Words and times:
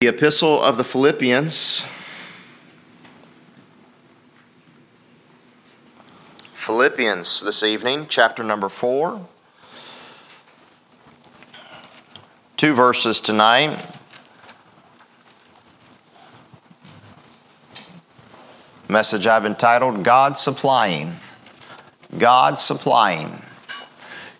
The 0.00 0.06
Epistle 0.06 0.62
of 0.62 0.76
the 0.76 0.84
Philippians. 0.84 1.84
Philippians 6.54 7.40
this 7.42 7.64
evening, 7.64 8.06
chapter 8.08 8.44
number 8.44 8.68
four. 8.68 9.26
Two 12.56 12.74
verses 12.74 13.20
tonight. 13.20 13.76
Message 18.88 19.26
I've 19.26 19.46
entitled 19.46 20.04
God 20.04 20.38
Supplying. 20.38 21.16
God 22.16 22.60
Supplying. 22.60 23.42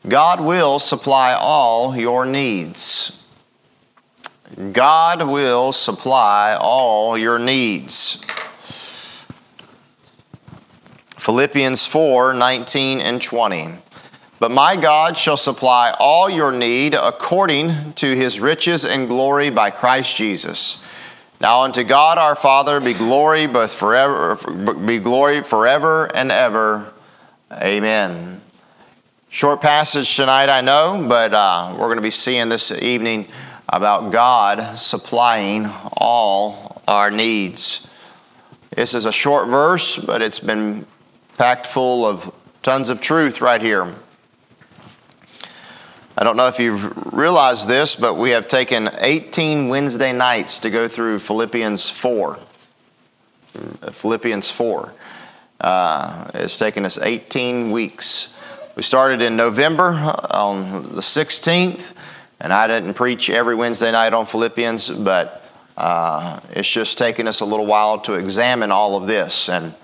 God 0.07 0.41
will 0.41 0.79
supply 0.79 1.35
all 1.35 1.97
your 1.97 2.25
needs. 2.25 3.18
God 4.73 5.29
will 5.29 5.73
supply 5.73 6.57
all 6.59 7.19
your 7.19 7.39
needs. 7.39 8.25
Philippians 11.17 11.87
4 11.87 12.33
19 12.33 13.01
and 13.01 13.21
20. 13.21 13.75
But 14.41 14.51
my 14.51 14.77
God 14.77 15.19
shall 15.19 15.37
supply 15.37 15.95
all 15.99 16.31
your 16.31 16.53
need 16.53 16.95
according 16.95 17.93
to 17.95 18.15
his 18.15 18.41
riches 18.41 18.85
and 18.85 19.09
glory 19.09 19.51
by 19.51 19.71
Christ 19.71 20.17
Jesus. 20.17 20.83
Now 21.41 21.63
unto 21.63 21.85
God 21.85 22.19
our 22.19 22.35
Father 22.35 22.81
be 22.81 22.95
glory 22.95 23.47
both 23.47 23.75
forever 23.75 24.37
be 24.75 24.99
glory 24.99 25.43
forever 25.43 26.09
and 26.15 26.33
ever. 26.33 26.93
Amen. 27.53 28.41
Short 29.29 29.61
passage 29.61 30.17
tonight, 30.17 30.49
I 30.49 30.63
know, 30.63 31.05
but 31.07 31.35
uh, 31.35 31.73
we're 31.73 31.87
going 31.87 31.97
to 31.97 32.03
be 32.03 32.11
seeing 32.11 32.49
this 32.49 32.73
evening 32.73 33.29
about 33.69 34.11
God 34.11 34.79
supplying 34.79 35.67
all 35.93 36.83
our 36.89 37.11
needs. 37.11 37.89
This 38.71 38.95
is 38.95 39.07
a 39.07 39.13
short 39.13 39.49
verse, 39.49 39.97
but 39.97 40.23
it's 40.23 40.41
been 40.41 40.87
packed 41.37 41.67
full 41.67 42.07
of 42.07 42.33
tons 42.63 42.91
of 42.91 43.01
truth 43.01 43.41
right 43.41 43.61
here. 43.61 43.95
I 46.17 46.25
don't 46.25 46.37
know 46.37 46.49
if 46.49 46.59
you've 46.59 47.15
realized 47.15 47.69
this, 47.69 47.95
but 47.95 48.15
we 48.15 48.31
have 48.31 48.49
taken 48.49 48.91
18 48.99 49.69
Wednesday 49.69 50.13
nights 50.13 50.61
to 50.61 50.71
go 50.71 50.89
through 50.89 51.21
Philippians 51.21 51.91
4. 51.91 52.39
Philippians 53.93 54.51
4. 54.51 54.95
Uh, 55.61 56.31
it's 56.35 56.59
taken 56.59 56.85
us 56.85 56.99
18 56.99 57.71
weeks. 57.71 58.37
We 58.77 58.83
started 58.83 59.23
in 59.23 59.37
November 59.37 59.91
on 60.31 60.83
the 60.95 61.03
16th 61.03 61.95
and 62.41 62.53
I 62.53 62.67
didn't 62.67 62.95
preach 62.95 63.31
every 63.31 63.55
Wednesday 63.55 63.91
night 63.91 64.13
on 64.13 64.27
Philippians, 64.27 64.91
but 64.91 65.45
uh, 65.77 66.41
it's 66.51 66.71
just 66.71 66.99
taken 66.99 67.27
us 67.27 67.41
a 67.41 67.45
little 67.45 67.67
while 67.67 68.01
to 68.01 68.15
examine 68.15 68.71
all 68.71 68.97
of 68.97 69.07
this. 69.07 69.49
And 69.49 69.75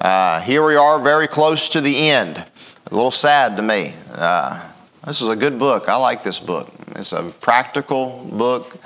uh, 0.00 0.40
here 0.40 0.64
we 0.66 0.76
are, 0.76 0.98
very 1.00 1.28
close 1.28 1.68
to 1.70 1.80
the 1.80 2.08
end. 2.10 2.44
A 2.90 2.94
little 2.94 3.10
sad 3.10 3.56
to 3.56 3.62
me. 3.62 3.94
Uh, 4.12 4.64
this 5.06 5.20
is 5.22 5.28
a 5.28 5.36
good 5.36 5.58
book. 5.58 5.88
I 5.88 5.96
like 5.96 6.22
this 6.22 6.40
book. 6.40 6.70
It's 6.96 7.12
a 7.12 7.32
practical 7.40 8.24
book. 8.32 8.76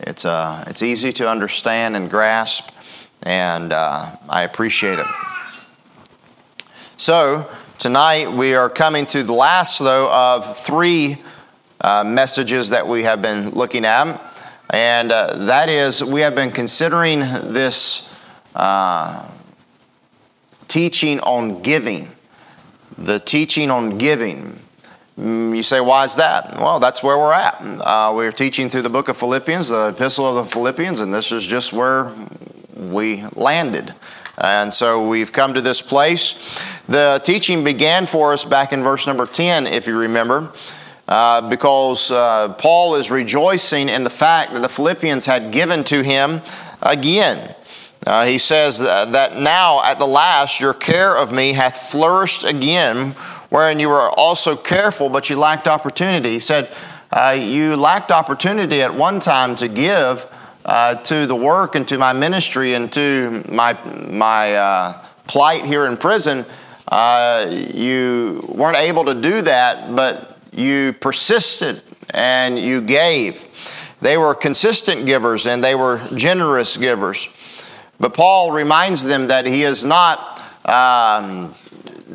It's, 0.00 0.24
uh, 0.24 0.64
it's 0.66 0.82
easy 0.82 1.12
to 1.12 1.28
understand 1.30 1.96
and 1.96 2.10
grasp, 2.10 2.70
and 3.22 3.72
uh, 3.72 4.16
I 4.28 4.42
appreciate 4.42 4.98
it. 4.98 5.06
So, 6.96 7.48
tonight 7.78 8.30
we 8.30 8.54
are 8.54 8.68
coming 8.68 9.06
to 9.06 9.22
the 9.22 9.32
last, 9.32 9.78
though, 9.78 10.10
of 10.12 10.56
three 10.56 11.22
uh, 11.82 12.04
messages 12.04 12.70
that 12.70 12.86
we 12.86 13.02
have 13.02 13.20
been 13.20 13.50
looking 13.50 13.84
at. 13.84 14.20
And 14.70 15.12
uh, 15.12 15.36
that 15.46 15.68
is, 15.68 16.02
we 16.02 16.22
have 16.22 16.34
been 16.34 16.50
considering 16.50 17.20
this 17.20 18.14
uh, 18.54 19.28
teaching 20.68 21.20
on 21.20 21.60
giving. 21.62 22.08
The 22.96 23.18
teaching 23.18 23.70
on 23.70 23.98
giving. 23.98 24.58
Mm, 25.18 25.54
you 25.54 25.62
say, 25.62 25.80
why 25.80 26.04
is 26.04 26.16
that? 26.16 26.56
Well, 26.56 26.80
that's 26.80 27.02
where 27.02 27.18
we're 27.18 27.34
at. 27.34 27.60
Uh, 27.60 28.12
we're 28.14 28.32
teaching 28.32 28.68
through 28.70 28.82
the 28.82 28.90
book 28.90 29.08
of 29.08 29.16
Philippians, 29.16 29.68
the 29.68 29.88
epistle 29.88 30.26
of 30.26 30.46
the 30.46 30.50
Philippians, 30.50 31.00
and 31.00 31.12
this 31.12 31.32
is 31.32 31.46
just 31.46 31.72
where 31.72 32.10
we 32.74 33.24
landed. 33.34 33.94
And 34.38 34.72
so 34.72 35.06
we've 35.06 35.30
come 35.32 35.52
to 35.54 35.60
this 35.60 35.82
place. 35.82 36.64
The 36.86 37.20
teaching 37.22 37.62
began 37.62 38.06
for 38.06 38.32
us 38.32 38.44
back 38.44 38.72
in 38.72 38.82
verse 38.82 39.06
number 39.06 39.26
10, 39.26 39.66
if 39.66 39.86
you 39.86 39.98
remember. 39.98 40.52
Uh, 41.08 41.48
because 41.48 42.12
uh, 42.12 42.54
Paul 42.58 42.94
is 42.94 43.10
rejoicing 43.10 43.88
in 43.88 44.04
the 44.04 44.10
fact 44.10 44.52
that 44.52 44.62
the 44.62 44.68
Philippians 44.68 45.26
had 45.26 45.50
given 45.50 45.82
to 45.84 46.02
him 46.02 46.40
again. 46.80 47.54
Uh, 48.06 48.24
he 48.24 48.38
says 48.38 48.78
that 48.78 49.36
now 49.36 49.82
at 49.84 49.98
the 49.98 50.06
last 50.06 50.60
your 50.60 50.74
care 50.74 51.16
of 51.16 51.32
me 51.32 51.52
hath 51.52 51.90
flourished 51.90 52.44
again, 52.44 53.12
wherein 53.50 53.80
you 53.80 53.88
were 53.88 54.10
also 54.10 54.56
careful, 54.56 55.08
but 55.08 55.28
you 55.28 55.36
lacked 55.36 55.66
opportunity. 55.66 56.30
He 56.30 56.40
said, 56.40 56.72
uh, 57.10 57.36
You 57.38 57.76
lacked 57.76 58.12
opportunity 58.12 58.80
at 58.80 58.94
one 58.94 59.18
time 59.18 59.56
to 59.56 59.68
give 59.68 60.26
uh, 60.64 60.94
to 60.94 61.26
the 61.26 61.36
work 61.36 61.74
and 61.74 61.86
to 61.88 61.98
my 61.98 62.12
ministry 62.12 62.74
and 62.74 62.92
to 62.92 63.44
my, 63.48 63.74
my 64.08 64.96
plight 65.26 65.64
here 65.64 65.86
in 65.86 65.96
prison. 65.96 66.46
you 67.50 68.44
weren't 68.48 68.78
able 68.78 69.04
to 69.04 69.14
do 69.14 69.42
that, 69.42 69.94
but 69.94 70.31
you 70.52 70.92
persisted 70.94 71.82
and 72.10 72.58
you 72.58 72.80
gave. 72.80 73.46
They 74.00 74.16
were 74.16 74.34
consistent 74.34 75.06
givers 75.06 75.46
and 75.46 75.62
they 75.62 75.74
were 75.74 76.00
generous 76.14 76.76
givers. 76.76 77.28
But 77.98 78.14
Paul 78.14 78.50
reminds 78.50 79.04
them 79.04 79.28
that 79.28 79.46
he 79.46 79.62
is 79.62 79.84
not 79.84 80.42
um, 80.64 81.54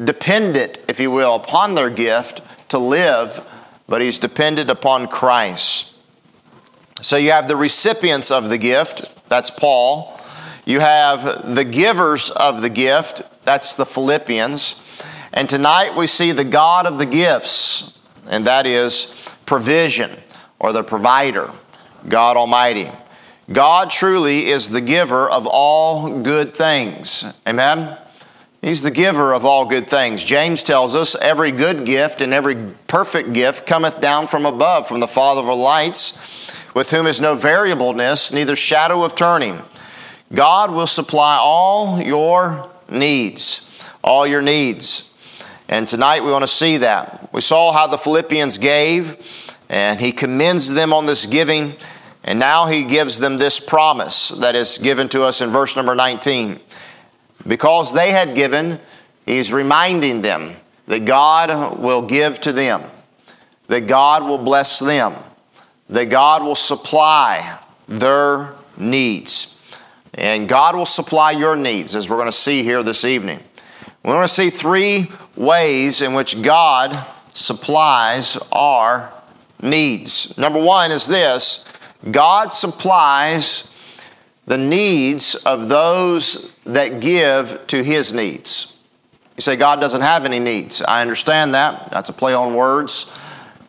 dependent, 0.04 0.80
if 0.88 1.00
you 1.00 1.12
will, 1.12 1.36
upon 1.36 1.76
their 1.76 1.90
gift 1.90 2.42
to 2.70 2.78
live, 2.78 3.46
but 3.88 4.02
he's 4.02 4.20
dependent 4.20 4.70
upon 4.70 5.08
Christ. 5.08 5.94
So 7.02 7.16
you 7.16 7.32
have 7.32 7.48
the 7.48 7.56
recipients 7.56 8.32
of 8.32 8.50
the 8.50 8.58
gift, 8.58 9.06
that's 9.30 9.50
Paul. 9.50 10.20
You 10.66 10.82
have 10.82 11.56
the 11.56 11.64
givers 11.64 12.30
of 12.32 12.62
the 12.62 12.70
gift, 12.70 13.22
that's 13.46 13.76
the 13.76 13.86
Philippians. 13.86 14.84
And 15.32 15.48
tonight 15.48 15.96
we 15.96 16.08
see 16.08 16.32
the 16.32 16.44
God 16.44 16.86
of 16.86 16.98
the 16.98 17.06
gifts, 17.06 17.97
and 18.30 18.48
that 18.48 18.66
is 18.66 19.36
provision 19.46 20.12
or 20.60 20.74
the 20.74 20.84
provider, 20.84 21.52
God 22.08 22.38
Almighty. 22.38 22.90
God 23.52 23.90
truly 23.90 24.48
is 24.48 24.70
the 24.70 24.82
giver 24.82 25.30
of 25.30 25.48
all 25.48 26.22
good 26.22 26.54
things. 26.54 27.26
Amen? 27.48 27.98
He's 28.62 28.82
the 28.82 28.92
giver 28.92 29.34
of 29.34 29.46
all 29.46 29.66
good 29.66 29.88
things. 29.88 30.24
James 30.24 30.64
tells 30.64 30.96
us 30.96 31.16
every 31.16 31.52
good 31.52 31.86
gift 31.86 32.22
and 32.22 32.34
every 32.34 32.56
perfect 32.88 33.32
gift 33.34 33.66
cometh 33.66 34.02
down 34.02 34.28
from 34.28 34.46
above, 34.46 34.88
from 34.88 35.00
the 35.00 35.08
Father 35.08 35.42
of 35.42 35.58
lights, 35.58 36.54
with 36.74 36.92
whom 36.92 37.08
is 37.08 37.22
no 37.22 37.36
variableness, 37.36 38.34
neither 38.34 38.56
shadow 38.56 39.04
of 39.04 39.16
turning. 39.16 39.62
God 40.34 40.72
will 40.72 40.88
supply 40.88 41.38
all 41.40 42.02
your 42.02 42.70
needs, 42.90 43.90
all 44.04 44.28
your 44.28 44.42
needs. 44.42 45.14
And 45.70 45.88
tonight 45.88 46.24
we 46.24 46.32
want 46.32 46.44
to 46.44 46.48
see 46.48 46.78
that. 46.78 47.30
We 47.34 47.42
saw 47.42 47.74
how 47.74 47.88
the 47.88 47.98
Philippians 47.98 48.58
gave, 48.58 49.58
and 49.70 50.00
he 50.00 50.12
commends 50.12 50.74
them 50.74 50.94
on 50.94 51.06
this 51.06 51.26
giving, 51.26 51.74
and 52.24 52.40
now 52.40 52.68
he 52.68 52.86
gives 52.86 53.20
them 53.20 53.38
this 53.38 53.60
promise 53.60 54.30
that 54.30 54.56
is 54.56 54.78
given 54.78 55.10
to 55.10 55.24
us 55.24 55.42
in 55.42 55.50
verse 55.50 55.76
number 55.76 55.94
19. 55.94 56.60
Because 57.46 57.94
they 57.94 58.12
had 58.12 58.34
given, 58.34 58.80
he's 59.26 59.52
reminding 59.52 60.22
them 60.22 60.56
that 60.88 61.06
God 61.06 61.80
will 61.80 62.02
give 62.02 62.40
to 62.42 62.54
them, 62.54 62.84
that 63.68 63.88
God 63.88 64.24
will 64.24 64.38
bless 64.38 64.80
them, 64.80 65.16
that 65.90 66.06
God 66.06 66.44
will 66.44 66.56
supply 66.56 67.60
their 67.88 68.56
needs. 68.78 69.54
And 70.14 70.50
God 70.50 70.76
will 70.76 70.86
supply 70.86 71.32
your 71.32 71.56
needs, 71.56 71.96
as 71.96 72.10
we're 72.10 72.16
going 72.16 72.28
to 72.28 72.32
see 72.32 72.64
here 72.64 72.84
this 72.84 73.06
evening. 73.06 73.42
We 74.04 74.12
want 74.12 74.28
to 74.28 74.34
see 74.34 74.50
three 74.50 75.12
ways 75.36 76.02
in 76.02 76.14
which 76.14 76.42
God 76.42 77.06
supplies 77.34 78.38
our 78.52 79.12
needs. 79.62 80.38
Number 80.38 80.62
one 80.62 80.92
is 80.92 81.08
this 81.08 81.66
God 82.10 82.52
supplies 82.52 83.72
the 84.46 84.58
needs 84.58 85.36
of 85.36 85.68
those 85.68 86.56
that 86.66 87.02
give 87.02 87.66
to 87.68 87.84
his 87.84 88.14
needs. 88.14 88.78
You 89.36 89.42
say 89.42 89.56
God 89.56 89.80
doesn't 89.80 90.02
have 90.02 90.26
any 90.26 90.40
needs. 90.40 90.82
I 90.82 91.02
understand 91.02 91.54
that. 91.54 91.92
That's 91.92 92.10
a 92.10 92.14
play 92.14 92.34
on 92.34 92.56
words. 92.56 93.12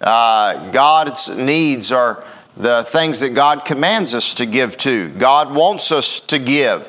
Uh, 0.01 0.71
God's 0.71 1.37
needs 1.37 1.91
are 1.91 2.25
the 2.57 2.85
things 2.85 3.21
that 3.21 3.35
God 3.35 3.65
commands 3.65 4.15
us 4.15 4.35
to 4.35 4.47
give 4.47 4.77
to. 4.79 5.11
God 5.11 5.55
wants 5.55 5.93
us 5.93 6.21
to 6.21 6.39
give. 6.39 6.89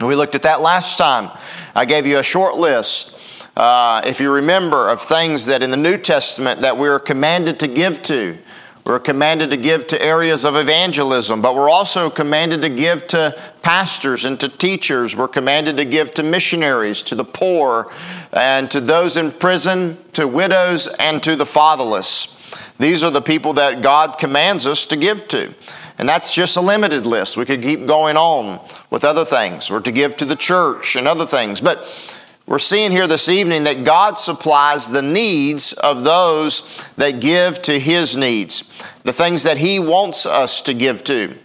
We 0.00 0.14
looked 0.14 0.34
at 0.34 0.42
that 0.42 0.60
last 0.60 0.98
time. 0.98 1.30
I 1.74 1.84
gave 1.84 2.06
you 2.06 2.18
a 2.18 2.22
short 2.22 2.56
list 2.56 3.12
uh, 3.56 4.00
if 4.04 4.20
you 4.20 4.32
remember, 4.32 4.88
of 4.88 5.00
things 5.00 5.46
that 5.46 5.62
in 5.62 5.70
the 5.70 5.76
New 5.76 5.98
Testament 5.98 6.60
that 6.62 6.76
we 6.76 6.88
are 6.88 6.98
commanded 6.98 7.60
to 7.60 7.68
give 7.68 8.02
to. 8.04 8.38
We're 8.84 8.98
commanded 8.98 9.50
to 9.50 9.56
give 9.56 9.86
to 9.88 10.02
areas 10.02 10.44
of 10.44 10.56
evangelism, 10.56 11.40
but 11.40 11.54
we're 11.54 11.70
also 11.70 12.10
commanded 12.10 12.62
to 12.62 12.68
give 12.68 13.06
to 13.08 13.38
pastors 13.62 14.24
and 14.24 14.40
to 14.40 14.48
teachers. 14.48 15.14
We're 15.14 15.28
commanded 15.28 15.76
to 15.76 15.84
give 15.84 16.14
to 16.14 16.24
missionaries, 16.24 17.02
to 17.04 17.14
the 17.14 17.24
poor, 17.24 17.92
and 18.32 18.68
to 18.72 18.80
those 18.80 19.16
in 19.16 19.30
prison, 19.30 19.98
to 20.14 20.26
widows, 20.26 20.88
and 20.98 21.22
to 21.22 21.36
the 21.36 21.46
fatherless. 21.46 22.38
These 22.78 23.04
are 23.04 23.10
the 23.10 23.22
people 23.22 23.52
that 23.52 23.82
God 23.82 24.18
commands 24.18 24.66
us 24.66 24.86
to 24.86 24.96
give 24.96 25.28
to. 25.28 25.54
And 26.02 26.08
that's 26.08 26.34
just 26.34 26.56
a 26.56 26.60
limited 26.60 27.06
list. 27.06 27.36
We 27.36 27.44
could 27.44 27.62
keep 27.62 27.86
going 27.86 28.16
on 28.16 28.58
with 28.90 29.04
other 29.04 29.24
things. 29.24 29.70
We're 29.70 29.78
to 29.82 29.92
give 29.92 30.16
to 30.16 30.24
the 30.24 30.34
church 30.34 30.96
and 30.96 31.06
other 31.06 31.26
things. 31.26 31.60
But 31.60 32.28
we're 32.44 32.58
seeing 32.58 32.90
here 32.90 33.06
this 33.06 33.28
evening 33.28 33.62
that 33.62 33.84
God 33.84 34.18
supplies 34.18 34.90
the 34.90 35.00
needs 35.00 35.72
of 35.74 36.02
those 36.02 36.88
that 36.96 37.20
give 37.20 37.62
to 37.62 37.78
His 37.78 38.16
needs, 38.16 38.82
the 39.04 39.12
things 39.12 39.44
that 39.44 39.58
He 39.58 39.78
wants 39.78 40.26
us 40.26 40.60
to 40.62 40.74
give 40.74 41.04
to. 41.04 41.36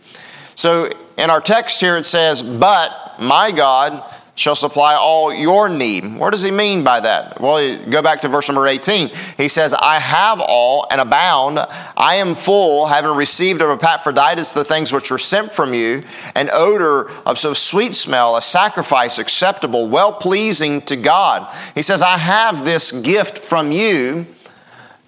So 0.55 0.89
in 1.19 1.29
our 1.29 1.39
text 1.39 1.79
here 1.79 1.95
it 1.95 2.07
says, 2.07 2.41
But 2.41 3.17
my 3.19 3.51
God 3.51 4.03
shall 4.37 4.55
supply 4.55 4.93
all 4.93 5.33
your 5.33 5.67
need. 5.67 6.15
What 6.15 6.29
does 6.29 6.43
he 6.43 6.51
mean 6.51 6.83
by 6.83 6.99
that? 6.99 7.41
Well, 7.41 7.75
go 7.89 8.03
back 8.03 8.21
to 8.21 8.27
verse 8.27 8.47
number 8.47 8.67
18. 8.67 9.09
He 9.35 9.49
says, 9.49 9.73
I 9.73 9.99
have 9.99 10.39
all 10.39 10.85
and 10.91 11.01
abound. 11.01 11.57
I 11.97 12.15
am 12.17 12.35
full, 12.35 12.85
having 12.85 13.15
received 13.17 13.63
of 13.63 13.71
Epaphroditus 13.71 14.53
the 14.53 14.63
things 14.63 14.93
which 14.93 15.09
were 15.09 15.17
sent 15.17 15.51
from 15.51 15.73
you, 15.73 16.03
an 16.35 16.51
odor 16.53 17.11
of 17.25 17.39
so 17.39 17.55
sweet 17.55 17.95
smell, 17.95 18.37
a 18.37 18.41
sacrifice 18.41 19.17
acceptable, 19.17 19.89
well 19.89 20.13
pleasing 20.13 20.81
to 20.81 20.95
God. 20.95 21.51
He 21.73 21.81
says, 21.81 22.03
I 22.03 22.19
have 22.19 22.63
this 22.63 22.91
gift 22.91 23.39
from 23.39 23.71
you. 23.71 24.27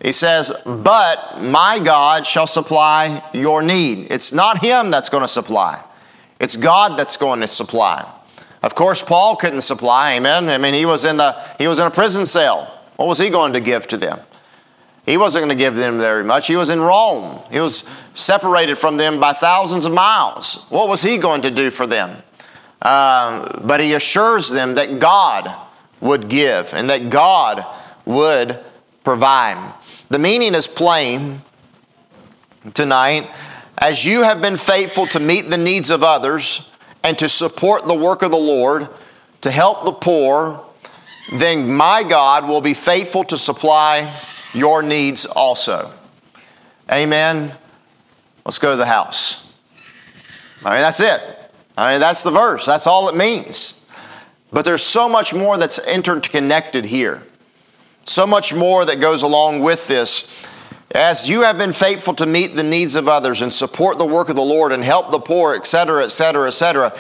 He 0.02 0.12
says, 0.12 0.52
But 0.66 1.40
my 1.40 1.78
God 1.78 2.26
shall 2.26 2.48
supply 2.48 3.24
your 3.36 3.62
need. 3.62 4.08
It's 4.10 4.34
not 4.34 4.64
Him 4.64 4.90
that's 4.90 5.10
going 5.10 5.24
to 5.24 5.28
supply, 5.28 5.84
it's 6.40 6.58
God 6.58 6.98
that's 6.98 7.16
going 7.16 7.42
to 7.42 7.48
supply. 7.48 8.12
Of 8.62 8.76
course, 8.76 9.02
Paul 9.02 9.36
couldn't 9.36 9.62
supply, 9.62 10.14
amen. 10.14 10.50
I 10.50 10.58
mean, 10.58 10.74
he 10.74 10.86
was 10.86 11.06
in 11.06 11.18
the 11.18 11.32
he 11.58 11.68
was 11.68 11.80
in 11.80 11.88
a 11.88 11.92
prison 11.92 12.26
cell. 12.26 12.66
What 12.98 13.08
was 13.08 13.20
he 13.20 13.30
going 13.30 13.54
to 13.54 13.62
give 13.62 13.88
to 13.88 13.98
them? 13.98 14.20
He 15.06 15.18
wasn't 15.18 15.46
going 15.46 15.58
to 15.58 15.64
give 15.64 15.76
them 15.76 15.98
very 15.98 16.24
much. 16.24 16.48
He 16.48 16.56
was 16.56 16.70
in 16.70 16.82
Rome. 16.82 17.42
He 17.50 17.60
was 17.60 17.90
separated 18.14 18.78
from 18.78 18.98
them 18.98 19.20
by 19.20 19.34
thousands 19.34 19.86
of 19.86 19.94
miles. 19.94 20.66
What 20.70 20.88
was 20.90 21.02
he 21.02 21.18
going 21.18 21.42
to 21.44 21.52
do 21.52 21.72
for 21.72 21.88
them? 21.88 22.22
Um, 22.82 23.64
but 23.64 23.80
he 23.80 23.94
assures 23.94 24.50
them 24.50 24.76
that 24.76 25.00
God 25.00 25.54
would 26.02 26.30
give 26.30 26.74
and 26.74 26.90
that 26.90 27.10
God 27.10 27.66
would 28.06 28.60
provide. 29.04 29.74
The 30.10 30.20
meaning 30.20 30.54
is 30.54 30.68
plain 30.68 31.42
tonight. 32.74 33.30
As 33.78 34.06
you 34.06 34.24
have 34.24 34.42
been 34.42 34.58
faithful 34.58 35.08
to 35.08 35.20
meet 35.20 35.50
the 35.50 35.58
needs 35.58 35.90
of 35.90 36.04
others, 36.04 36.69
and 37.04 37.18
to 37.20 37.30
support 37.30 37.88
the 37.88 37.96
work 37.96 38.22
of 38.22 38.32
the 38.32 38.38
Lord, 38.38 38.88
to 39.42 39.52
help 39.52 39.86
the 39.86 39.94
poor, 39.94 40.66
then 41.32 41.72
my 41.72 42.04
God 42.04 42.48
will 42.48 42.62
be 42.62 42.74
faithful 42.74 43.24
to 43.26 43.38
supply 43.38 44.14
your 44.54 44.82
needs 44.82 45.26
also. 45.26 45.94
Amen. 46.92 47.54
Let's 48.46 48.58
go 48.58 48.72
to 48.72 48.78
the 48.78 48.86
house. 48.86 49.54
I 50.66 50.72
mean, 50.72 50.80
that's 50.80 51.00
it. 51.00 51.22
I 51.78 51.92
mean, 51.92 52.00
that's 52.02 52.24
the 52.24 52.32
verse. 52.32 52.66
That's 52.66 52.88
all 52.88 53.08
it 53.10 53.16
means. 53.16 53.86
But 54.52 54.66
there's 54.66 54.82
so 54.82 55.08
much 55.08 55.34
more 55.34 55.58
that's 55.58 55.80
interconnected 55.88 56.86
here. 56.86 57.22
So 58.06 58.26
much 58.26 58.54
more 58.54 58.86
that 58.86 59.00
goes 59.00 59.22
along 59.22 59.60
with 59.60 59.88
this. 59.88 60.49
As 60.92 61.30
you 61.30 61.44
have 61.44 61.58
been 61.58 61.74
faithful 61.74 62.16
to 62.16 62.26
meet 62.26 62.56
the 62.56 62.64
needs 62.64 62.96
of 62.96 63.08
others 63.08 63.42
and 63.44 63.54
support 63.54 64.00
the 64.00 64.06
work 64.06 64.30
of 64.30 64.36
the 64.36 64.42
Lord 64.42 64.72
and 64.72 64.84
help 64.84 65.12
the 65.12 65.20
poor, 65.20 65.56
etc., 65.56 66.04
etc., 66.04 66.48
etc., 66.48 66.94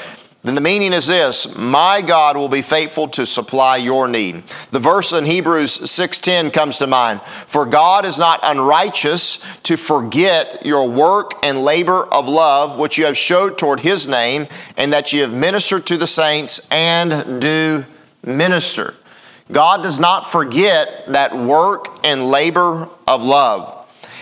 then 0.43 0.55
the 0.55 0.61
meaning 0.61 0.93
is 0.93 1.07
this 1.07 1.57
my 1.57 2.01
god 2.01 2.37
will 2.37 2.47
be 2.47 2.61
faithful 2.61 3.07
to 3.09 3.25
supply 3.25 3.75
your 3.75 4.07
need 4.07 4.41
the 4.71 4.79
verse 4.79 5.11
in 5.11 5.25
hebrews 5.25 5.77
6.10 5.77 6.53
comes 6.53 6.77
to 6.77 6.87
mind 6.87 7.21
for 7.21 7.65
god 7.65 8.05
is 8.05 8.17
not 8.17 8.39
unrighteous 8.43 9.59
to 9.63 9.75
forget 9.75 10.65
your 10.65 10.89
work 10.89 11.33
and 11.43 11.63
labor 11.63 12.05
of 12.13 12.27
love 12.27 12.79
which 12.79 12.97
you 12.97 13.05
have 13.05 13.17
showed 13.17 13.57
toward 13.57 13.81
his 13.81 14.07
name 14.07 14.47
and 14.77 14.93
that 14.93 15.11
you 15.11 15.21
have 15.21 15.33
ministered 15.33 15.85
to 15.85 15.97
the 15.97 16.07
saints 16.07 16.69
and 16.71 17.41
do 17.41 17.85
minister 18.23 18.95
god 19.51 19.83
does 19.83 19.99
not 19.99 20.31
forget 20.31 21.03
that 21.07 21.35
work 21.35 21.99
and 22.05 22.29
labor 22.29 22.87
of 23.07 23.21
love 23.21 23.78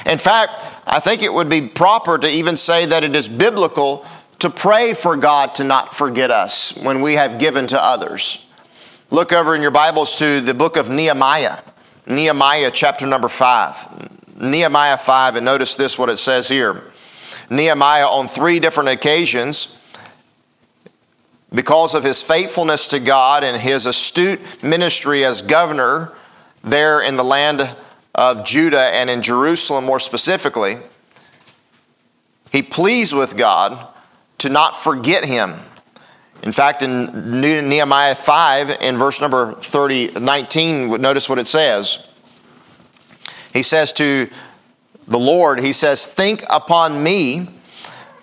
in 0.07 0.17
fact, 0.17 0.63
I 0.85 0.99
think 0.99 1.21
it 1.21 1.33
would 1.33 1.49
be 1.49 1.67
proper 1.67 2.17
to 2.17 2.27
even 2.27 2.55
say 2.57 2.85
that 2.85 3.03
it 3.03 3.15
is 3.15 3.27
biblical 3.27 4.05
to 4.39 4.49
pray 4.49 4.93
for 4.93 5.15
God 5.15 5.55
to 5.55 5.63
not 5.63 5.93
forget 5.93 6.31
us 6.31 6.77
when 6.77 7.01
we 7.01 7.13
have 7.13 7.39
given 7.39 7.67
to 7.67 7.83
others. 7.83 8.45
Look 9.09 9.33
over 9.33 9.55
in 9.55 9.61
your 9.61 9.71
Bibles 9.71 10.17
to 10.17 10.41
the 10.41 10.53
book 10.53 10.77
of 10.77 10.89
Nehemiah, 10.89 11.59
Nehemiah 12.05 12.71
chapter 12.71 13.07
number 13.07 13.27
5. 13.27 14.39
Nehemiah 14.39 14.97
5, 14.97 15.37
and 15.37 15.45
notice 15.45 15.75
this 15.75 15.97
what 15.97 16.09
it 16.09 16.17
says 16.17 16.47
here. 16.47 16.83
Nehemiah, 17.49 18.07
on 18.07 18.27
three 18.27 18.59
different 18.59 18.89
occasions, 18.89 19.81
because 21.53 21.95
of 21.95 22.03
his 22.03 22.21
faithfulness 22.21 22.89
to 22.89 22.99
God 22.99 23.43
and 23.43 23.59
his 23.59 23.85
astute 23.85 24.63
ministry 24.63 25.23
as 25.23 25.41
governor 25.41 26.13
there 26.63 27.01
in 27.01 27.15
the 27.15 27.23
land 27.23 27.69
of 28.17 28.43
Judah 28.43 28.89
and 28.95 29.09
in 29.09 29.21
Jerusalem 29.21 29.85
more 29.85 29.99
specifically, 29.99 30.77
he 32.51 32.63
pleads 32.63 33.13
with 33.13 33.37
God 33.37 33.87
to 34.39 34.49
not 34.49 34.75
forget 34.75 35.23
him. 35.23 35.53
In 36.43 36.51
fact, 36.51 36.81
in 36.81 37.41
Nehemiah 37.41 38.15
5, 38.15 38.81
in 38.81 38.97
verse 38.97 39.21
number 39.21 39.53
30, 39.53 40.19
19, 40.19 41.01
notice 41.01 41.29
what 41.29 41.39
it 41.39 41.47
says. 41.47 42.07
He 43.53 43.63
says 43.63 43.93
to 43.93 44.29
the 45.07 45.17
Lord, 45.19 45.59
He 45.59 45.73
says, 45.73 46.05
Think 46.05 46.43
upon 46.49 47.01
me, 47.01 47.47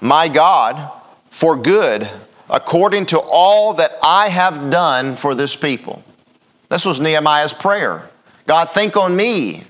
my 0.01 0.29
God, 0.29 0.93
for 1.31 1.57
good, 1.57 2.09
according 2.49 3.07
to 3.07 3.21
all 3.21 3.75
that 3.75 3.97
I 4.03 4.29
have 4.29 4.71
done 4.71 5.17
for 5.17 5.35
this 5.35 5.57
people. 5.57 6.05
This 6.69 6.85
was 6.85 7.01
Nehemiah's 7.01 7.53
prayer. 7.53 8.09
God, 8.47 8.71
think 8.71 8.97
on 8.97 9.17
me 9.17 9.65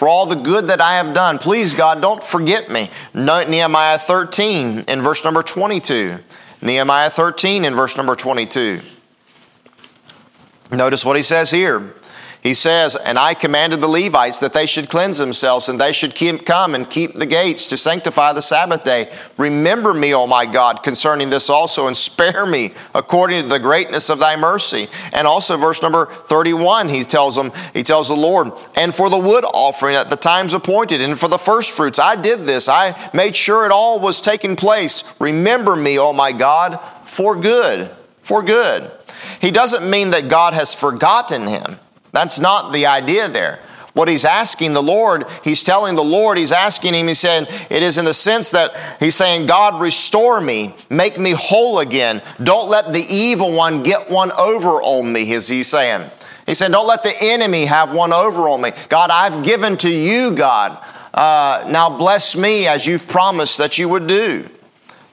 for 0.00 0.08
all 0.08 0.24
the 0.24 0.34
good 0.34 0.68
that 0.68 0.80
I 0.80 0.94
have 0.94 1.12
done. 1.12 1.38
Please, 1.38 1.74
God, 1.74 2.00
don't 2.00 2.24
forget 2.24 2.70
me. 2.70 2.88
Nehemiah 3.12 3.98
13 3.98 4.84
in 4.88 5.02
verse 5.02 5.22
number 5.24 5.42
22. 5.42 6.16
Nehemiah 6.62 7.10
13 7.10 7.66
in 7.66 7.74
verse 7.74 7.98
number 7.98 8.14
22. 8.14 8.80
Notice 10.72 11.04
what 11.04 11.16
he 11.16 11.22
says 11.22 11.50
here. 11.50 11.92
He 12.42 12.54
says, 12.54 12.96
And 12.96 13.18
I 13.18 13.34
commanded 13.34 13.80
the 13.80 13.88
Levites 13.88 14.40
that 14.40 14.54
they 14.54 14.64
should 14.64 14.88
cleanse 14.88 15.18
themselves, 15.18 15.68
and 15.68 15.78
they 15.78 15.92
should 15.92 16.14
keep, 16.14 16.46
come 16.46 16.74
and 16.74 16.88
keep 16.88 17.14
the 17.14 17.26
gates 17.26 17.68
to 17.68 17.76
sanctify 17.76 18.32
the 18.32 18.40
Sabbath 18.40 18.82
day. 18.82 19.12
Remember 19.36 19.92
me, 19.92 20.14
O 20.14 20.26
my 20.26 20.46
God, 20.46 20.82
concerning 20.82 21.28
this 21.28 21.50
also, 21.50 21.86
and 21.86 21.96
spare 21.96 22.46
me 22.46 22.72
according 22.94 23.42
to 23.42 23.48
the 23.48 23.58
greatness 23.58 24.08
of 24.08 24.18
thy 24.18 24.36
mercy. 24.36 24.88
And 25.12 25.26
also, 25.26 25.58
verse 25.58 25.82
number 25.82 26.06
31, 26.06 26.88
he 26.88 27.04
tells 27.04 27.36
them, 27.36 27.52
he 27.74 27.82
tells 27.82 28.08
the 28.08 28.14
Lord, 28.14 28.52
and 28.74 28.94
for 28.94 29.10
the 29.10 29.18
wood 29.18 29.44
offering 29.44 29.96
at 29.96 30.08
the 30.08 30.16
times 30.16 30.54
appointed, 30.54 31.02
and 31.02 31.18
for 31.18 31.28
the 31.28 31.38
first 31.38 31.72
fruits, 31.72 31.98
I 31.98 32.16
did 32.16 32.46
this. 32.46 32.70
I 32.70 32.96
made 33.12 33.36
sure 33.36 33.66
it 33.66 33.72
all 33.72 34.00
was 34.00 34.22
taking 34.22 34.56
place. 34.56 35.14
Remember 35.20 35.76
me, 35.76 35.98
O 35.98 36.14
my 36.14 36.32
God, 36.32 36.80
for 37.04 37.36
good. 37.36 37.90
For 38.22 38.42
good. 38.42 38.90
He 39.40 39.50
doesn't 39.50 39.88
mean 39.88 40.10
that 40.10 40.28
God 40.28 40.54
has 40.54 40.72
forgotten 40.72 41.46
him. 41.46 41.76
That's 42.12 42.40
not 42.40 42.72
the 42.72 42.86
idea 42.86 43.28
there. 43.28 43.60
What 43.92 44.08
he's 44.08 44.24
asking 44.24 44.72
the 44.72 44.82
Lord, 44.82 45.24
he's 45.42 45.64
telling 45.64 45.96
the 45.96 46.04
Lord, 46.04 46.38
he's 46.38 46.52
asking 46.52 46.94
him, 46.94 47.08
he 47.08 47.14
said, 47.14 47.48
it 47.68 47.82
is 47.82 47.98
in 47.98 48.04
the 48.04 48.14
sense 48.14 48.50
that 48.50 48.72
he's 49.00 49.16
saying, 49.16 49.46
God, 49.46 49.82
restore 49.82 50.40
me, 50.40 50.76
make 50.88 51.18
me 51.18 51.32
whole 51.32 51.80
again. 51.80 52.22
Don't 52.42 52.70
let 52.70 52.92
the 52.92 53.04
evil 53.08 53.52
one 53.52 53.82
get 53.82 54.08
one 54.08 54.30
over 54.32 54.80
on 54.80 55.12
me, 55.12 55.32
as 55.34 55.48
he's 55.48 55.66
saying. 55.66 56.08
He 56.46 56.54
said, 56.54 56.72
Don't 56.72 56.88
let 56.88 57.02
the 57.04 57.14
enemy 57.20 57.64
have 57.64 57.92
one 57.92 58.12
over 58.12 58.48
on 58.48 58.60
me. 58.60 58.72
God, 58.88 59.10
I've 59.10 59.44
given 59.44 59.76
to 59.78 59.88
you, 59.88 60.32
God. 60.32 60.84
Uh, 61.14 61.64
now 61.70 61.96
bless 61.96 62.36
me 62.36 62.66
as 62.66 62.86
you've 62.86 63.06
promised 63.06 63.58
that 63.58 63.78
you 63.78 63.88
would 63.88 64.06
do. 64.06 64.48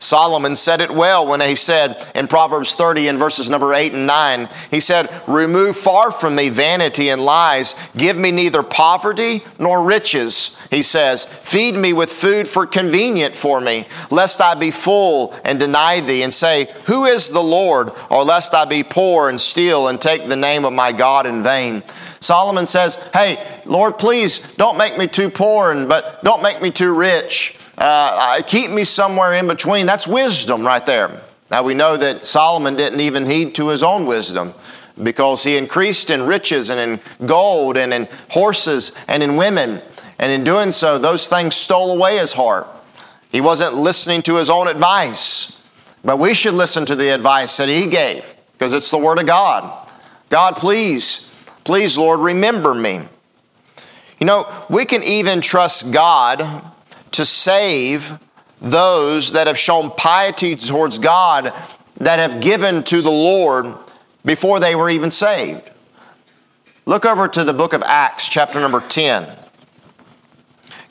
Solomon 0.08 0.56
said 0.56 0.80
it 0.80 0.90
well 0.90 1.28
when 1.28 1.42
he 1.42 1.56
said 1.56 2.10
in 2.16 2.30
Proverbs 2.30 2.76
30 2.76 3.10
in 3.10 3.18
verses 3.18 3.50
number 3.50 3.74
8 3.74 3.92
and 3.92 4.08
9, 4.08 4.48
he 4.72 4.80
said, 4.80 5.10
Remove 5.28 5.76
far 5.76 6.14
from 6.14 6.34
me 6.34 6.48
vanity 6.48 7.10
and 7.10 7.22
lies. 7.22 7.76
Give 7.98 8.16
me 8.16 8.32
neither 8.32 8.64
poverty 8.64 9.44
nor 9.60 9.84
riches. 9.84 10.58
He 10.72 10.82
says, 10.82 11.26
Feed 11.26 11.76
me 11.76 11.92
with 11.92 12.10
food 12.10 12.48
for 12.48 12.66
convenient 12.66 13.36
for 13.36 13.60
me, 13.60 13.86
lest 14.10 14.40
I 14.40 14.56
be 14.56 14.72
full 14.72 15.36
and 15.44 15.60
deny 15.60 16.00
thee 16.00 16.24
and 16.24 16.34
say, 16.34 16.70
Who 16.86 17.04
is 17.04 17.30
the 17.30 17.42
Lord? 17.42 17.92
Or 18.10 18.24
lest 18.24 18.54
I 18.54 18.64
be 18.64 18.84
poor 18.84 19.28
and 19.28 19.42
steal 19.42 19.90
and 19.90 20.00
take 20.00 20.26
the 20.26 20.38
name 20.38 20.64
of 20.64 20.72
my 20.72 20.94
God 20.94 21.28
in 21.28 21.44
vain. 21.44 21.84
Solomon 22.22 22.66
says, 22.66 22.96
Hey, 23.12 23.46
Lord, 23.66 23.98
please 24.00 24.40
don't 24.56 24.78
make 24.78 24.98
me 24.98 25.08
too 25.08 25.30
poor, 25.30 25.70
and, 25.74 25.90
but 25.90 26.24
don't 26.24 26.42
make 26.42 26.62
me 26.62 26.72
too 26.72 26.98
rich. 26.98 27.60
Uh, 27.78 28.42
keep 28.46 28.72
me 28.72 28.84
somewhere 28.84 29.34
in 29.34 29.48
between. 29.48 29.86
That's 29.86 30.08
wisdom 30.08 30.66
right 30.66 30.86
there. 30.86 31.22
Now 31.52 31.64
we 31.64 31.74
know 31.74 31.96
that 31.96 32.26
Solomon 32.26 32.76
didn't 32.76 33.00
even 33.00 33.26
heed 33.26 33.56
to 33.56 33.70
his 33.70 33.84
own 33.84 34.06
wisdom 34.06 34.54
because 35.02 35.44
he 35.44 35.58
increased 35.58 36.10
in 36.10 36.24
riches 36.24 36.70
and 36.70 36.80
in 36.80 37.28
gold 37.28 37.78
and 37.78 37.94
in 37.94 38.08
horses 38.30 38.94
and 39.08 39.22
in 39.22 39.36
women. 39.36 39.82
And 40.20 40.32
in 40.32 40.44
doing 40.44 40.72
so, 40.72 40.98
those 40.98 41.28
things 41.28 41.56
stole 41.56 41.96
away 41.96 42.18
his 42.18 42.34
heart. 42.34 42.68
He 43.32 43.42
wasn't 43.42 43.76
listening 43.76 44.24
to 44.24 44.36
his 44.36 44.50
own 44.50 44.68
advice. 44.68 45.62
But 46.04 46.18
we 46.18 46.34
should 46.34 46.54
listen 46.54 46.86
to 46.88 46.96
the 46.96 47.14
advice 47.14 47.58
that 47.58 47.70
he 47.70 47.88
gave 47.88 48.26
because 48.54 48.74
it's 48.74 48.90
the 48.90 48.98
Word 48.98 49.20
of 49.20 49.28
God. 49.28 49.88
God, 50.30 50.56
please, 50.56 51.34
please, 51.64 51.98
Lord, 51.98 52.20
remember 52.20 52.74
me. 52.74 53.02
You 54.20 54.26
know, 54.26 54.52
we 54.70 54.86
can 54.86 55.04
even 55.04 55.42
trust 55.42 55.94
God 55.94 56.67
to 57.18 57.26
save 57.26 58.20
those 58.62 59.32
that 59.32 59.48
have 59.48 59.58
shown 59.58 59.90
piety 59.92 60.56
towards 60.56 61.00
God, 61.00 61.52
that 61.98 62.20
have 62.20 62.42
given 62.42 62.84
to 62.84 63.02
the 63.02 63.12
Lord 63.12 63.76
before 64.24 64.60
they 64.60 64.76
were 64.76 64.90
even 64.90 65.10
saved. 65.10 65.70
Look 66.86 67.06
over 67.06 67.28
to 67.28 67.44
the 67.44 67.54
book 67.54 67.74
of 67.74 67.82
Acts, 67.84 68.30
chapter 68.30 68.60
number 68.60 68.80
10. 68.80 69.28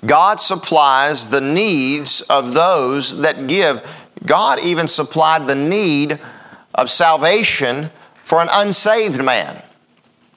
God 0.05 0.41
supplies 0.41 1.29
the 1.29 1.41
needs 1.41 2.23
of 2.23 2.55
those 2.55 3.21
that 3.23 3.47
give. 3.47 3.81
God 4.25 4.59
even 4.65 4.89
supplied 4.89 5.47
the 5.47 5.55
need 5.55 6.19
of 6.75 6.91
salvation 6.91 7.91
for 8.25 8.43
an 8.43 8.49
unsaved 8.51 9.23
man. 9.23 9.63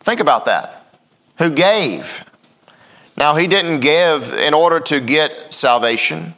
Think 0.01 0.19
about 0.19 0.45
that. 0.45 0.97
Who 1.39 1.49
gave? 1.49 2.28
Now, 3.19 3.35
he 3.35 3.47
didn't 3.47 3.81
give 3.81 4.31
in 4.31 4.53
order 4.53 4.79
to 4.79 5.01
get 5.01 5.53
salvation. 5.53 6.35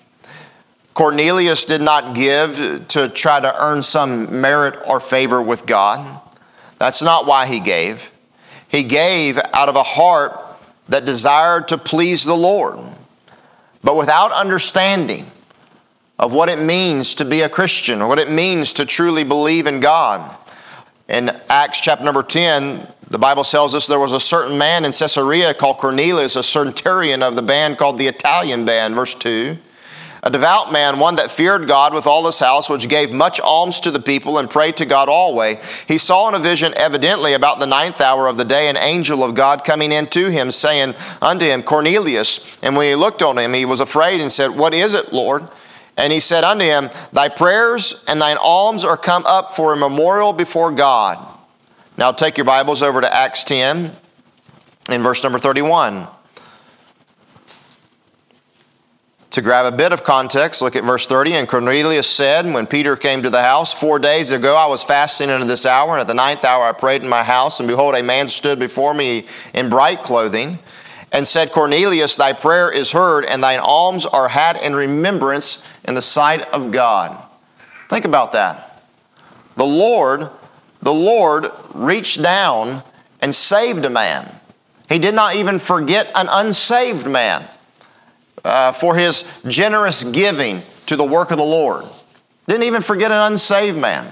Cornelius 0.96 1.64
did 1.64 1.80
not 1.80 2.16
give 2.16 2.88
to 2.88 3.08
try 3.08 3.40
to 3.40 3.64
earn 3.64 3.84
some 3.84 4.42
merit 4.42 4.80
or 4.88 5.00
favor 5.00 5.40
with 5.40 5.68
God. 5.68 6.20
That's 6.80 7.04
not 7.04 7.28
why 7.28 7.46
he 7.46 7.60
gave. 7.60 8.12
He 8.68 8.82
gave 8.82 9.38
out 9.54 9.70
of 9.70 9.76
a 9.76 9.84
heart 9.84 10.36
that 10.90 11.06
desired 11.06 11.68
to 11.68 11.78
please 11.78 12.24
the 12.24 12.36
Lord, 12.36 12.80
but 13.84 13.96
without 13.96 14.32
understanding 14.32 15.28
of 16.18 16.34
what 16.34 16.50
it 16.50 16.58
means 16.58 17.14
to 17.16 17.26
be 17.26 17.42
a 17.42 17.50
Christian 17.50 18.02
or 18.02 18.08
what 18.08 18.18
it 18.18 18.32
means 18.32 18.74
to 18.74 18.88
truly 18.88 19.24
believe 19.24 19.68
in 19.68 19.82
God. 19.82 20.36
In 21.08 21.30
Acts 21.48 21.80
chapter 21.80 22.04
number 22.04 22.24
10, 22.24 22.88
the 23.12 23.20
Bible 23.20 23.44
tells 23.44 23.76
us 23.76 23.88
there 23.88 24.00
was 24.00 24.14
a 24.14 24.20
certain 24.20 24.58
man 24.58 24.86
in 24.86 24.92
Caesarea 24.92 25.54
called 25.54 25.78
Cornelius, 25.78 26.38
a 26.38 26.44
centurion 26.44 27.22
of 27.22 27.36
the 27.36 27.42
band 27.42 27.78
called 27.78 28.00
the 28.00 28.08
Italian 28.08 28.66
band, 28.66 28.96
verse 28.96 29.14
2 29.14 29.58
a 30.24 30.30
devout 30.30 30.72
man, 30.72 31.00
one 31.00 31.16
that 31.16 31.32
feared 31.32 31.68
God 31.68 31.96
with 31.96 32.06
all 32.06 32.26
his 32.28 32.38
house, 32.38 32.70
which 32.70 32.88
gave 32.88 33.12
much 33.12 33.40
alms 33.40 33.80
to 33.80 33.90
the 33.90 34.00
people 34.00 34.38
and 34.38 34.50
prayed 34.50 34.78
to 34.78 34.86
God 34.86 35.10
always. 35.10 35.58
He 35.88 35.98
saw 35.98 36.30
in 36.30 36.36
a 36.36 36.40
vision, 36.40 36.74
evidently 36.78 37.34
about 37.34 37.60
the 37.60 37.66
ninth 37.66 38.00
hour 38.00 38.28
of 38.28 38.38
the 38.38 38.46
day, 38.46 38.70
an 38.70 38.78
angel 38.78 39.24
of 39.24 39.34
God 39.34 39.64
coming 39.64 39.92
in 39.92 40.06
to 40.08 40.30
him, 40.30 40.52
saying 40.52 40.94
unto 41.24 41.46
him, 41.46 41.64
Cornelius. 41.64 42.60
And 42.62 42.76
when 42.76 42.88
he 42.88 42.96
looked 42.96 43.24
on 43.24 43.40
him, 43.40 43.54
he 43.54 43.66
was 43.66 43.80
afraid 43.80 44.22
and 44.22 44.32
said, 44.32 44.50
What 44.50 44.76
is 44.76 44.94
it, 44.94 45.12
Lord? 45.12 45.50
And 45.98 46.14
he 46.14 46.20
said 46.20 46.44
unto 46.44 46.66
him, 46.66 46.92
Thy 47.12 47.28
prayers 47.28 48.06
and 48.08 48.22
thine 48.22 48.38
alms 48.40 48.86
are 48.86 48.98
come 48.98 49.24
up 49.26 49.56
for 49.56 49.74
a 49.74 49.78
memorial 49.78 50.34
before 50.34 50.72
God. 50.72 51.31
Now 52.02 52.12
take 52.12 52.36
your 52.36 52.46
Bibles 52.46 52.82
over 52.82 53.00
to 53.00 53.16
Acts 53.16 53.44
10 53.44 53.96
in 54.90 55.04
verse 55.04 55.22
number 55.22 55.38
31. 55.38 56.08
To 59.30 59.42
grab 59.44 59.72
a 59.72 59.78
bit 59.78 59.94
of 59.94 60.04
context, 60.04 60.64
look 60.64 60.76
at 60.76 60.84
verse 60.84 61.06
30. 61.06 61.34
And 61.34 61.48
Cornelius 61.48 62.10
said, 62.10 62.52
When 62.52 62.66
Peter 62.66 62.96
came 62.96 63.22
to 63.22 63.30
the 63.30 63.44
house, 63.44 63.72
four 63.72 64.00
days 64.00 64.32
ago 64.32 64.56
I 64.56 64.66
was 64.66 64.84
fasting 64.84 65.30
unto 65.30 65.46
this 65.46 65.68
hour, 65.68 65.92
and 65.92 66.02
at 66.02 66.08
the 66.08 66.16
ninth 66.16 66.44
hour 66.44 66.66
I 66.66 66.72
prayed 66.72 67.04
in 67.04 67.08
my 67.08 67.22
house, 67.22 67.60
and 67.60 67.70
behold, 67.70 67.94
a 67.94 68.02
man 68.02 68.30
stood 68.30 68.58
before 68.58 68.96
me 68.96 69.28
in 69.54 69.70
bright 69.70 70.02
clothing, 70.02 70.58
and 71.12 71.28
said, 71.28 71.52
Cornelius, 71.52 72.16
thy 72.16 72.34
prayer 72.34 72.72
is 72.72 72.94
heard, 72.94 73.26
and 73.26 73.44
thine 73.44 73.60
alms 73.60 74.08
are 74.08 74.30
had 74.30 74.58
in 74.58 74.74
remembrance 74.76 75.64
in 75.88 75.94
the 75.94 76.02
sight 76.02 76.52
of 76.52 76.72
God. 76.72 77.16
Think 77.90 78.06
about 78.06 78.32
that. 78.32 78.86
The 79.56 79.66
Lord, 79.66 80.32
the 80.82 80.94
Lord 80.94 81.48
reached 81.74 82.22
down 82.22 82.84
and 83.22 83.34
saved 83.34 83.86
a 83.86 83.90
man. 83.90 84.30
He 84.90 85.00
did 85.00 85.16
not 85.16 85.36
even 85.36 85.60
forget 85.60 86.12
an 86.16 86.28
unsaved 86.30 87.08
man 87.08 87.44
uh, 88.44 88.72
for 88.72 88.96
his 88.96 89.42
generous 89.48 90.04
giving 90.04 90.62
to 90.88 90.96
the 90.96 91.06
work 91.06 91.32
of 91.32 91.38
the 91.38 91.44
Lord. 91.44 91.86
Didn't 92.48 92.64
even 92.64 92.82
forget 92.82 93.12
an 93.12 93.32
unsaved 93.32 93.78
man. 93.78 94.12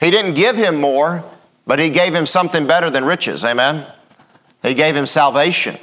He 0.00 0.10
didn't 0.10 0.34
give 0.34 0.56
him 0.56 0.80
more, 0.80 1.24
but 1.66 1.78
he 1.78 1.90
gave 1.90 2.14
him 2.14 2.26
something 2.26 2.66
better 2.66 2.90
than 2.90 3.04
riches. 3.04 3.44
Amen. 3.44 3.86
He 4.62 4.74
gave 4.74 4.94
him 4.94 5.06
salvation. 5.06 5.76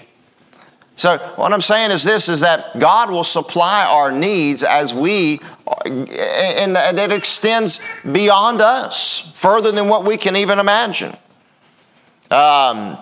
So 0.95 1.17
what 1.35 1.53
I'm 1.53 1.61
saying 1.61 1.91
is 1.91 2.03
this 2.03 2.27
is 2.27 2.39
that 2.41 2.79
God 2.79 3.11
will 3.11 3.23
supply 3.23 3.85
our 3.85 4.11
needs 4.11 4.63
as 4.63 4.93
we 4.93 5.39
and 5.85 6.75
that 6.75 7.11
extends 7.11 7.79
beyond 8.09 8.61
us, 8.61 9.31
further 9.35 9.71
than 9.71 9.87
what 9.87 10.05
we 10.05 10.17
can 10.17 10.35
even 10.35 10.59
imagine. 10.59 11.15
Um, 12.29 12.97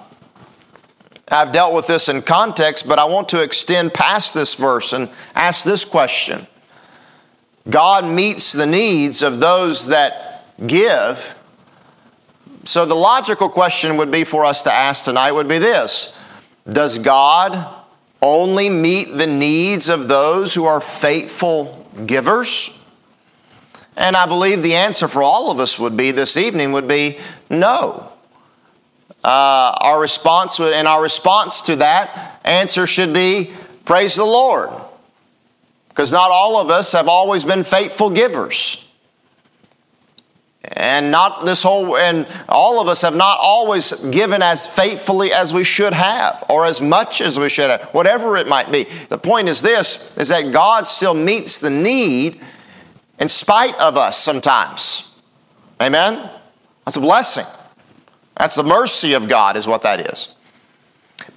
I've 1.29 1.51
dealt 1.51 1.73
with 1.73 1.87
this 1.87 2.07
in 2.09 2.21
context, 2.21 2.87
but 2.87 2.99
I 2.99 3.05
want 3.05 3.29
to 3.29 3.41
extend 3.41 3.93
past 3.93 4.33
this 4.33 4.53
verse 4.53 4.93
and 4.93 5.09
ask 5.33 5.63
this 5.65 5.83
question 5.83 6.47
God 7.69 8.05
meets 8.05 8.51
the 8.51 8.65
needs 8.65 9.23
of 9.23 9.39
those 9.39 9.87
that 9.87 10.45
give. 10.67 11.35
So 12.63 12.85
the 12.85 12.95
logical 12.95 13.49
question 13.49 13.97
would 13.97 14.11
be 14.11 14.23
for 14.23 14.45
us 14.45 14.61
to 14.63 14.73
ask 14.73 15.05
tonight 15.05 15.31
would 15.31 15.47
be 15.47 15.59
this 15.59 16.17
Does 16.69 16.99
God 16.99 17.73
only 18.21 18.69
meet 18.69 19.17
the 19.17 19.27
needs 19.27 19.89
of 19.89 20.07
those 20.07 20.53
who 20.53 20.65
are 20.65 20.81
faithful 20.81 21.84
givers? 22.05 22.81
And 23.97 24.15
I 24.15 24.25
believe 24.25 24.61
the 24.61 24.75
answer 24.75 25.07
for 25.07 25.23
all 25.23 25.51
of 25.51 25.59
us 25.59 25.79
would 25.79 25.95
be 25.95 26.11
this 26.11 26.35
evening 26.37 26.73
would 26.73 26.87
be 26.87 27.19
no 27.49 28.11
uh, 29.25 29.75
our 29.81 29.99
response 29.99 30.59
and 30.59 30.87
our 30.87 31.01
response 31.01 31.61
to 31.63 31.77
that 31.77 32.39
answer 32.43 32.85
should 32.85 33.11
be 33.11 33.51
praise 33.83 34.15
the 34.15 34.23
Lord. 34.23 34.69
Because 35.89 36.11
not 36.11 36.29
all 36.29 36.61
of 36.61 36.69
us 36.69 36.91
have 36.91 37.07
always 37.07 37.43
been 37.43 37.63
faithful 37.63 38.11
givers. 38.11 38.84
And 40.73 41.11
not 41.11 41.45
this 41.45 41.63
whole, 41.63 41.97
and 41.97 42.27
all 42.49 42.81
of 42.81 42.87
us 42.87 43.01
have 43.01 43.15
not 43.15 43.37
always 43.41 43.93
given 44.09 44.41
as 44.41 44.67
faithfully 44.67 45.31
as 45.31 45.53
we 45.53 45.63
should 45.63 45.93
have, 45.93 46.43
or 46.49 46.65
as 46.65 46.81
much 46.81 47.21
as 47.21 47.39
we 47.39 47.49
should 47.49 47.69
have, 47.69 47.83
whatever 47.93 48.35
it 48.37 48.47
might 48.47 48.71
be. 48.71 48.85
The 49.09 49.17
point 49.17 49.47
is 49.47 49.61
this 49.61 50.15
is 50.17 50.29
that 50.29 50.51
God 50.51 50.87
still 50.87 51.13
meets 51.13 51.59
the 51.59 51.69
need 51.69 52.41
in 53.19 53.29
spite 53.29 53.75
of 53.79 53.95
us 53.95 54.17
sometimes. 54.17 55.17
Amen? 55.81 56.29
That's 56.85 56.97
a 56.97 57.01
blessing. 57.01 57.45
That's 58.37 58.55
the 58.55 58.63
mercy 58.63 59.13
of 59.13 59.29
God, 59.29 59.57
is 59.57 59.67
what 59.67 59.81
that 59.83 60.11
is. 60.11 60.34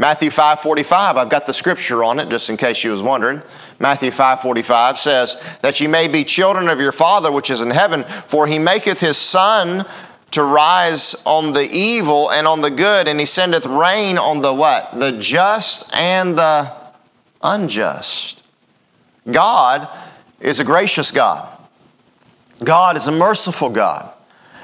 Matthew 0.01 0.31
5:45, 0.31 1.17
I've 1.17 1.29
got 1.29 1.47
the 1.47 1.53
scripture 1.53 2.05
on 2.05 2.21
it 2.21 2.29
just 2.29 2.49
in 2.49 2.57
case 2.57 2.85
you 2.85 2.93
was 2.93 3.03
wondering. 3.03 3.43
Matthew 3.81 4.13
5:45 4.13 4.97
says, 4.97 5.43
That 5.61 5.81
ye 5.81 5.89
may 5.89 6.07
be 6.07 6.23
children 6.23 6.69
of 6.69 6.81
your 6.81 6.93
Father 6.93 7.33
which 7.33 7.51
is 7.51 7.61
in 7.61 7.71
heaven, 7.71 8.05
for 8.05 8.47
he 8.47 8.61
maketh 8.61 9.01
his 9.01 9.17
sun 9.17 9.85
to 10.31 10.45
rise 10.45 11.21
on 11.25 11.53
the 11.53 11.69
evil 11.71 12.31
and 12.31 12.47
on 12.47 12.61
the 12.61 12.71
good, 12.71 13.09
and 13.09 13.19
he 13.19 13.27
sendeth 13.27 13.67
rain 13.67 14.19
on 14.19 14.41
the 14.41 14.55
what? 14.55 14.99
The 14.99 15.13
just 15.13 15.95
and 15.97 16.39
the 16.39 16.73
unjust. 17.43 18.43
God 19.29 19.89
is 20.41 20.61
a 20.61 20.65
gracious 20.65 21.11
God. 21.11 21.49
God 22.63 22.97
is 22.97 23.07
a 23.07 23.13
merciful 23.13 23.71
God. 23.71 24.13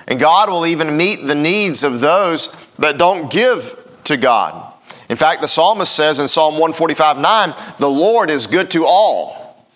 And 0.06 0.20
God 0.20 0.50
will 0.50 0.66
even 0.66 0.96
meet 0.96 1.26
the 1.26 1.34
needs 1.34 1.82
of 1.82 2.00
those 2.00 2.54
that 2.78 2.98
don't 2.98 3.30
give 3.30 3.80
to 4.04 4.16
God. 4.16 4.63
In 5.08 5.16
fact, 5.16 5.42
the 5.42 5.48
psalmist 5.48 5.94
says 5.94 6.18
in 6.18 6.28
Psalm 6.28 6.54
145 6.54 7.18
9, 7.18 7.54
the 7.78 7.90
Lord 7.90 8.30
is 8.30 8.46
good 8.46 8.70
to 8.72 8.84
all, 8.86 9.66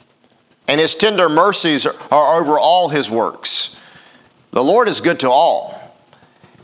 and 0.67 0.81
his 0.81 0.95
tender 0.95 1.29
mercies 1.29 1.87
are 1.87 2.41
over 2.41 2.59
all 2.59 2.89
his 2.89 3.11
works. 3.11 3.77
The 4.53 4.65
Lord 4.65 4.89
is 4.89 5.01
good 5.01 5.21
to 5.21 5.31
all. 5.31 5.75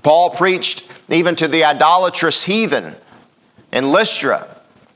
Paul 0.02 0.30
preached 0.30 0.90
even 1.11 1.35
to 1.37 1.49
the 1.49 1.64
idolatrous 1.64 2.44
heathen 2.44 2.97
in 3.73 3.90
Lystra 3.90 4.53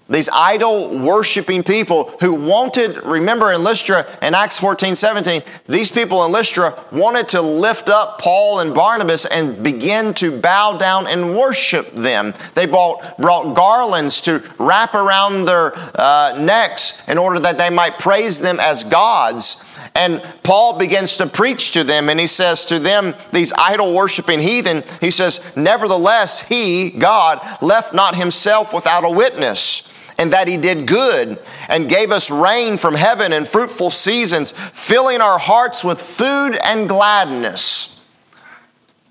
these 0.09 0.31
idol 0.33 0.99
worshiping 1.01 1.63
people 1.63 2.05
who 2.21 2.35
wanted, 2.35 2.97
remember 3.05 3.53
in 3.53 3.63
Lystra 3.63 4.07
in 4.23 4.35
Acts 4.35 4.59
14 4.59 4.97
17, 4.97 5.43
these 5.67 5.91
people 5.91 6.25
in 6.25 6.33
Lystra 6.33 6.83
wanted 6.91 7.29
to 7.29 7.43
lift 7.43 7.91
up 7.91 8.19
Paul 8.19 8.61
and 8.61 8.75
Barnabas 8.75 9.27
and 9.27 9.63
begin 9.63 10.15
to 10.15 10.41
bow 10.41 10.79
down 10.79 11.07
and 11.07 11.37
worship 11.37 11.93
them. 11.93 12.33
They 12.55 12.65
brought, 12.65 13.19
brought 13.19 13.55
garlands 13.55 14.23
to 14.23 14.43
wrap 14.59 14.95
around 14.95 15.45
their 15.45 15.73
uh, 15.77 16.39
necks 16.41 17.07
in 17.07 17.19
order 17.19 17.39
that 17.41 17.59
they 17.59 17.69
might 17.69 17.99
praise 17.99 18.41
them 18.41 18.59
as 18.61 18.85
gods. 18.85 19.63
And 19.95 20.23
Paul 20.43 20.79
begins 20.79 21.17
to 21.19 21.27
preach 21.27 21.73
to 21.73 21.83
them, 21.85 22.09
and 22.09 22.21
he 22.21 22.29
says 22.29 22.65
to 22.67 22.79
them, 22.79 23.15
these 23.33 23.53
idol 23.53 23.95
worshiping 23.95 24.39
heathen, 24.39 24.85
he 25.01 25.11
says, 25.11 25.55
Nevertheless, 25.57 26.49
he, 26.49 26.91
God, 26.91 27.41
left 27.61 27.93
not 27.93 28.15
himself 28.15 28.73
without 28.73 29.05
a 29.05 29.11
witness 29.11 29.89
and 30.19 30.33
that 30.33 30.49
he 30.49 30.57
did 30.57 30.87
good 30.87 31.39
and 31.69 31.89
gave 31.89 32.11
us 32.11 32.31
rain 32.31 32.77
from 32.77 32.95
heaven 32.95 33.33
and 33.33 33.47
fruitful 33.47 33.91
seasons, 33.91 34.53
filling 34.53 35.21
our 35.21 35.39
hearts 35.39 35.85
with 35.85 36.03
food 36.03 36.59
and 36.65 36.89
gladness. 36.89 37.95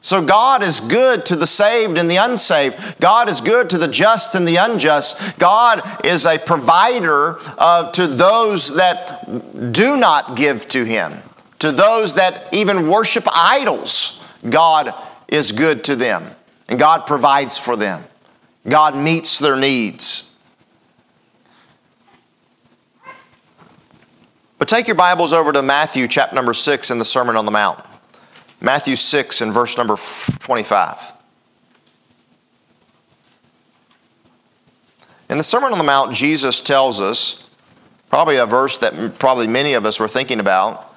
So, 0.02 0.24
God 0.24 0.64
is 0.64 0.80
good 0.80 1.26
to 1.26 1.36
the 1.36 1.48
saved 1.48 1.98
and 1.98 2.10
the 2.10 2.16
unsaved. 2.18 3.00
God 3.02 3.28
is 3.28 3.42
good 3.42 3.70
to 3.72 3.78
the 3.78 3.88
just 3.90 4.36
and 4.36 4.48
the 4.48 4.56
unjust. 4.56 5.38
God 5.38 6.06
is 6.06 6.26
a 6.26 6.38
provider 6.38 7.38
uh, 7.58 7.92
to 7.92 8.08
those 8.08 8.76
that 8.76 9.74
do 9.74 9.98
not 9.98 10.38
give 10.38 10.68
to 10.70 10.86
Him, 10.86 11.14
to 11.60 11.72
those 11.72 12.14
that 12.16 12.48
even 12.54 12.88
worship 12.88 13.26
idols. 13.34 14.24
God 14.50 14.94
is 15.28 15.52
good 15.52 15.84
to 15.86 15.96
them, 15.96 16.24
and 16.70 16.80
God 16.80 17.06
provides 17.06 17.58
for 17.58 17.76
them. 17.76 18.04
God 18.70 18.96
meets 18.96 19.40
their 19.40 19.58
needs. 19.58 20.26
But 24.68 24.76
take 24.76 24.88
your 24.88 24.96
Bibles 24.96 25.32
over 25.32 25.54
to 25.54 25.62
Matthew 25.62 26.10
chapter 26.10 26.36
number 26.36 26.54
6 26.54 26.92
in 26.92 27.00
the 27.00 27.06
Sermon 27.06 27.38
on 27.38 27.46
the 27.46 27.52
Mount. 27.52 27.80
Matthew 28.60 28.98
6 28.98 29.40
and 29.40 29.54
verse 29.54 29.78
number 29.78 29.96
25. 29.96 31.14
In 35.30 35.38
the 35.38 35.44
Sermon 35.46 35.72
on 35.72 35.78
the 35.78 35.86
Mount, 35.86 36.14
Jesus 36.14 36.62
tells 36.62 37.00
us, 37.00 37.50
probably 38.10 38.36
a 38.36 38.46
verse 38.46 38.78
that 38.80 39.18
probably 39.20 39.48
many 39.48 39.72
of 39.72 39.86
us 39.86 40.02
were 40.02 40.10
thinking 40.10 40.42
about, 40.42 40.94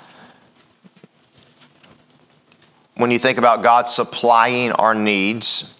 when 2.96 3.12
you 3.12 3.20
think 3.20 3.38
about 3.38 3.62
God 3.62 3.88
supplying 3.88 4.72
our 4.72 4.96
needs. 4.96 5.78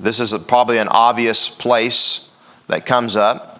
This 0.00 0.18
is 0.18 0.32
a, 0.32 0.38
probably 0.38 0.78
an 0.78 0.88
obvious 0.88 1.50
place 1.50 2.32
that 2.68 2.86
comes 2.86 3.16
up. 3.16 3.51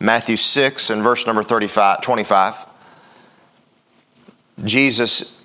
Matthew 0.00 0.36
6 0.36 0.90
and 0.90 1.02
verse 1.02 1.26
number 1.26 1.42
35, 1.42 2.00
25. 2.02 2.66
Jesus 4.64 5.42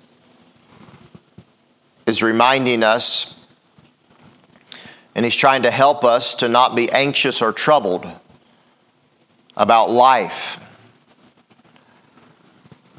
is 2.06 2.22
reminding 2.22 2.82
us, 2.82 3.44
and 5.14 5.24
he's 5.24 5.36
trying 5.36 5.62
to 5.62 5.70
help 5.70 6.04
us 6.04 6.34
to 6.36 6.48
not 6.48 6.74
be 6.74 6.90
anxious 6.90 7.42
or 7.42 7.52
troubled 7.52 8.06
about 9.56 9.90
life. 9.90 10.58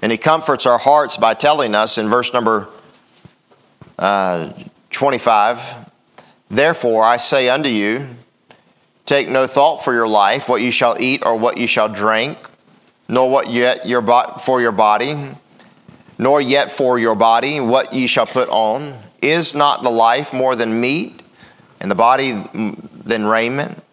And 0.01 0.12
he 0.12 0.17
comforts 0.17 0.65
our 0.65 0.77
hearts 0.77 1.17
by 1.17 1.34
telling 1.34 1.75
us 1.75 1.98
in 1.98 2.10
verse 2.10 2.34
number 2.34 2.70
uh, 4.00 4.51
25 4.89 5.91
Therefore 6.51 7.03
I 7.03 7.15
say 7.15 7.48
unto 7.48 7.70
you, 7.70 8.10
Take 9.12 9.27
no 9.27 9.46
thought 9.46 9.84
for 9.84 9.94
your 9.94 10.08
life, 10.08 10.48
what 10.48 10.62
you 10.62 10.72
shall 10.72 10.96
eat 10.98 11.25
or 11.25 11.36
what 11.36 11.58
you 11.58 11.68
shall 11.68 11.89
drink, 11.89 12.38
nor 13.10 13.30
what 13.30 13.50
yet 13.50 13.86
your 13.86 14.00
bo- 14.00 14.36
for 14.39 14.62
your 14.62 14.72
body, 14.72 15.32
nor 16.18 16.39
yet 16.39 16.72
for 16.72 16.98
your 16.98 17.15
body 17.15 17.60
what 17.60 17.94
ye 17.94 18.08
shall 18.08 18.25
put 18.25 18.48
on. 18.48 18.98
Is 19.22 19.53
not 19.53 19.84
the 19.84 19.89
life 19.89 20.32
more 20.32 20.56
than 20.56 20.80
meat, 20.80 21.22
and 21.82 21.91
the 21.91 21.96
body 21.96 22.41
than 23.03 23.25
raiment? 23.25 23.84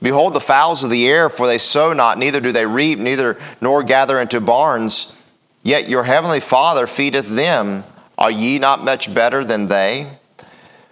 Behold 0.00 0.32
the 0.32 0.40
fowls 0.40 0.82
of 0.82 0.88
the 0.88 1.06
air, 1.06 1.28
for 1.28 1.46
they 1.46 1.58
sow 1.58 1.92
not, 1.92 2.16
neither 2.16 2.40
do 2.40 2.50
they 2.50 2.64
reap, 2.64 2.98
neither 2.98 3.38
nor 3.60 3.82
gather 3.82 4.18
into 4.18 4.40
barns, 4.40 5.22
yet 5.62 5.86
your 5.86 6.04
heavenly 6.04 6.40
Father 6.40 6.86
feedeth 6.86 7.28
them. 7.28 7.84
Are 8.16 8.30
ye 8.30 8.58
not 8.58 8.82
much 8.82 9.12
better 9.12 9.44
than 9.44 9.68
they? 9.68 10.12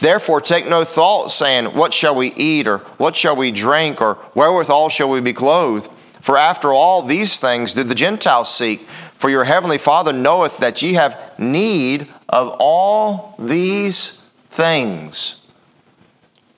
Therefore, 0.00 0.40
take 0.40 0.68
no 0.68 0.84
thought, 0.84 1.30
saying, 1.30 1.66
What 1.66 1.94
shall 1.94 2.14
we 2.14 2.32
eat, 2.34 2.66
or 2.66 2.78
what 2.98 3.16
shall 3.16 3.36
we 3.36 3.50
drink, 3.50 4.00
or 4.00 4.14
wherewithal 4.34 4.88
shall 4.88 5.08
we 5.08 5.20
be 5.20 5.32
clothed? 5.32 5.88
For 6.20 6.36
after 6.36 6.72
all 6.72 7.02
these 7.02 7.38
things 7.38 7.74
do 7.74 7.84
the 7.84 7.94
Gentiles 7.94 8.52
seek. 8.52 8.80
For 8.80 9.30
your 9.30 9.44
heavenly 9.44 9.78
Father 9.78 10.12
knoweth 10.12 10.58
that 10.58 10.82
ye 10.82 10.94
have 10.94 11.38
need 11.38 12.08
of 12.28 12.56
all 12.58 13.34
these 13.38 14.26
things. 14.50 15.40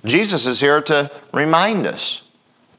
Jesus 0.04 0.46
is 0.46 0.60
here 0.60 0.80
to 0.82 1.10
remind 1.32 1.86
us 1.86 2.22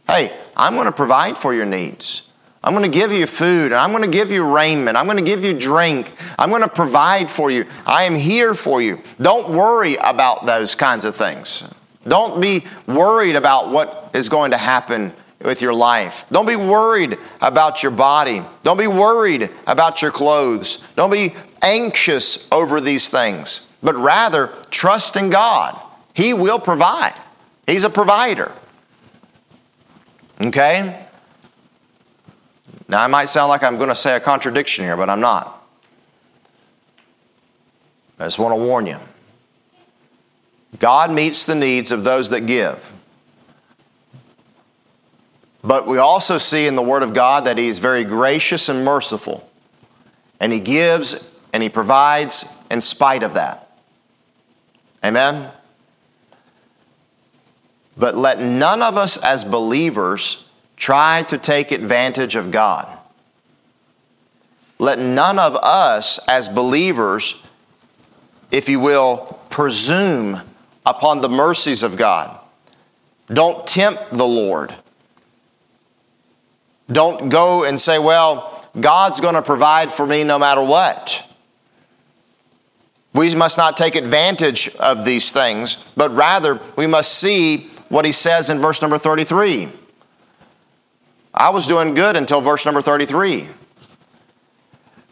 hey, 0.07 0.33
I'm 0.55 0.75
going 0.75 0.85
to 0.85 0.91
provide 0.93 1.37
for 1.37 1.53
your 1.53 1.65
needs. 1.65 2.26
I'm 2.67 2.73
going 2.73 2.83
to 2.83 2.99
give 2.99 3.13
you 3.13 3.25
food, 3.25 3.67
and 3.67 3.75
I'm 3.75 3.91
going 3.91 4.03
to 4.03 4.09
give 4.09 4.29
you 4.29 4.43
raiment. 4.43 4.97
I'm 4.97 5.05
going 5.05 5.17
to 5.17 5.23
give 5.23 5.41
you 5.41 5.53
drink. 5.53 6.11
I'm 6.37 6.49
going 6.49 6.63
to 6.63 6.67
provide 6.67 7.31
for 7.31 7.49
you. 7.49 7.65
I 7.85 8.03
am 8.03 8.13
here 8.13 8.53
for 8.53 8.81
you. 8.81 9.01
Don't 9.21 9.51
worry 9.51 9.95
about 9.95 10.45
those 10.45 10.75
kinds 10.75 11.05
of 11.05 11.15
things. 11.15 11.63
Don't 12.03 12.41
be 12.41 12.65
worried 12.85 13.37
about 13.37 13.69
what 13.69 14.11
is 14.13 14.27
going 14.27 14.51
to 14.51 14.57
happen 14.57 15.13
with 15.41 15.61
your 15.61 15.73
life. 15.73 16.25
Don't 16.29 16.45
be 16.45 16.57
worried 16.57 17.17
about 17.39 17.83
your 17.83 17.93
body. 17.93 18.41
Don't 18.63 18.77
be 18.77 18.87
worried 18.87 19.49
about 19.65 20.01
your 20.01 20.11
clothes. 20.11 20.83
Don't 20.97 21.09
be 21.09 21.35
anxious 21.61 22.51
over 22.51 22.81
these 22.81 23.09
things, 23.09 23.71
but 23.81 23.95
rather 23.95 24.51
trust 24.71 25.15
in 25.15 25.29
God. 25.29 25.79
He 26.13 26.33
will 26.33 26.59
provide, 26.59 27.15
He's 27.65 27.85
a 27.85 27.89
provider. 27.89 28.51
Okay? 30.41 31.06
Now, 32.87 33.03
I 33.03 33.07
might 33.07 33.25
sound 33.25 33.49
like 33.49 33.63
I'm 33.63 33.77
going 33.77 33.89
to 33.89 33.95
say 33.95 34.15
a 34.15 34.19
contradiction 34.19 34.85
here, 34.85 34.95
but 34.95 35.09
I'm 35.09 35.19
not. 35.19 35.65
I 38.19 38.25
just 38.25 38.39
want 38.39 38.53
to 38.53 38.63
warn 38.63 38.87
you. 38.87 38.97
God 40.79 41.11
meets 41.11 41.45
the 41.45 41.55
needs 41.55 41.91
of 41.91 42.03
those 42.03 42.29
that 42.29 42.45
give. 42.45 42.93
But 45.63 45.85
we 45.85 45.97
also 45.97 46.37
see 46.37 46.65
in 46.65 46.75
the 46.75 46.81
Word 46.81 47.03
of 47.03 47.13
God 47.13 47.45
that 47.45 47.57
He's 47.57 47.79
very 47.79 48.03
gracious 48.03 48.69
and 48.69 48.85
merciful. 48.85 49.49
And 50.39 50.53
He 50.53 50.59
gives 50.59 51.33
and 51.51 51.61
He 51.61 51.69
provides 51.69 52.55
in 52.71 52.79
spite 52.79 53.23
of 53.23 53.33
that. 53.33 53.69
Amen? 55.03 55.51
But 57.97 58.15
let 58.15 58.39
none 58.39 58.81
of 58.81 58.95
us 58.95 59.21
as 59.23 59.43
believers 59.43 60.46
try 60.77 61.23
to 61.23 61.37
take 61.37 61.71
advantage 61.71 62.35
of 62.35 62.51
God. 62.51 62.97
Let 64.79 64.99
none 64.99 65.39
of 65.39 65.55
us 65.55 66.19
as 66.27 66.47
believers, 66.47 67.43
if 68.51 68.69
you 68.69 68.79
will, 68.79 69.39
presume 69.49 70.41
upon 70.85 71.19
the 71.19 71.29
mercies 71.29 71.83
of 71.83 71.97
God. 71.97 72.39
Don't 73.27 73.65
tempt 73.67 74.11
the 74.11 74.25
Lord. 74.25 74.73
Don't 76.89 77.29
go 77.29 77.65
and 77.65 77.79
say, 77.79 77.99
well, 77.99 78.65
God's 78.79 79.19
going 79.19 79.33
to 79.33 79.41
provide 79.41 79.91
for 79.91 80.05
me 80.05 80.23
no 80.23 80.39
matter 80.39 80.61
what. 80.61 81.27
We 83.13 83.33
must 83.35 83.57
not 83.57 83.75
take 83.75 83.95
advantage 83.95 84.75
of 84.75 85.03
these 85.03 85.31
things, 85.31 85.91
but 85.97 86.11
rather 86.11 86.61
we 86.75 86.85
must 86.85 87.15
see 87.15 87.69
what 87.89 88.05
he 88.05 88.11
says 88.11 88.49
in 88.49 88.59
verse 88.59 88.81
number 88.81 88.99
33. 88.99 89.69
I 91.37 91.49
was 91.49 91.67
doing 91.67 91.93
good 91.93 92.15
until 92.15 92.41
verse 92.41 92.65
number 92.65 92.81
33. 92.81 93.47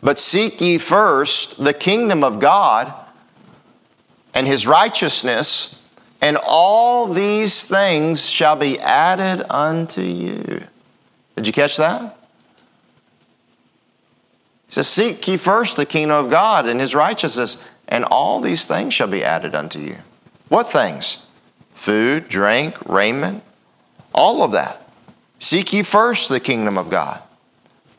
But 0.02 0.18
seek 0.20 0.60
ye 0.60 0.78
first 0.80 1.64
the 1.64 1.74
kingdom 1.74 2.24
of 2.24 2.40
God 2.40 2.94
and 4.34 4.48
his 4.48 4.68
righteousness, 4.68 5.82
and 6.22 6.38
all 6.38 7.08
these 7.08 7.64
things 7.64 8.30
shall 8.30 8.56
be 8.56 8.80
added 8.80 9.46
unto 9.50 10.02
you. 10.02 10.64
Did 11.36 11.48
you 11.48 11.54
catch 11.54 11.78
that? 11.78 12.18
He 14.68 14.74
says, 14.74 14.88
Seek 14.88 15.28
ye 15.28 15.38
first 15.38 15.78
the 15.78 15.86
kingdom 15.86 16.26
of 16.26 16.32
God 16.32 16.68
and 16.68 16.80
his 16.80 16.96
righteousness, 16.96 17.68
and 17.88 18.04
all 18.04 18.42
these 18.42 18.66
things 18.66 18.94
shall 18.94 19.08
be 19.08 19.24
added 19.24 19.54
unto 19.54 19.80
you. 19.80 19.98
What 20.50 20.68
things? 20.68 21.28
Food, 21.74 22.28
drink, 22.30 22.76
raiment, 22.90 23.44
all 24.14 24.42
of 24.42 24.54
that. 24.54 24.85
Seek 25.46 25.74
ye 25.74 25.84
first 25.84 26.28
the 26.28 26.40
kingdom 26.40 26.76
of 26.76 26.90
God. 26.90 27.22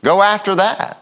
Go 0.02 0.20
after 0.20 0.56
that. 0.56 0.98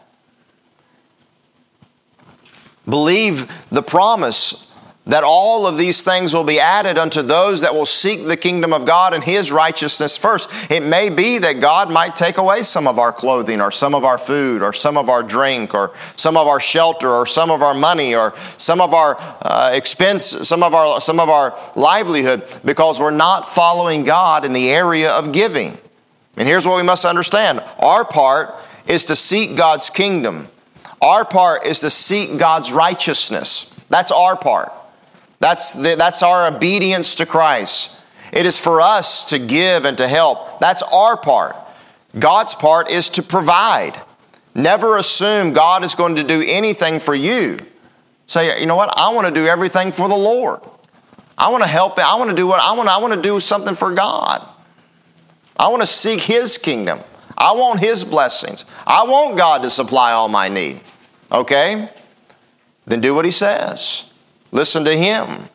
Believe 2.87 3.51
the 3.71 3.83
promise 3.83 4.71
that 5.07 5.25
all 5.25 5.67
of 5.67 5.79
these 5.79 6.03
things 6.03 6.35
will 6.35 6.45
be 6.45 6.61
added 6.61 6.99
unto 6.99 7.23
those 7.23 7.63
that 7.63 7.73
will 7.75 7.87
seek 7.87 8.27
the 8.27 8.37
kingdom 8.37 8.75
of 8.75 8.85
God 8.85 9.15
and 9.15 9.25
His 9.25 9.51
righteousness 9.53 10.19
first. 10.19 10.71
It 10.71 10.83
may 10.83 11.09
be 11.09 11.39
that 11.39 11.61
God 11.61 11.91
might 11.91 12.15
take 12.15 12.37
away 12.37 12.61
some 12.61 12.87
of 12.87 12.99
our 12.99 13.11
clothing, 13.13 13.63
or 13.63 13.71
some 13.71 13.95
of 13.95 14.05
our 14.05 14.19
food, 14.19 14.61
or 14.61 14.75
some 14.75 14.99
of 14.99 15.09
our 15.09 15.23
drink, 15.23 15.73
or 15.73 15.95
some 16.15 16.37
of 16.37 16.47
our 16.47 16.61
shelter, 16.61 17.09
or 17.09 17.25
some 17.25 17.51
of 17.51 17.63
our 17.63 17.75
money, 17.75 18.15
or 18.15 18.35
some 18.59 18.83
of 18.83 18.93
our 18.93 19.17
uh, 19.19 19.71
expense, 19.73 20.27
some 20.27 20.63
of 20.63 20.75
our 20.75 21.01
some 21.01 21.21
of 21.21 21.31
our 21.31 21.59
livelihood, 21.75 22.47
because 22.67 23.01
we're 23.01 23.11
not 23.11 23.49
following 23.49 24.05
God 24.05 24.45
in 24.45 24.53
the 24.53 24.71
area 24.71 25.11
of 25.11 25.33
giving. 25.33 25.79
And 26.37 26.49
here's 26.49 26.67
what 26.67 26.77
we 26.77 26.83
must 26.83 27.05
understand: 27.05 27.63
our 27.79 28.05
part 28.05 28.63
is 28.87 29.07
to 29.07 29.17
seek 29.17 29.57
God's 29.57 29.91
kingdom. 29.91 30.49
Our 31.01 31.25
part 31.25 31.67
is 31.67 31.81
to 31.81 31.91
seek 31.91 32.39
God's 32.39 32.73
righteousness. 32.73 33.75
That's 33.91 34.11
our 34.11 34.37
part. 34.37 34.73
That's, 35.39 35.73
the, 35.73 35.97
that's 35.97 36.23
our 36.23 36.47
obedience 36.47 37.17
to 37.17 37.27
Christ. 37.27 38.01
It 38.33 38.47
is 38.47 38.59
for 38.59 38.81
us 38.81 39.27
to 39.27 39.39
give 39.39 39.85
and 39.85 39.99
to 39.99 40.09
help. 40.09 40.59
That's 40.61 40.83
our 40.83 41.17
part. 41.17 41.57
God's 42.19 42.55
part 42.55 42.91
is 42.91 43.11
to 43.11 43.23
provide. 43.23 44.01
Never 44.55 44.97
assume 44.97 45.53
God 45.53 45.85
is 45.85 45.95
going 45.95 46.17
to 46.17 46.25
do 46.25 46.43
anything 46.47 47.01
for 47.01 47.15
you. 47.15 47.59
Say, 48.27 48.59
you 48.61 48.67
know 48.67 48.77
what? 48.77 48.99
I 48.99 49.13
want 49.13 49.27
to 49.27 49.35
do 49.35 49.47
everything 49.47 49.93
for 49.93 50.09
the 50.09 50.17
Lord. 50.17 50.61
I 51.37 51.51
want 51.51 51.63
to 51.63 51.69
help. 51.69 51.99
I 51.99 52.17
want 52.17 52.31
to 52.31 52.37
do 52.37 52.47
what 52.47 52.61
I 52.61 52.73
want. 52.73 52.89
I 52.89 52.99
want 52.99 53.13
to 53.13 53.21
do 53.21 53.39
something 53.41 53.75
for 53.75 53.93
God. 53.93 54.49
I 55.57 55.69
want 55.69 55.83
to 55.83 55.87
seek 55.87 56.21
His 56.21 56.59
kingdom. 56.59 57.01
I 57.37 57.53
want 57.53 57.81
His 57.81 58.05
blessings. 58.05 58.65
I 58.87 59.05
want 59.05 59.37
God 59.37 59.63
to 59.63 59.71
supply 59.71 60.13
all 60.13 60.29
my 60.29 60.49
need. 60.49 60.81
Okay? 61.31 61.89
Then 62.87 63.01
do 63.01 63.15
what 63.15 63.25
He 63.25 63.31
says. 63.31 64.11
Listen 64.53 64.85
to 64.85 64.97
Him. 64.97 65.49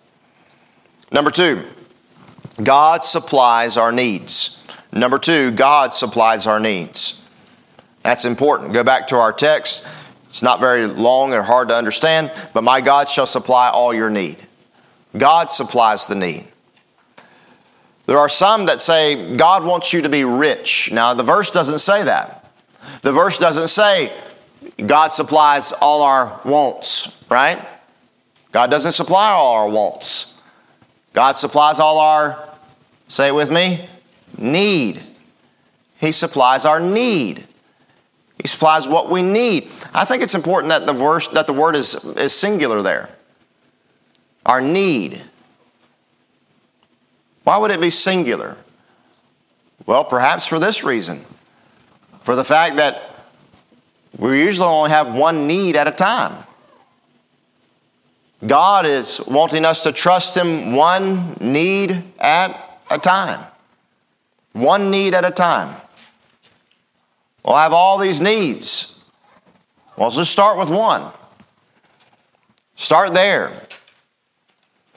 Number 1.12 1.32
two, 1.32 1.64
God 2.62 3.04
supplies 3.04 3.78
our 3.78 3.92
needs. 3.92 4.64
Number 4.92 5.18
two, 5.18 5.52
God 5.52 5.94
supplies 5.94 6.48
our 6.48 6.60
needs. 6.60 7.28
That's 8.02 8.26
important. 8.26 8.74
Go 8.74 8.84
back 8.84 9.08
to 9.08 9.18
our 9.18 9.34
text. 9.34 9.88
It's 10.30 10.44
not 10.44 10.60
very 10.60 10.86
long 10.86 11.34
or 11.34 11.42
hard 11.42 11.70
to 11.70 11.76
understand, 11.76 12.32
but 12.54 12.64
my 12.64 12.82
God 12.82 13.10
shall 13.10 13.26
supply 13.26 13.70
all 13.70 13.94
your 13.94 14.10
need. 14.10 14.38
God 15.18 15.50
supplies 15.50 16.06
the 16.06 16.16
need. 16.16 16.48
There 18.10 18.18
are 18.18 18.28
some 18.28 18.66
that 18.66 18.82
say 18.82 19.36
God 19.36 19.64
wants 19.64 19.94
you 19.94 20.02
to 20.02 20.10
be 20.10 20.24
rich. 20.24 20.92
Now, 20.92 21.14
the 21.14 21.22
verse 21.22 21.52
doesn't 21.52 21.78
say 21.78 22.06
that. 22.06 22.44
The 23.04 23.12
verse 23.12 23.38
doesn't 23.38 23.68
say 23.68 24.12
God 24.84 25.10
supplies 25.10 25.74
all 25.74 26.02
our 26.02 26.42
wants, 26.44 27.24
right? 27.30 27.64
God 28.52 28.72
doesn't 28.72 28.94
supply 28.94 29.30
all 29.30 29.54
our 29.54 29.70
wants. 29.70 30.42
God 31.14 31.38
supplies 31.38 31.80
all 31.80 32.00
our, 32.00 32.50
say 33.10 33.28
it 33.28 33.36
with 33.36 33.52
me, 33.52 33.88
need. 34.40 35.04
He 36.00 36.12
supplies 36.12 36.66
our 36.66 36.80
need. 36.80 37.46
He 38.42 38.48
supplies 38.48 38.88
what 38.88 39.12
we 39.12 39.22
need. 39.22 39.70
I 39.94 40.04
think 40.04 40.24
it's 40.24 40.34
important 40.34 40.72
that 40.72 40.88
the 40.88 40.94
verse 40.94 41.28
that 41.28 41.46
the 41.46 41.54
word 41.54 41.76
is, 41.76 41.94
is 42.16 42.34
singular 42.34 42.82
there. 42.82 43.12
Our 44.48 44.62
need. 44.62 45.22
Why 47.50 47.58
would 47.58 47.72
it 47.72 47.82
be 47.82 47.90
singular? 47.90 48.58
Well, 49.88 50.04
perhaps 50.04 50.46
for 50.46 50.60
this 50.60 50.84
reason. 50.84 51.26
For 52.22 52.36
the 52.36 52.44
fact 52.44 52.76
that 52.76 53.02
we 54.20 54.44
usually 54.44 54.68
only 54.68 54.92
have 54.92 55.16
one 55.16 55.48
need 55.48 55.76
at 55.76 55.88
a 55.88 55.92
time. 55.92 56.46
God 58.46 58.86
is 58.86 59.20
wanting 59.26 59.66
us 59.66 59.82
to 59.82 59.92
trust 59.92 60.38
Him 60.38 60.76
one 60.76 61.34
need 61.42 62.04
at 62.20 62.80
a 62.88 63.00
time. 63.00 63.44
One 64.54 64.92
need 64.92 65.16
at 65.16 65.26
a 65.26 65.32
time. 65.32 65.76
Well, 67.44 67.56
I 67.56 67.64
have 67.64 67.74
all 67.74 67.98
these 67.98 68.22
needs. 68.22 69.04
Well, 69.98 70.12
let's 70.16 70.30
start 70.30 70.60
with 70.60 70.70
one. 70.70 71.12
Start 72.76 73.16
there. 73.16 73.52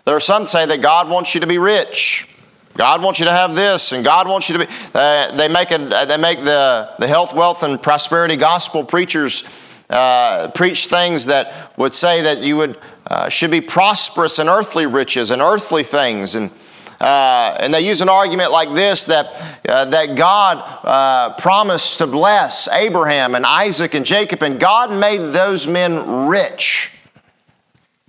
There 0.05 0.15
are 0.15 0.21
some 0.21 0.45
say 0.45 0.67
that 0.67 0.83
God 0.83 1.09
wants 1.09 1.35
you 1.35 1.41
to 1.41 1.47
be 1.47 1.57
rich. 1.57 2.29
God 2.75 3.03
wants 3.03 3.19
you 3.19 3.27
to 3.27 3.33
have 3.33 3.55
this, 3.55 3.93
and 3.93 4.03
God 4.03 4.27
wants 4.29 4.49
you 4.49 4.59
to 4.59 4.67
be. 4.67 4.73
Uh, 4.95 5.35
they 5.37 5.49
make, 5.49 5.71
a, 5.71 5.79
they 6.09 6.17
make 6.17 6.39
the, 6.39 6.91
the 6.99 7.07
health, 7.07 7.35
wealth, 7.35 7.63
and 7.63 7.83
prosperity 7.83 8.37
gospel 8.37 8.83
preachers 8.83 9.45
uh, 9.91 10.51
preach 10.55 10.87
things 10.87 11.27
that 11.27 11.77
would 11.77 11.95
say 11.95 12.23
that 12.23 12.39
you 12.39 12.57
would 12.57 12.79
uh, 13.07 13.29
should 13.29 13.51
be 13.51 13.61
prosperous 13.61 14.39
in 14.39 14.49
earthly 14.49 14.87
riches 14.87 15.31
and 15.31 15.43
earthly 15.43 15.83
things. 15.83 16.35
And, 16.35 16.51
uh, 16.99 17.59
and 17.61 17.75
they 17.75 17.87
use 17.87 18.01
an 18.01 18.09
argument 18.09 18.53
like 18.53 18.73
this 18.73 19.05
that, 19.07 19.61
uh, 19.69 19.85
that 19.87 20.17
God 20.17 20.59
uh, 20.83 21.35
promised 21.35 21.99
to 21.99 22.07
bless 22.07 22.69
Abraham 22.69 23.35
and 23.35 23.45
Isaac 23.45 23.93
and 23.93 24.07
Jacob, 24.07 24.43
and 24.43 24.59
God 24.59 24.91
made 24.91 25.19
those 25.19 25.67
men 25.69 26.27
rich. 26.27 26.93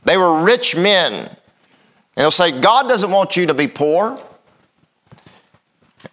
They 0.06 0.16
were 0.16 0.42
rich 0.44 0.76
men. 0.76 1.14
And 1.14 1.38
they'll 2.16 2.32
say, 2.32 2.62
God 2.62 2.88
doesn't 2.88 3.12
want 3.12 3.36
you 3.36 3.48
to 3.48 3.54
be 3.54 3.68
poor. 3.68 4.22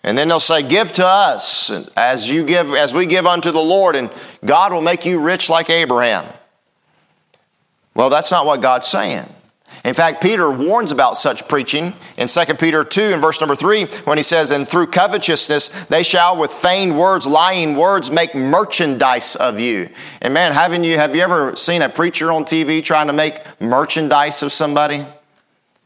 And 0.03 0.17
then 0.17 0.29
they'll 0.29 0.41
say, 0.41 0.63
Give 0.63 0.93
to 0.95 1.07
us 1.07 1.71
as 1.97 2.31
you 2.31 2.45
give, 2.45 2.75
as 2.75 2.95
we 2.95 3.07
give 3.07 3.27
unto 3.27 3.51
the 3.51 3.61
Lord, 3.61 3.97
and 3.97 4.11
God 4.45 4.73
will 4.73 4.83
make 4.83 5.05
you 5.05 5.21
rich 5.21 5.51
like 5.51 5.69
Abraham. 5.71 6.25
Well, 7.95 8.11
that's 8.11 8.31
not 8.31 8.47
what 8.47 8.61
God's 8.63 8.87
saying. 8.87 9.27
In 9.85 9.95
fact, 9.95 10.21
Peter 10.21 10.51
warns 10.51 10.93
about 10.93 11.17
such 11.17 11.49
preaching 11.49 11.95
in 12.19 12.29
2 12.29 12.55
Peter 12.57 12.85
2 12.85 13.01
and 13.01 13.23
verse 13.23 13.41
number 13.41 13.55
3 13.55 13.87
when 14.05 14.19
he 14.19 14.23
says, 14.23 14.51
And 14.51 14.69
through 14.69 14.89
covetousness 14.89 15.87
they 15.87 16.03
shall 16.03 16.37
with 16.37 16.53
feigned 16.53 16.99
words, 16.99 17.27
lying 17.27 17.77
words, 17.77 18.11
make 18.11 18.35
merchandise 18.35 19.37
of 19.37 19.59
you. 19.59 19.89
And 20.21 20.35
man, 20.35 20.53
haven't 20.53 20.85
you, 20.85 20.97
have 20.97 21.17
you 21.17 21.23
ever 21.23 21.57
seen 21.57 21.81
a 21.81 21.89
preacher 21.89 22.31
on 22.31 22.45
TV 22.45 22.85
trying 22.85 23.07
to 23.07 23.15
make 23.15 23.41
merchandise 23.61 24.43
of 24.43 24.53
somebody? 24.53 25.07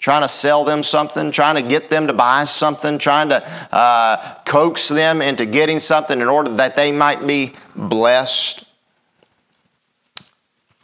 Trying 0.04 0.20
to 0.20 0.28
sell 0.28 0.64
them 0.66 0.82
something, 0.82 1.30
trying 1.30 1.54
to 1.54 1.62
get 1.62 1.88
them 1.88 2.08
to 2.08 2.12
buy 2.12 2.44
something, 2.44 2.98
trying 2.98 3.30
to 3.30 3.42
uh, 3.72 4.34
coax 4.44 4.90
them 4.90 5.22
into 5.22 5.46
getting 5.46 5.80
something 5.80 6.20
in 6.20 6.28
order 6.28 6.50
that 6.56 6.76
they 6.76 6.92
might 6.92 7.26
be 7.26 7.54
blessed. 7.74 8.63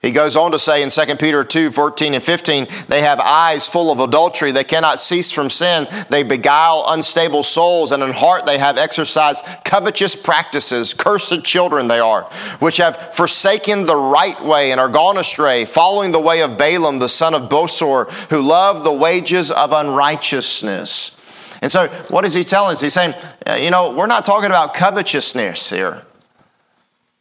He 0.02 0.12
goes 0.12 0.34
on 0.34 0.52
to 0.52 0.58
say 0.58 0.82
in 0.82 0.88
2 0.88 1.16
Peter 1.16 1.44
2 1.44 1.70
14 1.70 2.14
and 2.14 2.22
15, 2.22 2.66
they 2.88 3.02
have 3.02 3.20
eyes 3.20 3.68
full 3.68 3.92
of 3.92 4.00
adultery. 4.00 4.50
They 4.50 4.64
cannot 4.64 4.98
cease 4.98 5.30
from 5.30 5.50
sin. 5.50 5.86
They 6.08 6.22
beguile 6.22 6.86
unstable 6.88 7.42
souls, 7.42 7.92
and 7.92 8.02
in 8.02 8.12
heart 8.12 8.46
they 8.46 8.56
have 8.56 8.78
exercised 8.78 9.44
covetous 9.62 10.16
practices. 10.16 10.94
Cursed 10.94 11.44
children 11.44 11.86
they 11.86 12.00
are, 12.00 12.22
which 12.60 12.78
have 12.78 13.14
forsaken 13.14 13.84
the 13.84 13.96
right 13.96 14.42
way 14.42 14.72
and 14.72 14.80
are 14.80 14.88
gone 14.88 15.18
astray, 15.18 15.66
following 15.66 16.12
the 16.12 16.20
way 16.20 16.40
of 16.40 16.56
Balaam, 16.56 16.98
the 16.98 17.08
son 17.08 17.34
of 17.34 17.50
Bosor, 17.50 18.10
who 18.30 18.40
loved 18.40 18.86
the 18.86 18.92
wages 18.92 19.50
of 19.50 19.72
unrighteousness. 19.72 21.16
And 21.60 21.70
so, 21.70 21.88
what 22.08 22.24
is 22.24 22.32
he 22.32 22.42
telling 22.42 22.72
us? 22.72 22.80
He's 22.80 22.94
saying, 22.94 23.12
you 23.58 23.70
know, 23.70 23.92
we're 23.92 24.06
not 24.06 24.24
talking 24.24 24.46
about 24.46 24.72
covetousness 24.72 25.68
here. 25.68 26.06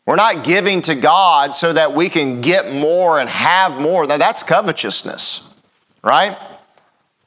We're 0.09 0.15
not 0.15 0.43
giving 0.43 0.81
to 0.81 0.95
God 0.95 1.53
so 1.53 1.71
that 1.71 1.93
we 1.93 2.09
can 2.09 2.41
get 2.41 2.73
more 2.73 3.19
and 3.19 3.29
have 3.29 3.79
more. 3.79 4.07
Now, 4.07 4.17
that's 4.17 4.41
covetousness, 4.41 5.53
right? 6.03 6.35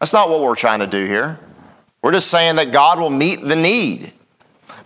That's 0.00 0.12
not 0.12 0.28
what 0.28 0.40
we're 0.40 0.56
trying 0.56 0.80
to 0.80 0.88
do 0.88 1.04
here. 1.04 1.38
We're 2.02 2.10
just 2.10 2.28
saying 2.28 2.56
that 2.56 2.72
God 2.72 2.98
will 2.98 3.08
meet 3.08 3.40
the 3.40 3.54
need. 3.54 4.12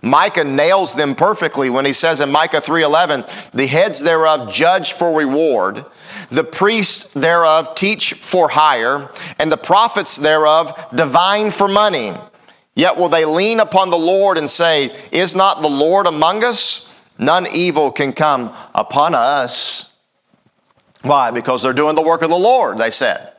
Micah 0.03 0.43
nails 0.43 0.93
them 0.93 1.15
perfectly 1.15 1.71
when 1.71 1.85
he 1.85 1.93
says 1.93 2.21
in 2.21 2.31
Micah 2.31 2.61
3:11, 2.61 3.25
"The 3.51 3.65
heads 3.65 4.01
thereof 4.01 4.53
judge 4.53 4.93
for 4.93 5.17
reward, 5.17 5.83
the 6.29 6.43
priests 6.43 7.09
thereof 7.15 7.73
teach 7.73 8.13
for 8.13 8.49
hire, 8.49 9.09
and 9.39 9.51
the 9.51 9.57
prophets 9.57 10.17
thereof 10.17 10.71
divine 10.93 11.49
for 11.49 11.67
money. 11.67 12.13
Yet 12.75 12.95
will 12.95 13.09
they 13.09 13.25
lean 13.25 13.59
upon 13.59 13.89
the 13.89 13.97
Lord 13.97 14.37
and 14.37 14.47
say, 14.47 14.95
Is 15.11 15.35
not 15.35 15.63
the 15.63 15.67
Lord 15.67 16.05
among 16.05 16.43
us?" 16.43 16.86
None 17.19 17.47
evil 17.53 17.91
can 17.91 18.13
come 18.13 18.53
upon 18.75 19.15
us. 19.15 19.91
Why? 21.01 21.31
Because 21.31 21.63
they're 21.63 21.73
doing 21.73 21.95
the 21.95 22.01
work 22.01 22.21
of 22.21 22.29
the 22.29 22.35
Lord, 22.35 22.77
they 22.77 22.91
said. 22.91 23.33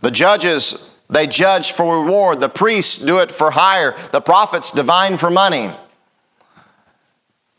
The 0.00 0.10
judges, 0.10 0.96
they 1.08 1.26
judge 1.26 1.72
for 1.72 2.04
reward. 2.04 2.40
The 2.40 2.48
priests 2.48 2.98
do 2.98 3.18
it 3.18 3.30
for 3.30 3.50
hire. 3.50 3.96
The 4.12 4.20
prophets 4.20 4.70
divine 4.70 5.16
for 5.16 5.30
money. 5.30 5.70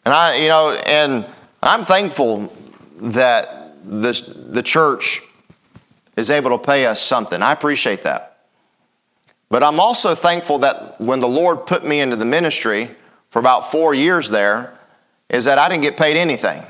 And 0.05 0.13
I, 0.13 0.37
you 0.37 0.47
know, 0.47 0.71
and 0.71 1.27
I'm 1.61 1.83
thankful 1.83 2.51
that 3.01 3.75
the, 3.83 4.13
the 4.49 4.63
church 4.63 5.21
is 6.15 6.31
able 6.31 6.51
to 6.51 6.57
pay 6.57 6.85
us 6.85 7.01
something. 7.01 7.41
I 7.41 7.51
appreciate 7.51 8.03
that. 8.03 8.39
But 9.49 9.63
I'm 9.63 9.79
also 9.79 10.15
thankful 10.15 10.59
that 10.59 10.99
when 10.99 11.19
the 11.19 11.27
Lord 11.27 11.65
put 11.65 11.85
me 11.85 11.99
into 11.99 12.15
the 12.15 12.25
ministry 12.25 12.91
for 13.29 13.39
about 13.39 13.69
four 13.69 13.93
years 13.93 14.29
there, 14.29 14.77
is 15.31 15.45
that 15.45 15.57
I 15.57 15.69
didn't 15.69 15.81
get 15.81 15.97
paid 15.97 16.17
anything. 16.17 16.61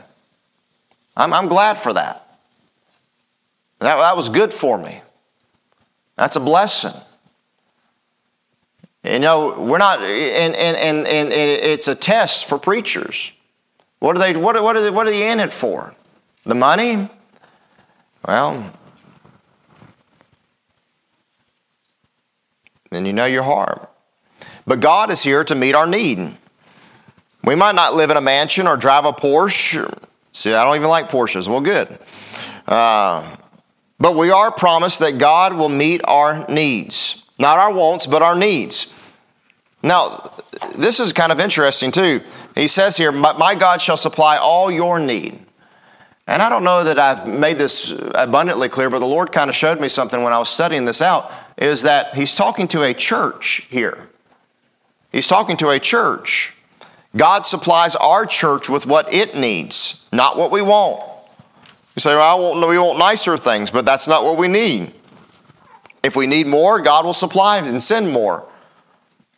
I'm, 1.17 1.33
I'm 1.33 1.47
glad 1.47 1.79
for 1.79 1.91
that. 1.93 2.25
that. 3.79 3.97
That 3.97 4.15
was 4.15 4.29
good 4.29 4.53
for 4.53 4.77
me. 4.77 5.01
That's 6.15 6.35
a 6.35 6.39
blessing. 6.39 6.93
You 9.03 9.17
know, 9.17 9.59
we're 9.59 9.79
not, 9.79 9.99
and, 10.01 10.55
and, 10.55 10.77
and, 10.77 11.07
and 11.07 11.33
it's 11.33 11.87
a 11.87 11.95
test 11.95 12.45
for 12.45 12.59
preachers. 12.59 13.31
What 13.97 14.15
are 14.15 14.19
they, 14.19 14.39
what, 14.39 14.61
what, 14.61 14.75
are 14.75 14.81
they, 14.81 14.91
what 14.91 15.07
are 15.07 15.09
they 15.09 15.31
in 15.31 15.39
it 15.39 15.51
for? 15.51 15.95
The 16.45 16.53
money? 16.53 17.09
Well, 18.27 18.71
then 22.91 23.05
you 23.05 23.13
know 23.13 23.25
your 23.25 23.43
heart. 23.43 23.89
But 24.67 24.79
God 24.79 25.09
is 25.09 25.23
here 25.23 25.43
to 25.45 25.55
meet 25.55 25.73
our 25.73 25.87
need. 25.87 26.37
We 27.43 27.55
might 27.55 27.75
not 27.75 27.95
live 27.95 28.11
in 28.11 28.17
a 28.17 28.21
mansion 28.21 28.67
or 28.67 28.77
drive 28.77 29.05
a 29.05 29.13
Porsche. 29.13 29.91
See, 30.31 30.53
I 30.53 30.63
don't 30.63 30.75
even 30.75 30.89
like 30.89 31.09
Porsches. 31.09 31.47
Well, 31.47 31.61
good. 31.61 31.97
Uh, 32.67 33.35
but 33.99 34.15
we 34.15 34.31
are 34.31 34.51
promised 34.51 34.99
that 34.99 35.17
God 35.17 35.55
will 35.55 35.69
meet 35.69 36.01
our 36.05 36.45
needs. 36.47 37.25
Not 37.37 37.57
our 37.57 37.73
wants, 37.73 38.07
but 38.07 38.21
our 38.21 38.35
needs. 38.35 38.95
Now, 39.83 40.31
this 40.77 40.99
is 40.99 41.11
kind 41.11 41.31
of 41.31 41.39
interesting 41.39 41.91
too. 41.91 42.21
He 42.55 42.67
says 42.67 42.97
here, 42.97 43.11
My 43.11 43.55
God 43.55 43.81
shall 43.81 43.97
supply 43.97 44.37
all 44.37 44.71
your 44.71 44.99
need. 44.99 45.39
And 46.27 46.41
I 46.41 46.49
don't 46.49 46.63
know 46.63 46.83
that 46.83 46.99
I've 46.99 47.27
made 47.27 47.57
this 47.57 47.93
abundantly 48.15 48.69
clear, 48.69 48.89
but 48.89 48.99
the 48.99 49.05
Lord 49.05 49.31
kind 49.31 49.49
of 49.49 49.55
showed 49.55 49.81
me 49.81 49.87
something 49.87 50.21
when 50.23 50.33
I 50.33 50.39
was 50.39 50.49
studying 50.49 50.85
this 50.85 51.01
out 51.01 51.31
is 51.57 51.81
that 51.81 52.15
He's 52.15 52.35
talking 52.35 52.67
to 52.69 52.83
a 52.83 52.93
church 52.93 53.67
here. 53.69 54.07
He's 55.11 55.27
talking 55.27 55.57
to 55.57 55.69
a 55.69 55.79
church. 55.79 56.55
God 57.15 57.45
supplies 57.45 57.95
our 57.95 58.25
church 58.25 58.69
with 58.69 58.85
what 58.85 59.13
it 59.13 59.35
needs, 59.35 60.07
not 60.13 60.37
what 60.37 60.51
we 60.51 60.61
want. 60.61 61.03
You 61.95 61.99
say, 61.99 62.15
well, 62.15 62.37
I 62.37 62.41
want, 62.41 62.69
we 62.69 62.77
want 62.77 62.99
nicer 62.99 63.35
things, 63.35 63.69
but 63.69 63.85
that's 63.85 64.07
not 64.07 64.23
what 64.23 64.37
we 64.37 64.47
need. 64.47 64.93
If 66.03 66.15
we 66.15 66.25
need 66.25 66.47
more, 66.47 66.79
God 66.79 67.05
will 67.05 67.13
supply 67.13 67.57
and 67.57 67.83
send 67.83 68.11
more. 68.11 68.47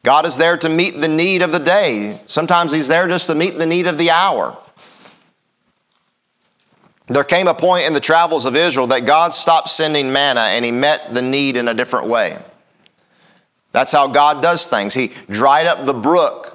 God 0.04 0.26
is 0.26 0.38
there 0.38 0.58
to 0.58 0.70
meet 0.70 1.00
the 1.00 1.08
need 1.08 1.42
of 1.42 1.52
the 1.52 1.60
day. 1.60 2.20
Sometimes 2.28 2.72
He's 2.72 2.88
there 2.88 3.08
just 3.08 3.28
to 3.28 3.36
meet 3.36 3.58
the 3.58 3.66
need 3.66 3.88
of 3.88 3.98
the 3.98 4.12
hour. 4.12 4.58
There 7.08 7.24
came 7.24 7.48
a 7.48 7.54
point 7.54 7.86
in 7.86 7.94
the 7.94 8.00
travels 8.00 8.46
of 8.46 8.56
Israel 8.56 8.88
that 8.88 9.06
God 9.06 9.34
stopped 9.34 9.70
sending 9.70 10.14
manna 10.14 10.42
and 10.42 10.64
He 10.64 10.72
met 10.72 11.14
the 11.14 11.22
need 11.22 11.58
in 11.58 11.68
a 11.68 11.74
different 11.74 12.08
way. 12.08 12.38
That's 13.72 13.92
how 13.92 14.08
God 14.08 14.42
does 14.42 14.68
things. 14.68 14.94
He 14.94 15.12
dried 15.30 15.66
up 15.66 15.86
the 15.86 15.94
brook 15.94 16.53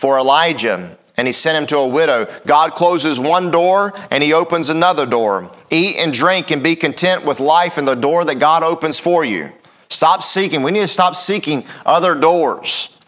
for 0.00 0.18
Elijah 0.18 0.96
and 1.18 1.26
he 1.26 1.32
sent 1.34 1.58
him 1.58 1.66
to 1.66 1.76
a 1.76 1.86
widow. 1.86 2.26
God 2.46 2.72
closes 2.72 3.20
one 3.20 3.50
door 3.50 3.92
and 4.10 4.22
he 4.22 4.32
opens 4.32 4.70
another 4.70 5.04
door. 5.04 5.50
Eat 5.68 5.96
and 5.98 6.10
drink 6.10 6.50
and 6.50 6.62
be 6.62 6.74
content 6.74 7.26
with 7.26 7.38
life 7.38 7.76
in 7.76 7.84
the 7.84 7.94
door 7.94 8.24
that 8.24 8.36
God 8.36 8.62
opens 8.62 8.98
for 8.98 9.26
you. 9.26 9.52
Stop 9.90 10.22
seeking. 10.22 10.62
We 10.62 10.70
need 10.70 10.80
to 10.80 10.86
stop 10.86 11.14
seeking 11.14 11.66
other 11.84 12.14
doors 12.14 12.98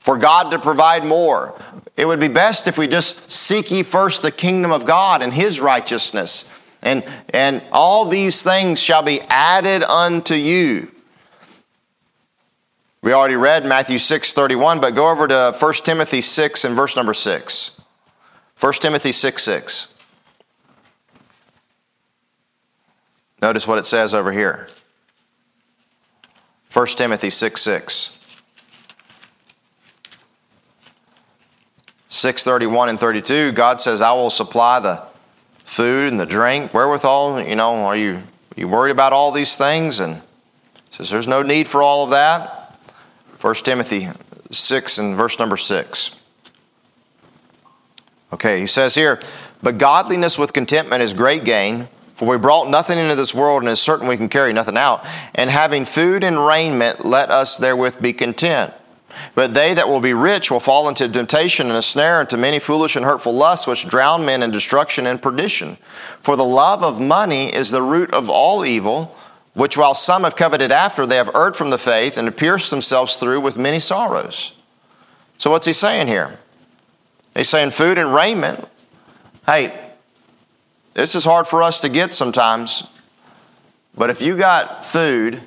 for 0.00 0.18
God 0.18 0.50
to 0.50 0.58
provide 0.58 1.04
more. 1.04 1.54
It 1.96 2.06
would 2.06 2.18
be 2.18 2.26
best 2.26 2.66
if 2.66 2.76
we 2.76 2.88
just 2.88 3.30
seek 3.30 3.70
ye 3.70 3.84
first 3.84 4.22
the 4.22 4.32
kingdom 4.32 4.72
of 4.72 4.84
God 4.84 5.22
and 5.22 5.32
his 5.32 5.60
righteousness. 5.60 6.50
And, 6.82 7.06
and 7.32 7.62
all 7.70 8.06
these 8.06 8.42
things 8.42 8.82
shall 8.82 9.04
be 9.04 9.20
added 9.28 9.84
unto 9.84 10.34
you. 10.34 10.90
We 13.02 13.14
already 13.14 13.36
read 13.36 13.64
Matthew 13.64 13.98
6 13.98 14.32
31, 14.32 14.80
but 14.80 14.94
go 14.94 15.10
over 15.10 15.26
to 15.26 15.54
1 15.58 15.72
Timothy 15.84 16.20
6 16.20 16.64
and 16.64 16.76
verse 16.76 16.96
number 16.96 17.14
6. 17.14 17.80
1 18.58 18.72
Timothy 18.74 19.12
6 19.12 19.42
6. 19.42 19.94
Notice 23.40 23.66
what 23.66 23.78
it 23.78 23.86
says 23.86 24.14
over 24.14 24.32
here. 24.32 24.66
1 26.72 26.86
Timothy 26.88 27.30
6 27.30 27.60
6. 27.60 28.16
631 32.10 32.88
and 32.88 33.00
32, 33.00 33.52
God 33.52 33.80
says, 33.80 34.02
I 34.02 34.12
will 34.12 34.30
supply 34.30 34.80
the 34.80 35.02
food 35.58 36.10
and 36.10 36.18
the 36.18 36.26
drink, 36.26 36.74
wherewithal, 36.74 37.46
you 37.46 37.54
know, 37.54 37.84
are 37.84 37.96
you, 37.96 38.16
are 38.16 38.24
you 38.56 38.66
worried 38.66 38.90
about 38.90 39.12
all 39.12 39.30
these 39.30 39.54
things? 39.54 40.00
And 40.00 40.20
says 40.90 41.08
there's 41.08 41.28
no 41.28 41.42
need 41.42 41.68
for 41.68 41.82
all 41.82 42.04
of 42.04 42.10
that. 42.10 42.59
1 43.40 43.54
Timothy 43.56 44.08
6 44.50 44.98
and 44.98 45.16
verse 45.16 45.38
number 45.38 45.56
6. 45.56 46.20
Okay, 48.32 48.60
he 48.60 48.66
says 48.66 48.94
here, 48.94 49.18
but 49.62 49.78
godliness 49.78 50.38
with 50.38 50.52
contentment 50.52 51.02
is 51.02 51.14
great 51.14 51.44
gain. 51.44 51.88
For 52.14 52.28
we 52.28 52.36
brought 52.36 52.68
nothing 52.68 52.98
into 52.98 53.14
this 53.14 53.34
world, 53.34 53.62
and 53.62 53.68
it 53.70 53.72
is 53.72 53.80
certain 53.80 54.06
we 54.06 54.18
can 54.18 54.28
carry 54.28 54.52
nothing 54.52 54.76
out. 54.76 55.06
And 55.34 55.48
having 55.48 55.86
food 55.86 56.22
and 56.22 56.46
raiment, 56.46 57.02
let 57.02 57.30
us 57.30 57.56
therewith 57.56 58.02
be 58.02 58.12
content. 58.12 58.74
But 59.34 59.54
they 59.54 59.72
that 59.72 59.88
will 59.88 60.00
be 60.00 60.12
rich 60.12 60.50
will 60.50 60.60
fall 60.60 60.86
into 60.90 61.08
temptation 61.08 61.68
and 61.68 61.76
a 61.76 61.82
snare, 61.82 62.20
into 62.20 62.36
many 62.36 62.58
foolish 62.58 62.94
and 62.94 63.06
hurtful 63.06 63.32
lusts, 63.32 63.66
which 63.66 63.88
drown 63.88 64.26
men 64.26 64.42
in 64.42 64.50
destruction 64.50 65.06
and 65.06 65.20
perdition. 65.20 65.76
For 66.20 66.36
the 66.36 66.44
love 66.44 66.84
of 66.84 67.00
money 67.00 67.46
is 67.46 67.70
the 67.70 67.82
root 67.82 68.12
of 68.12 68.28
all 68.28 68.66
evil 68.66 69.16
which 69.60 69.76
while 69.76 69.92
some 69.92 70.22
have 70.22 70.36
coveted 70.36 70.72
after, 70.72 71.04
they 71.04 71.16
have 71.16 71.28
erred 71.34 71.54
from 71.54 71.68
the 71.68 71.76
faith 71.76 72.16
and 72.16 72.26
have 72.26 72.36
pierced 72.38 72.70
themselves 72.70 73.18
through 73.18 73.38
with 73.38 73.58
many 73.58 73.78
sorrows. 73.78 74.56
So, 75.36 75.50
what's 75.50 75.66
he 75.66 75.74
saying 75.74 76.06
here? 76.06 76.38
He's 77.34 77.50
saying 77.50 77.72
food 77.72 77.98
and 77.98 78.14
raiment. 78.14 78.66
Hey, 79.44 79.78
this 80.94 81.14
is 81.14 81.26
hard 81.26 81.46
for 81.46 81.62
us 81.62 81.78
to 81.80 81.90
get 81.90 82.14
sometimes, 82.14 82.88
but 83.94 84.08
if 84.08 84.22
you 84.22 84.34
got 84.34 84.82
food 84.82 85.42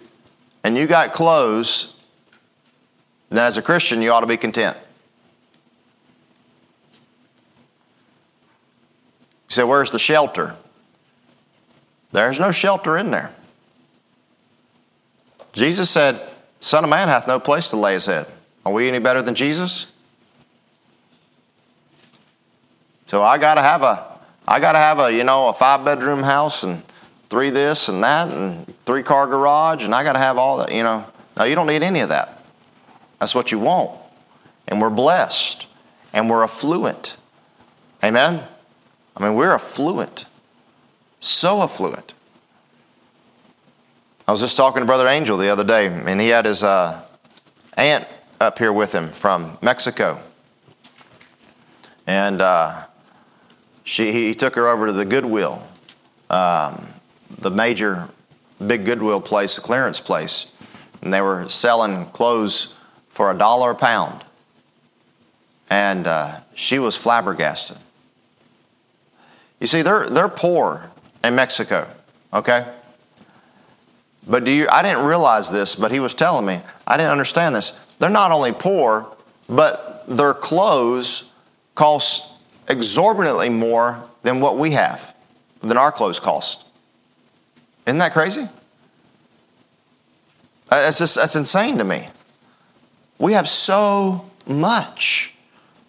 and 0.64 0.78
you 0.78 0.86
got 0.86 1.14
clothes, 1.14 2.00
then 3.32 3.44
as 3.44 3.58
a 3.58 3.64
Christian, 3.64 4.00
you 4.04 4.12
ought 4.12 4.22
to 4.22 4.28
be 4.28 4.38
content. 4.38 4.78
You 9.50 9.56
say, 9.56 9.64
Where's 9.64 9.90
the 9.90 9.98
shelter? 9.98 10.56
There's 12.12 12.40
no 12.40 12.52
shelter 12.52 12.96
in 12.96 13.10
there. 13.10 13.34
Jesus 15.54 15.90
said, 15.90 16.20
Son 16.60 16.84
of 16.84 16.90
Man 16.90 17.08
hath 17.08 17.28
no 17.28 17.40
place 17.40 17.70
to 17.70 17.78
lay 17.78 17.94
his 17.94 18.06
head. 18.06 18.28
Are 18.66 18.74
we 18.74 18.88
any 18.88 19.00
better 19.00 19.22
than 19.22 19.36
Jesus? 19.36 19.92
So 23.08 23.22
I 23.22 23.38
gotta 23.38 23.62
have 23.62 23.84
a 23.84 24.08
I 24.48 24.60
gotta 24.60 24.80
have 24.80 25.00
a, 25.00 25.14
you 25.14 25.24
know, 25.24 25.50
a 25.50 25.54
five 25.54 25.86
bedroom 25.86 26.24
house 26.24 26.64
and 26.64 26.84
three 27.30 27.50
this 27.50 27.88
and 27.88 28.04
that 28.04 28.32
and 28.34 28.74
three 28.86 29.04
car 29.04 29.28
garage 29.28 29.84
and 29.84 29.94
I 29.94 30.04
gotta 30.04 30.20
have 30.20 30.38
all 30.38 30.58
that, 30.58 30.72
you 30.72 30.84
know. 30.84 31.06
No, 31.38 31.44
you 31.44 31.56
don't 31.56 31.68
need 31.68 31.84
any 31.84 32.02
of 32.02 32.10
that. 32.10 32.44
That's 33.20 33.34
what 33.34 33.52
you 33.52 33.60
want. 33.60 33.92
And 34.68 34.82
we're 34.82 34.90
blessed 34.90 35.66
and 36.14 36.30
we're 36.30 36.44
affluent. 36.44 37.18
Amen? 38.04 38.44
I 39.16 39.24
mean, 39.24 39.36
we're 39.36 39.54
affluent. 39.54 40.26
So 41.20 41.62
affluent. 41.62 42.14
I 44.26 44.32
was 44.32 44.40
just 44.40 44.56
talking 44.56 44.80
to 44.80 44.86
Brother 44.86 45.08
Angel 45.08 45.38
the 45.38 45.50
other 45.50 45.66
day, 45.66 45.88
and 45.88 46.22
he 46.22 46.30
had 46.30 46.46
his 46.46 46.64
uh, 46.64 47.06
aunt 47.76 48.08
up 48.40 48.58
here 48.58 48.72
with 48.72 48.94
him 48.94 49.10
from 49.10 49.58
Mexico. 49.62 50.18
And 52.08 52.42
uh, 52.42 52.86
she, 53.84 54.14
he 54.14 54.34
took 54.34 54.56
her 54.56 54.68
over 54.70 54.88
to 54.88 54.94
the 54.94 55.04
Goodwill, 55.04 55.62
um, 56.30 56.88
the 57.40 57.52
major 57.52 58.08
big 58.66 58.86
Goodwill 58.86 59.20
place, 59.20 59.56
the 59.56 59.62
clearance 59.62 60.00
place. 60.00 60.54
And 61.02 61.14
they 61.14 61.20
were 61.20 61.50
selling 61.50 62.06
clothes 62.08 62.78
for 63.10 63.30
a 63.30 63.38
dollar 63.38 63.72
a 63.72 63.76
pound. 63.76 64.24
And 65.70 66.08
uh, 66.08 66.40
she 66.54 66.80
was 66.80 66.96
flabbergasted. 66.96 67.78
You 69.60 69.68
see, 69.68 69.82
they're, 69.82 70.08
they're 70.08 70.30
poor 70.30 70.92
in 71.26 71.36
Mexico, 71.36 71.88
okay? 72.34 72.68
But 74.26 74.46
do 74.46 74.52
you, 74.52 74.68
I 74.72 74.82
didn't 74.82 75.06
realize 75.06 75.52
this, 75.52 75.76
but 75.76 75.92
he 75.92 76.00
was 76.00 76.14
telling 76.14 76.46
me, 76.46 76.62
I 76.88 76.98
didn't 76.98 77.12
understand 77.12 77.56
this. 77.56 77.80
They're 78.00 78.10
not 78.10 78.32
only 78.32 78.52
poor, 78.52 79.16
but 79.50 80.06
their 80.08 80.34
clothes 80.34 81.30
cost 81.76 82.32
exorbitantly 82.68 83.50
more 83.50 84.04
than 84.24 84.40
what 84.40 84.58
we 84.58 84.72
have, 84.72 85.14
than 85.62 85.78
our 85.78 85.92
clothes 85.92 86.20
cost. 86.20 86.66
Isn't 87.86 88.00
that 88.00 88.14
crazy? 88.14 88.44
Uh, 90.70 90.82
that's 90.82 91.00
just 91.00 91.16
that's 91.16 91.36
insane 91.36 91.78
to 91.78 91.84
me. 91.84 92.08
We 93.20 93.34
have 93.34 93.48
so 93.48 94.30
much, 94.48 95.36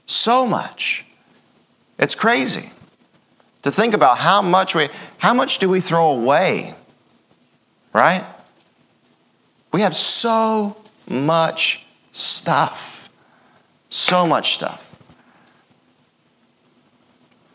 so 0.07 0.47
much. 0.47 1.07
It's 1.99 2.15
crazy. 2.15 2.71
to 3.63 3.73
think 3.73 3.95
about 3.95 4.19
how 4.19 4.43
much 4.43 4.75
we 4.75 4.89
how 5.19 5.35
much 5.35 5.59
do 5.59 5.69
we 5.69 5.81
throw 5.81 6.11
away? 6.11 6.75
Right? 7.95 8.27
We 9.73 9.81
have 9.81 9.95
so 9.95 10.77
much 11.09 11.87
stuff. 12.13 13.09
So 13.89 14.27
much 14.27 14.55
stuff. 14.55 14.95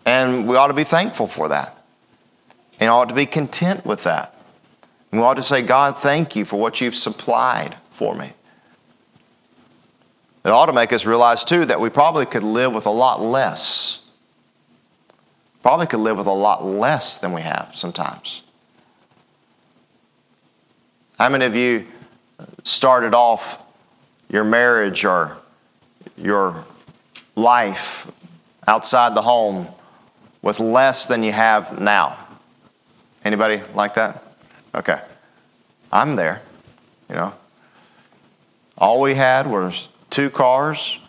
And 0.05 0.47
we 0.47 0.55
ought 0.55 0.67
to 0.67 0.73
be 0.73 0.85
thankful 0.85 1.27
for 1.27 1.49
that. 1.49 1.75
And 2.79 2.89
ought 2.89 3.09
to 3.09 3.15
be 3.15 3.25
content 3.25 3.85
with 3.85 4.05
that. 4.05 4.33
And 5.11 5.19
we 5.19 5.27
ought 5.27 5.35
to 5.35 5.43
say, 5.43 5.61
God, 5.61 5.97
thank 5.97 6.35
you 6.35 6.45
for 6.45 6.59
what 6.59 6.79
you've 6.79 6.95
supplied 6.95 7.75
for 7.91 8.15
me. 8.15 8.31
It 10.45 10.49
ought 10.49 10.67
to 10.67 10.73
make 10.73 10.93
us 10.93 11.05
realize, 11.05 11.43
too, 11.43 11.65
that 11.65 11.81
we 11.81 11.89
probably 11.89 12.25
could 12.25 12.43
live 12.43 12.73
with 12.73 12.85
a 12.85 12.91
lot 12.91 13.21
less. 13.21 14.03
Probably 15.61 15.87
could 15.87 15.99
live 15.99 16.17
with 16.17 16.27
a 16.27 16.31
lot 16.31 16.65
less 16.65 17.17
than 17.17 17.33
we 17.33 17.41
have 17.41 17.71
sometimes. 17.73 18.43
How 21.19 21.27
many 21.27 21.43
of 21.43 21.53
you 21.53 21.85
started 22.63 23.13
off 23.13 23.61
your 24.29 24.45
marriage 24.45 25.03
or 25.03 25.37
your 26.15 26.63
life 27.35 28.09
outside 28.65 29.15
the 29.15 29.21
home 29.21 29.67
with 30.41 30.61
less 30.61 31.07
than 31.07 31.21
you 31.21 31.33
have 31.33 31.77
now? 31.81 32.17
Anybody 33.25 33.61
like 33.75 33.95
that? 33.95 34.23
Okay. 34.73 35.01
I'm 35.91 36.15
there, 36.15 36.41
you 37.09 37.15
know. 37.15 37.33
All 38.77 39.01
we 39.01 39.13
had 39.13 39.45
was 39.45 39.89
two 40.09 40.29
cars. 40.29 40.99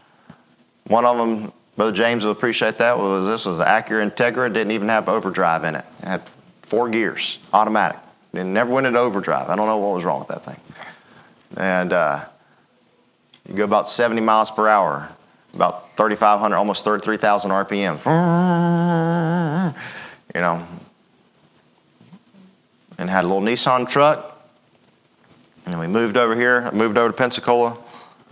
One 0.88 1.04
of 1.04 1.18
them, 1.18 1.52
Brother 1.76 1.92
James 1.92 2.24
will 2.24 2.32
appreciate 2.32 2.78
that, 2.78 2.98
was 2.98 3.26
this 3.26 3.46
was 3.46 3.58
the 3.58 3.64
Acura 3.64 4.10
Integra, 4.10 4.52
didn't 4.52 4.72
even 4.72 4.88
have 4.88 5.08
overdrive 5.08 5.62
in 5.62 5.76
it. 5.76 5.84
It 6.02 6.08
had 6.08 6.28
four 6.62 6.88
gears, 6.88 7.38
automatic. 7.52 8.00
It 8.32 8.44
never 8.44 8.72
went 8.72 8.86
into 8.86 8.98
overdrive. 8.98 9.48
I 9.48 9.56
don't 9.56 9.66
know 9.66 9.78
what 9.78 9.94
was 9.94 10.04
wrong 10.04 10.20
with 10.20 10.28
that 10.28 10.44
thing. 10.44 10.60
And 11.56 11.92
uh, 11.92 12.24
you 13.48 13.54
go 13.54 13.64
about 13.64 13.88
70 13.88 14.20
miles 14.20 14.50
per 14.50 14.68
hour, 14.68 15.08
about 15.54 15.96
3,500, 15.96 16.56
almost 16.56 16.84
33,000 16.84 17.50
RPM. 17.50 17.98
You 20.32 20.40
know, 20.40 20.66
and 22.98 23.10
had 23.10 23.24
a 23.24 23.28
little 23.28 23.42
Nissan 23.42 23.88
truck. 23.88 24.26
And 25.66 25.80
we 25.80 25.86
moved 25.86 26.16
over 26.16 26.36
here, 26.36 26.68
I 26.72 26.74
moved 26.74 26.96
over 26.98 27.08
to 27.08 27.16
Pensacola, 27.16 27.76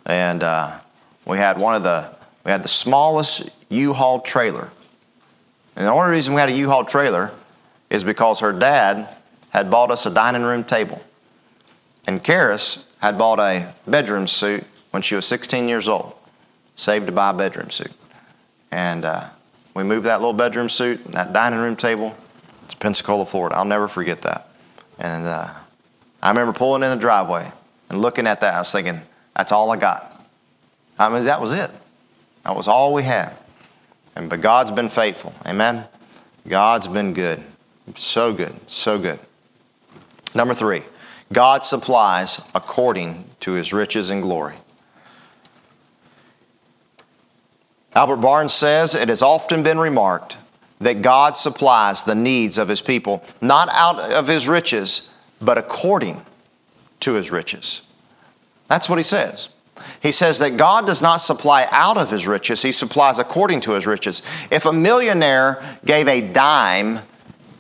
and 0.07 0.43
uh, 0.43 0.79
we 1.25 1.39
had 1.39 1.59
one 1.59 1.75
of 1.75 1.83
the, 1.83 2.09
we 2.45 2.51
had 2.51 2.63
the 2.63 2.69
smallest 2.69 3.51
U-Haul 3.69 4.21
trailer. 4.21 4.69
And 5.75 5.87
the 5.87 5.91
only 5.91 6.11
reason 6.11 6.35
we 6.35 6.41
had 6.41 6.49
a 6.49 6.53
U-Haul 6.53 6.85
trailer 6.85 7.33
is 7.91 8.05
because 8.05 8.41
her 8.41 8.53
dad 8.53 9.09
had 9.51 9.71
bought 9.71 9.91
us 9.91 10.07
a 10.07 10.11
dining 10.11 10.43
room 10.43 10.65
table. 10.65 11.01
And 12.07 12.23
Karis 12.23 12.85
had 13.01 13.19
bought 13.19 13.39
a 13.39 13.73
bedroom 13.87 14.27
suit 14.27 14.65
when 14.91 15.03
she 15.03 15.15
was 15.15 15.27
16 15.27 15.69
years 15.69 15.89
old, 15.89 16.15
saved 16.77 17.07
to 17.07 17.13
buy 17.13 17.31
a 17.31 17.35
bedroom 17.35 17.71
suit. 17.71 17.93
And 18.71 19.05
uh, 19.05 19.29
we 19.75 19.85
moved 19.85 20.07
that 20.07 20.21
little 20.21 20.33
bedroom 20.33 20.69
suit 20.69 21.05
and 21.05 21.15
that 21.15 21.33
dining 21.33 21.59
room 21.59 21.77
table 21.77 22.17
to 22.69 22.77
Pensacola, 22.77 23.25
Florida. 23.27 23.57
I'll 23.57 23.65
never 23.65 23.89
forget 23.89 24.23
that. 24.23 24.49
And 24.99 25.27
uh, 25.27 25.49
I 26.23 26.29
remember 26.31 26.53
pulling 26.53 26.83
in 26.83 26.91
the 26.91 26.97
driveway 26.97 27.51
and 27.89 28.01
looking 28.01 28.27
at 28.27 28.41
that. 28.41 28.55
I 28.55 28.59
was 28.59 28.73
thinking, 28.73 29.01
that's 29.37 29.53
all 29.53 29.71
I 29.71 29.77
got. 29.77 30.27
I 30.99 31.09
mean, 31.09 31.25
that 31.25 31.41
was 31.41 31.53
it. 31.53 31.71
That 32.45 32.57
was 32.57 32.67
all 32.67 32.93
we 32.93 33.05
had. 33.05 33.37
And 34.17 34.29
but 34.29 34.41
God's 34.41 34.73
been 34.73 34.89
faithful. 34.89 35.33
Amen. 35.47 35.85
God's 36.49 36.89
been 36.89 37.13
good. 37.13 37.43
So 37.95 38.33
good. 38.33 38.55
So 38.67 38.99
good. 38.99 39.21
Number 40.35 40.55
three, 40.55 40.83
God 41.33 41.65
supplies 41.65 42.41
according 42.55 43.25
to 43.41 43.53
his 43.53 43.73
riches 43.73 44.11
and 44.11 44.23
glory. 44.23 44.57
Albert 47.95 48.17
Barnes 48.17 48.53
says 48.53 48.95
it 48.95 49.09
has 49.09 49.23
often 49.23 49.63
been 49.63 49.79
remarked 49.79 50.37
that 50.81 51.03
God 51.03 51.37
supplies 51.37 52.05
the 52.05 52.15
needs 52.15 52.59
of 52.59 52.69
his 52.69 52.81
people, 52.81 53.25
not 53.41 53.69
out 53.71 53.99
of 53.99 54.29
his 54.29 54.47
riches, 54.49 55.13
but 55.41 55.59
according 55.59 56.25
to 57.01 57.15
his 57.15 57.31
riches. 57.31 57.87
That's 58.69 58.89
what 58.89 58.99
he 58.99 59.03
says. 59.03 59.49
He 60.01 60.13
says 60.13 60.39
that 60.41 60.57
God 60.57 60.87
does 60.87 61.03
not 61.03 61.17
supply 61.17 61.67
out 61.71 61.97
of 61.97 62.11
his 62.11 62.27
riches, 62.27 62.63
he 62.63 62.73
supplies 62.73 63.19
according 63.19 63.61
to 63.63 63.73
his 63.73 63.87
riches. 63.87 64.23
If 64.51 64.67
a 64.67 64.73
millionaire 64.73 65.79
gave 65.85 66.09
a 66.09 66.21
dime 66.21 67.01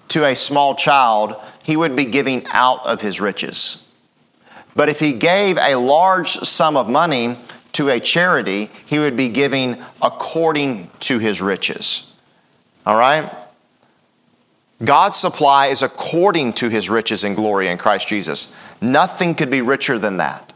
to 0.09 0.25
a 0.25 0.35
small 0.35 0.75
child, 0.75 1.37
he 1.63 1.77
would 1.77 1.95
be 1.95 2.05
giving 2.05 2.47
out 2.49 2.87
of 2.87 3.01
his 3.01 3.21
riches. 3.21 3.89
But 4.75 4.89
if 4.89 5.01
he 5.01 5.13
gave 5.13 5.59
a 5.59 5.75
large 5.75 6.31
sum 6.31 6.77
of 6.77 6.89
money 6.89 7.37
to 7.73 7.89
a 7.89 8.01
charity, 8.01 8.71
he 8.87 8.99
would 8.99 9.17
be 9.17 9.29
giving 9.29 9.83
according 10.01 10.91
to 11.01 11.19
his 11.19 11.41
riches. 11.43 12.15
All 12.87 12.97
right? 12.97 13.31
God's 14.85 15.17
supply 15.17 15.67
is 15.67 15.83
according 15.83 16.53
to 16.55 16.69
his 16.69 16.89
riches 16.89 17.25
and 17.25 17.35
glory 17.35 17.69
in 17.69 17.79
Christ 17.79 18.09
Jesus. 18.09 18.55
Nothing 18.81 19.35
could 19.35 19.51
be 19.51 19.61
richer 19.61 19.99
than 19.99 20.19
that. 20.19 20.53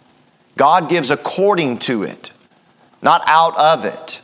God 0.56 0.88
gives 0.88 1.10
according 1.10 1.78
to 1.80 2.04
it, 2.04 2.30
not 3.00 3.22
out 3.26 3.56
of 3.56 3.84
it. 3.84 4.22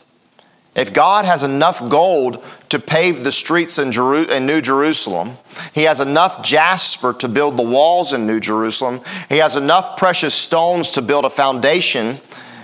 If 0.77 0.93
God 0.93 1.25
has 1.25 1.43
enough 1.43 1.87
gold 1.88 2.45
to 2.69 2.79
pave 2.79 3.25
the 3.25 3.33
streets 3.33 3.79
in, 3.79 3.93
Jeru- 3.93 4.25
in, 4.25 4.47
New 4.47 4.61
Jerusalem, 4.61 5.33
He 5.75 5.83
has 5.85 6.01
enough 6.01 6.43
jasper 6.43 7.13
to 7.15 7.29
build 7.29 7.57
the 7.57 7.63
walls 7.63 8.13
in 8.13 8.27
New 8.27 8.41
Jerusalem, 8.41 9.01
He 9.29 9.39
has 9.39 9.57
enough 9.57 9.97
precious 9.97 10.35
stones 10.35 10.91
to 10.93 11.03
build 11.03 11.25
a 11.25 11.31
foundation 11.31 12.17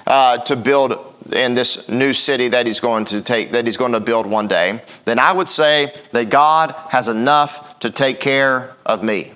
uh, 0.07 0.39
to 0.39 0.57
build 0.57 1.15
in 1.33 1.55
this 1.55 1.89
new 1.89 2.13
city 2.13 2.49
that 2.49 2.67
He's 2.67 2.81
going 2.81 3.07
to 3.07 3.23
take, 3.23 3.53
that 3.53 3.65
He's 3.65 3.77
going 3.77 3.93
to 3.93 4.01
build 4.01 4.27
one 4.27 4.47
day, 4.47 4.83
then 5.05 5.19
I 5.19 5.33
would 5.33 5.49
say 5.49 5.95
that 6.13 6.29
God 6.29 6.75
has 6.91 7.09
enough 7.09 7.79
to 7.81 7.91
take 7.91 8.21
care 8.21 8.75
of 8.85 9.03
me. 9.03 9.33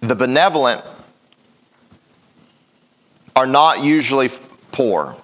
The 0.00 0.14
benevolent 0.14 0.84
are 3.34 3.46
not 3.46 3.82
usually 3.82 4.28
poor, 4.74 5.16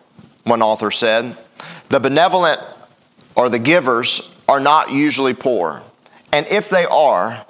one 0.45 0.63
author 0.63 0.91
said. 0.91 1.37
The 1.91 2.01
benevolent 2.01 2.61
or 3.35 3.51
the 3.51 3.59
givers 3.59 4.35
are 4.49 4.61
not 4.61 4.91
usually 4.91 5.35
poor. 5.35 5.83
And 6.33 6.47
if 6.47 6.71
they 6.71 6.87
are, 6.87 7.45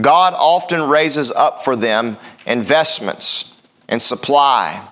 God 0.00 0.34
often 0.36 0.88
raises 0.88 1.32
up 1.32 1.64
for 1.64 1.74
them 1.74 2.18
investments 2.46 3.56
and 3.88 4.00
supply 4.00 4.86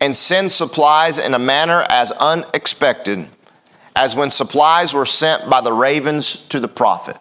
and 0.00 0.16
sends 0.16 0.54
supplies 0.54 1.18
in 1.18 1.34
a 1.34 1.38
manner 1.38 1.84
as 1.88 2.10
unexpected 2.12 3.28
as 3.94 4.16
when 4.16 4.30
supplies 4.30 4.94
were 4.94 5.06
sent 5.06 5.50
by 5.50 5.60
the 5.60 5.72
ravens 5.72 6.46
to 6.48 6.58
the 6.58 6.68
prophet. 6.68 7.16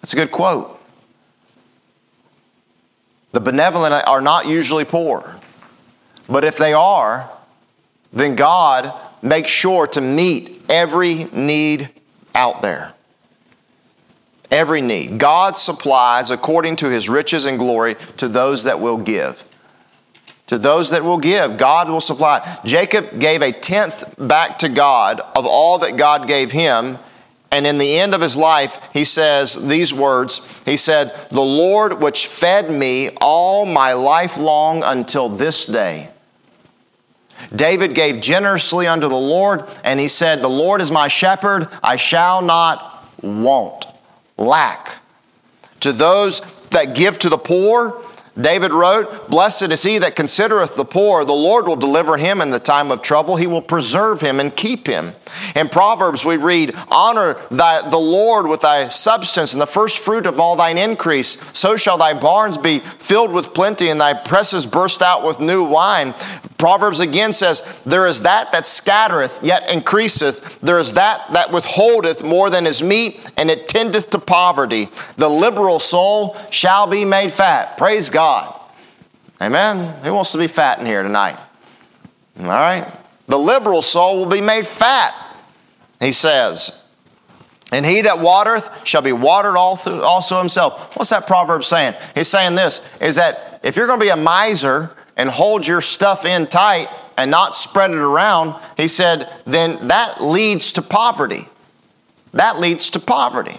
That's 0.00 0.12
a 0.12 0.16
good 0.16 0.32
quote. 0.32 0.80
The 3.32 3.40
benevolent 3.40 4.06
are 4.06 4.20
not 4.20 4.46
usually 4.46 4.84
poor. 4.84 5.40
But 6.28 6.44
if 6.44 6.56
they 6.56 6.72
are, 6.72 7.30
then 8.14 8.36
God 8.36 8.92
makes 9.22 9.50
sure 9.50 9.86
to 9.88 10.00
meet 10.00 10.62
every 10.68 11.24
need 11.24 11.90
out 12.34 12.62
there. 12.62 12.94
Every 14.50 14.80
need. 14.80 15.18
God 15.18 15.56
supplies 15.56 16.30
according 16.30 16.76
to 16.76 16.88
his 16.88 17.08
riches 17.08 17.44
and 17.44 17.58
glory 17.58 17.96
to 18.18 18.28
those 18.28 18.64
that 18.64 18.78
will 18.78 18.98
give. 18.98 19.44
To 20.46 20.58
those 20.58 20.90
that 20.90 21.02
will 21.02 21.18
give, 21.18 21.56
God 21.56 21.88
will 21.88 22.00
supply. 22.00 22.58
Jacob 22.64 23.18
gave 23.18 23.42
a 23.42 23.50
tenth 23.50 24.14
back 24.18 24.58
to 24.58 24.68
God 24.68 25.20
of 25.34 25.46
all 25.46 25.78
that 25.78 25.96
God 25.96 26.28
gave 26.28 26.52
him. 26.52 26.98
And 27.50 27.66
in 27.66 27.78
the 27.78 27.98
end 27.98 28.14
of 28.14 28.20
his 28.20 28.36
life, 28.36 28.90
he 28.92 29.04
says 29.04 29.66
these 29.66 29.92
words 29.92 30.62
He 30.64 30.76
said, 30.76 31.14
The 31.30 31.40
Lord 31.40 32.00
which 32.00 32.26
fed 32.26 32.70
me 32.70 33.10
all 33.20 33.64
my 33.64 33.94
life 33.94 34.36
long 34.36 34.82
until 34.84 35.28
this 35.28 35.66
day 35.66 36.10
David 37.54 37.94
gave 37.94 38.20
generously 38.20 38.86
unto 38.86 39.08
the 39.08 39.14
Lord, 39.14 39.64
and 39.82 39.98
he 39.98 40.08
said, 40.08 40.42
The 40.42 40.48
Lord 40.48 40.80
is 40.80 40.90
my 40.90 41.08
shepherd, 41.08 41.68
I 41.82 41.96
shall 41.96 42.42
not 42.42 43.08
want, 43.22 43.86
lack. 44.36 44.98
To 45.80 45.92
those 45.92 46.40
that 46.70 46.94
give 46.94 47.18
to 47.20 47.28
the 47.28 47.38
poor, 47.38 48.02
David 48.40 48.72
wrote, 48.72 49.28
Blessed 49.28 49.70
is 49.70 49.82
he 49.82 49.98
that 49.98 50.16
considereth 50.16 50.76
the 50.76 50.84
poor. 50.84 51.24
The 51.24 51.32
Lord 51.32 51.66
will 51.66 51.76
deliver 51.76 52.16
him 52.16 52.40
in 52.40 52.50
the 52.50 52.58
time 52.58 52.90
of 52.90 53.02
trouble. 53.02 53.36
He 53.36 53.46
will 53.46 53.62
preserve 53.62 54.20
him 54.20 54.40
and 54.40 54.54
keep 54.54 54.86
him. 54.86 55.12
In 55.54 55.68
Proverbs, 55.68 56.24
we 56.24 56.36
read, 56.36 56.74
Honor 56.90 57.34
thy, 57.50 57.88
the 57.88 57.98
Lord 57.98 58.46
with 58.46 58.62
thy 58.62 58.88
substance 58.88 59.52
and 59.52 59.60
the 59.60 59.66
first 59.66 59.98
fruit 59.98 60.26
of 60.26 60.40
all 60.40 60.56
thine 60.56 60.78
increase. 60.78 61.40
So 61.56 61.76
shall 61.76 61.98
thy 61.98 62.14
barns 62.14 62.58
be 62.58 62.78
filled 62.80 63.32
with 63.32 63.54
plenty 63.54 63.88
and 63.88 64.00
thy 64.00 64.14
presses 64.14 64.66
burst 64.66 65.02
out 65.02 65.24
with 65.26 65.40
new 65.40 65.64
wine. 65.64 66.14
Proverbs 66.58 67.00
again 67.00 67.32
says, 67.32 67.82
There 67.84 68.06
is 68.06 68.22
that 68.22 68.52
that 68.52 68.66
scattereth, 68.66 69.40
yet 69.42 69.68
increaseth. 69.70 70.60
There 70.60 70.78
is 70.78 70.94
that 70.94 71.32
that 71.32 71.52
withholdeth 71.52 72.22
more 72.22 72.50
than 72.50 72.66
is 72.66 72.82
meet, 72.82 73.30
and 73.36 73.50
it 73.50 73.68
tendeth 73.68 74.10
to 74.10 74.18
poverty. 74.18 74.88
The 75.16 75.28
liberal 75.28 75.80
soul 75.80 76.36
shall 76.50 76.86
be 76.86 77.04
made 77.04 77.32
fat. 77.32 77.76
Praise 77.76 78.10
God. 78.10 78.60
Amen. 79.40 80.02
Who 80.04 80.14
wants 80.14 80.32
to 80.32 80.38
be 80.38 80.46
fat 80.46 80.78
in 80.78 80.86
here 80.86 81.02
tonight? 81.02 81.38
All 82.38 82.46
right. 82.46 82.90
The 83.26 83.38
liberal 83.38 83.82
soul 83.82 84.18
will 84.18 84.26
be 84.26 84.40
made 84.40 84.66
fat, 84.66 85.14
he 86.00 86.12
says. 86.12 86.84
And 87.72 87.84
he 87.84 88.02
that 88.02 88.20
watereth 88.20 88.86
shall 88.86 89.02
be 89.02 89.12
watered 89.12 89.56
also 89.56 90.38
himself. 90.38 90.96
What's 90.96 91.10
that 91.10 91.26
proverb 91.26 91.64
saying? 91.64 91.94
He's 92.14 92.28
saying 92.28 92.54
this 92.54 92.86
is 93.00 93.16
that 93.16 93.60
if 93.64 93.76
you're 93.76 93.86
going 93.86 93.98
to 93.98 94.04
be 94.04 94.10
a 94.10 94.16
miser 94.16 94.94
and 95.16 95.28
hold 95.28 95.66
your 95.66 95.80
stuff 95.80 96.24
in 96.24 96.46
tight 96.46 96.88
and 97.16 97.30
not 97.30 97.56
spread 97.56 97.90
it 97.90 97.96
around, 97.96 98.60
he 98.76 98.88
said, 98.88 99.28
then 99.46 99.88
that 99.88 100.22
leads 100.22 100.72
to 100.72 100.82
poverty. 100.82 101.48
That 102.32 102.60
leads 102.60 102.90
to 102.90 103.00
poverty. 103.00 103.56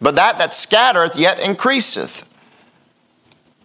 But 0.00 0.16
that 0.16 0.38
that 0.38 0.54
scattereth 0.54 1.18
yet 1.18 1.40
increaseth. 1.40 2.28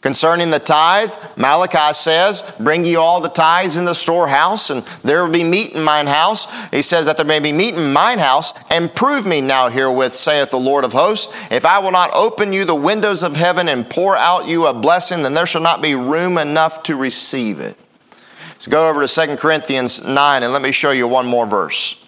Concerning 0.02 0.52
the 0.52 0.60
tithe, 0.60 1.12
Malachi 1.38 1.92
says, 1.92 2.44
Bring 2.60 2.86
ye 2.86 2.96
all 2.96 3.20
the 3.20 3.30
tithes 3.30 3.78
in 3.78 3.86
the 3.86 3.96
storehouse, 3.96 4.70
and 4.70 4.84
there 5.04 5.24
will 5.24 5.32
be 5.32 5.44
meat 5.44 5.74
in 5.74 5.84
mine 5.84 6.06
house. 6.06 6.48
He 6.70 6.84
says 6.84 7.08
that 7.08 7.18
there 7.18 7.26
may 7.26 7.40
be 7.40 7.52
meat 7.52 7.74
in 7.74 7.92
mine 7.94 8.20
house, 8.20 8.54
and 8.70 8.94
prove 8.94 9.26
me 9.26 9.42
now 9.42 9.70
herewith, 9.70 10.14
saith 10.14 10.52
the 10.52 10.60
Lord 10.60 10.86
of 10.86 10.94
hosts. 10.94 11.36
If 11.52 11.66
I 11.66 11.80
will 11.80 11.92
not 11.92 12.12
open 12.14 12.54
you 12.54 12.64
the 12.64 12.76
windows 12.76 13.24
of 13.24 13.36
heaven 13.36 13.68
and 13.68 13.90
pour 13.90 14.16
out 14.16 14.48
you 14.48 14.68
a 14.68 14.74
blessing, 14.74 15.24
then 15.24 15.34
there 15.34 15.48
shall 15.48 15.64
not 15.64 15.82
be 15.82 15.96
room 15.96 16.38
enough 16.38 16.84
to 16.84 16.96
receive 16.96 17.60
it. 17.60 17.76
So 18.60 18.70
go 18.70 18.90
over 18.90 19.06
to 19.06 19.28
2 19.28 19.38
Corinthians 19.38 20.06
9, 20.06 20.44
and 20.44 20.54
let 20.54 20.62
me 20.62 20.72
show 20.72 20.92
you 20.92 21.08
one 21.08 21.26
more 21.26 21.48
verse. 21.48 22.04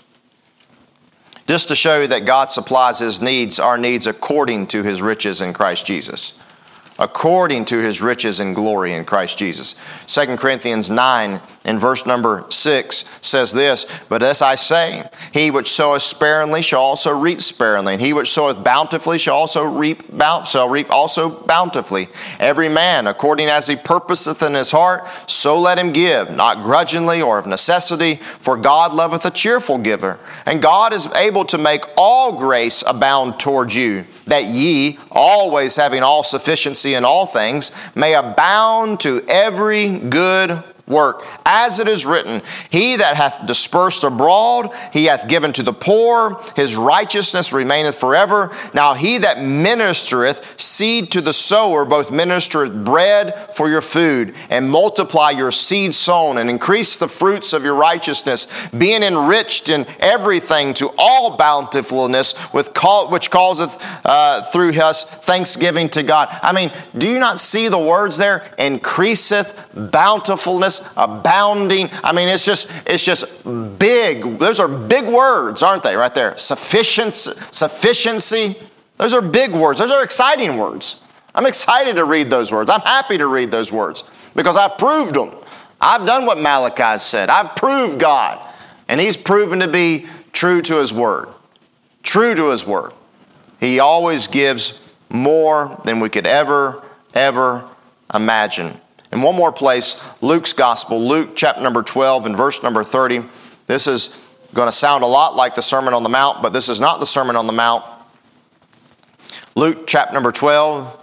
Just 1.48 1.70
to 1.70 1.76
show 1.76 2.02
you 2.02 2.08
that 2.08 2.26
God 2.26 2.52
supplies 2.52 3.00
his 3.00 3.20
needs, 3.20 3.58
our 3.58 3.80
needs, 3.80 4.06
according 4.06 4.68
to 4.68 4.84
his 4.84 5.02
riches 5.02 5.42
in 5.42 5.54
Christ 5.54 5.88
Jesus 5.88 6.39
according 7.00 7.66
to 7.66 7.80
his 7.80 8.02
riches 8.02 8.40
and 8.40 8.54
glory 8.54 8.94
in 8.94 9.06
Christ 9.06 9.40
Jesus. 9.40 9.76
2 10.08 10.36
Corinthians 10.36 10.92
9 10.92 11.42
in 11.66 11.80
verse 11.80 12.06
number 12.06 12.46
6 12.50 13.20
says 13.22 13.52
this 13.52 14.04
But 14.10 14.22
as 14.22 14.42
I 14.42 14.56
say, 14.56 15.10
he 15.34 15.50
which 15.50 15.70
soweth 15.70 16.02
sparingly 16.02 16.62
shall 16.62 16.82
also 16.82 17.18
reap 17.18 17.42
sparingly, 17.42 17.94
and 17.94 18.02
he 18.02 18.14
which 18.14 18.32
soweth 18.32 18.64
bountifully 18.64 19.18
shall 19.18 19.36
also 19.36 19.64
reap, 19.64 20.04
shall 20.46 20.70
reap 20.70 20.92
also 20.92 21.30
bountifully. 21.30 22.10
Every 22.40 22.70
man 22.70 23.08
according 23.08 23.48
as 23.48 23.68
he 23.68 23.76
purposeth 23.76 24.44
in 24.44 24.54
his 24.54 24.72
heart, 24.72 25.08
so 25.30 25.60
let 25.60 25.80
him 25.80 25.92
give, 25.92 26.30
not 26.32 26.64
grudgingly 26.64 27.22
or 27.22 27.38
of 27.38 27.48
necessity, 27.48 28.16
for 28.16 28.58
God 28.58 28.94
loveth 28.94 29.26
a 29.26 29.32
cheerful 29.32 29.78
giver. 29.78 30.20
And 30.46 30.62
God 30.62 30.94
is 30.94 31.08
able 31.14 31.46
to 31.46 31.58
make 31.58 31.82
all 31.96 32.38
grace 32.38 32.84
abound 32.86 33.40
toward 33.40 33.74
you, 33.74 34.06
that 34.26 34.46
ye, 34.46 34.98
always 35.12 35.76
having 35.76 36.04
all 36.04 36.24
sufficiency, 36.24 36.89
in 36.96 37.06
all 37.06 37.26
things, 37.26 37.72
may 37.96 38.16
abound 38.16 39.00
to 39.02 39.24
every 39.28 39.98
good 39.98 40.64
work. 40.90 41.26
As 41.46 41.80
it 41.80 41.88
is 41.88 42.06
written, 42.06 42.42
He 42.70 42.98
that 42.98 43.16
hath 43.16 43.46
dispersed 43.46 44.04
abroad, 44.04 44.70
he 44.92 45.06
hath 45.06 45.28
given 45.28 45.54
to 45.54 45.64
the 45.64 45.74
poor, 45.74 46.42
his 46.56 46.76
righteousness 46.76 47.54
remaineth 47.54 47.96
forever. 47.96 48.52
Now 48.74 48.94
he 48.94 49.20
that 49.20 49.38
ministereth 49.38 50.60
seed 50.60 51.12
to 51.12 51.22
the 51.22 51.34
sower, 51.34 51.86
both 51.86 52.10
ministereth 52.10 52.84
bread 52.84 53.56
for 53.56 53.70
your 53.70 53.82
food, 53.82 54.36
and 54.50 54.70
multiply 54.70 55.32
your 55.32 55.52
seed 55.52 55.94
sown, 55.94 56.38
and 56.38 56.50
increase 56.50 56.98
the 56.98 57.08
fruits 57.08 57.54
of 57.54 57.64
your 57.64 57.76
righteousness, 57.76 58.68
being 58.70 59.04
enriched 59.04 59.70
in 59.70 59.86
everything 60.00 60.74
to 60.76 60.92
all 60.98 61.38
bountifulness, 61.38 62.52
with 62.54 62.74
call, 62.74 63.10
which 63.10 63.30
causeth 63.30 63.78
uh, 64.06 64.42
through 64.44 64.72
us 64.72 65.04
thanksgiving 65.04 65.90
to 65.90 66.04
God. 66.04 66.30
I 66.42 66.54
mean, 66.54 66.72
do 66.98 67.08
you 67.08 67.20
not 67.20 67.40
see 67.40 67.68
the 67.68 67.80
words 67.80 68.18
there? 68.18 68.52
Increaseth 68.58 69.92
bountifulness 69.92 70.79
abounding. 70.98 71.90
I 72.04 72.14
mean, 72.14 72.28
it's 72.28 72.46
just, 72.46 72.72
it's 72.86 73.04
just 73.04 73.44
big. 73.80 74.40
Those 74.40 74.60
are 74.60 74.68
big 74.68 75.06
words, 75.08 75.64
aren't 75.64 75.84
they, 75.84 75.96
right 75.96 76.14
there? 76.14 76.38
Sufficiency, 76.38 77.32
sufficiency. 77.52 78.56
Those 78.98 79.14
are 79.14 79.22
big 79.22 79.54
words. 79.54 79.80
Those 79.80 79.92
are 79.92 80.04
exciting 80.04 80.58
words. 80.58 81.04
I'm 81.36 81.46
excited 81.46 81.96
to 81.96 82.06
read 82.06 82.30
those 82.30 82.52
words. 82.52 82.70
I'm 82.70 82.82
happy 82.82 83.18
to 83.18 83.28
read 83.28 83.52
those 83.52 83.72
words 83.72 84.04
because 84.36 84.58
I've 84.58 84.78
proved 84.78 85.16
them. 85.16 85.36
I've 85.80 86.06
done 86.06 86.26
what 86.26 86.38
Malachi 86.38 86.98
said. 87.00 87.30
I've 87.30 87.56
proved 87.56 88.00
God. 88.00 88.46
And 88.88 89.00
he's 89.00 89.16
proven 89.16 89.60
to 89.60 89.68
be 89.68 90.08
true 90.34 90.62
to 90.64 90.76
his 90.76 90.92
word. 90.92 91.30
True 92.04 92.36
to 92.36 92.50
his 92.50 92.66
word. 92.66 92.94
He 93.60 93.80
always 93.80 94.28
gives 94.28 94.92
more 95.10 95.80
than 95.86 96.00
we 96.00 96.10
could 96.10 96.28
ever, 96.28 96.84
ever 97.14 97.68
imagine. 98.14 98.80
In 99.12 99.22
one 99.22 99.36
more 99.36 99.52
place, 99.52 100.02
Luke's 100.22 100.54
gospel, 100.54 101.08
Luke 101.08 101.32
chapter 101.36 101.62
number 101.62 101.82
12 101.82 102.28
and 102.28 102.38
verse 102.38 102.62
number 102.62 102.84
30. 102.84 103.24
This 103.66 103.88
is 103.88 104.28
going 104.54 104.68
to 104.68 104.72
sound 104.72 105.04
a 105.04 105.08
lot 105.08 105.36
like 105.36 105.56
the 105.56 105.62
Sermon 105.62 105.94
on 105.94 106.04
the 106.04 106.10
Mount, 106.10 106.42
but 106.42 106.54
this 106.54 106.70
is 106.70 106.80
not 106.80 107.00
the 107.00 107.06
Sermon 107.06 107.36
on 107.36 107.48
the 107.48 107.54
Mount. 107.54 107.84
Luke 109.56 109.88
chapter 109.88 110.14
number 110.14 110.32
12 110.32 110.96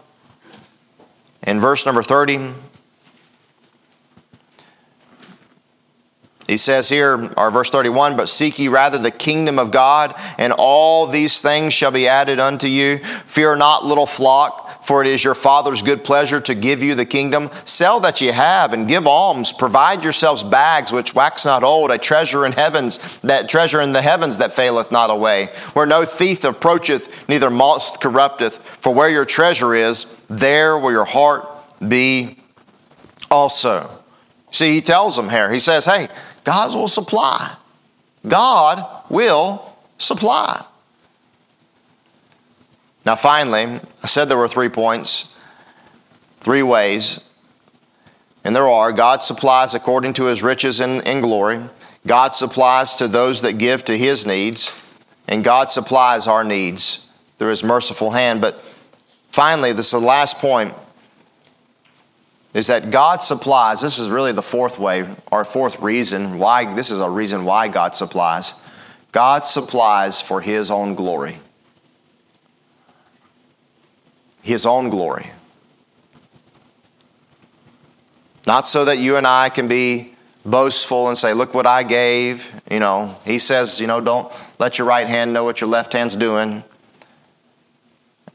and 1.43 1.61
verse 1.61 1.85
number 1.85 2.03
30. 2.03 2.55
He 6.47 6.59
says 6.59 6.89
here, 6.89 7.33
or 7.37 7.51
verse 7.51 7.71
31, 7.71 8.17
but 8.17 8.29
seek 8.29 8.61
ye 8.61 8.69
rather 8.69 8.99
the 8.99 9.11
kingdom 9.11 9.59
of 9.59 9.73
God, 9.73 10.15
and 10.39 10.53
all 10.53 11.09
these 11.09 11.41
things 11.41 11.75
shall 11.75 11.91
be 11.91 12.07
added 12.07 12.39
unto 12.39 12.69
you. 12.69 12.99
Fear 12.99 13.57
not, 13.57 13.85
little 13.85 14.07
flock 14.07 14.66
for 14.87 15.03
it 15.03 15.09
is 15.09 15.25
your 15.25 15.35
Father's 15.35 15.83
good 15.83 16.05
pleasure 16.05 16.41
to 16.41 16.55
give 16.55 16.81
you 16.81 16.95
the 16.95 17.05
kingdom. 17.05 17.51
Sell 17.65 17.99
that 18.01 18.21
ye 18.21 18.29
have 18.29 18.73
and 18.73 18.87
give 18.87 19.05
alms. 19.05 19.51
Provide 19.53 20.05
yourselves 20.05 20.45
bags 20.45 20.93
which 20.93 21.13
wax 21.13 21.45
not 21.45 21.65
old, 21.65 21.91
a 21.91 21.99
treasure 21.99 22.47
in 22.47 22.53
heavens, 22.53 23.19
that 23.23 23.49
treasure 23.49 23.81
in 23.81 23.93
the 23.93 24.01
heavens 24.01 24.39
that 24.39 24.53
faileth 24.53 24.93
not 24.93 25.11
away, 25.11 25.47
where 25.73 25.87
no 25.87 26.05
thief 26.05 26.45
approacheth, 26.45 27.29
neither 27.29 27.51
moth 27.51 27.99
corrupteth. 27.99 28.59
For 28.59 28.95
where 28.95 29.11
your 29.11 29.25
treasure 29.25 29.75
is, 29.75 30.23
there 30.31 30.79
will 30.79 30.93
your 30.93 31.05
heart 31.05 31.49
be 31.87 32.39
also. 33.29 33.91
See, 34.53 34.75
he 34.75 34.81
tells 34.81 35.17
them 35.17 35.29
here, 35.29 35.51
he 35.53 35.59
says, 35.59 35.85
hey, 35.85 36.07
God 36.45 36.73
will 36.77 36.87
supply. 36.87 37.57
God 38.25 38.87
will 39.11 39.77
supply. 39.99 40.65
Now, 43.07 43.15
finally, 43.15 43.81
I 44.03 44.07
said 44.09 44.25
there 44.25 44.37
were 44.37 44.49
three 44.49 44.69
points, 44.69 45.33
three 46.41 46.65
ways. 46.65 47.23
And 48.45 48.55
there 48.55 48.67
are 48.67 48.91
God 48.91 49.23
supplies 49.23 49.75
according 49.75 50.15
to 50.15 50.25
his 50.25 50.43
riches 50.43 50.81
in, 50.81 51.01
in 51.03 51.21
glory, 51.21 51.63
God 52.05 52.35
supplies 52.35 52.97
to 52.97 53.09
those 53.09 53.43
that 53.43 53.59
give 53.59 53.85
to 53.87 53.97
his 53.97 54.27
needs, 54.27 54.81
and 55.27 55.43
God 55.43 55.71
supplies 55.71 56.29
our 56.29 56.45
needs 56.45 57.11
through 57.39 57.51
his 57.51 57.65
merciful 57.65 58.11
hand. 58.11 58.41
But 58.41 58.61
finally, 59.31 59.73
this 59.73 59.87
is 59.87 59.93
the 59.93 60.07
last 60.07 60.39
point 60.39 60.75
is 62.55 62.69
that 62.69 62.91
God 62.91 63.23
supplies. 63.23 63.81
This 63.81 63.99
is 63.99 64.09
really 64.09 64.33
the 64.33 64.43
fourth 64.43 64.79
way, 64.79 65.07
or 65.33 65.45
fourth 65.45 65.81
reason 65.81 66.39
why, 66.39 66.73
this 66.75 66.91
is 66.91 67.01
a 67.01 67.11
reason 67.11 67.45
why 67.45 67.69
God 67.69 67.97
supplies. 67.97 68.55
God 69.11 69.45
supplies 69.45 70.21
for 70.21 70.41
his 70.41 70.71
own 70.71 70.95
glory 70.95 71.41
his 74.47 74.65
own 74.65 74.91
glory. 74.91 75.27
Not 78.47 78.69
so 78.69 78.85
that 78.85 78.99
you 78.99 79.17
and 79.17 79.27
I 79.27 79.49
can 79.49 79.67
be 79.67 80.15
boastful 80.45 81.09
and 81.09 81.19
say, 81.19 81.35
Look 81.35 81.53
what 81.53 81.67
I 81.67 81.83
gave. 81.83 82.53
You 82.71 82.79
know, 82.79 83.17
he 83.25 83.41
says, 83.41 83.81
you 83.81 83.89
know, 83.89 84.01
don't 84.01 84.33
let 84.61 84.79
your 84.79 84.87
right 84.87 85.09
hand 85.09 85.33
know 85.33 85.43
what 85.43 85.61
your 85.61 85.69
left 85.69 85.93
hand's 85.95 86.15
doing. 86.15 86.63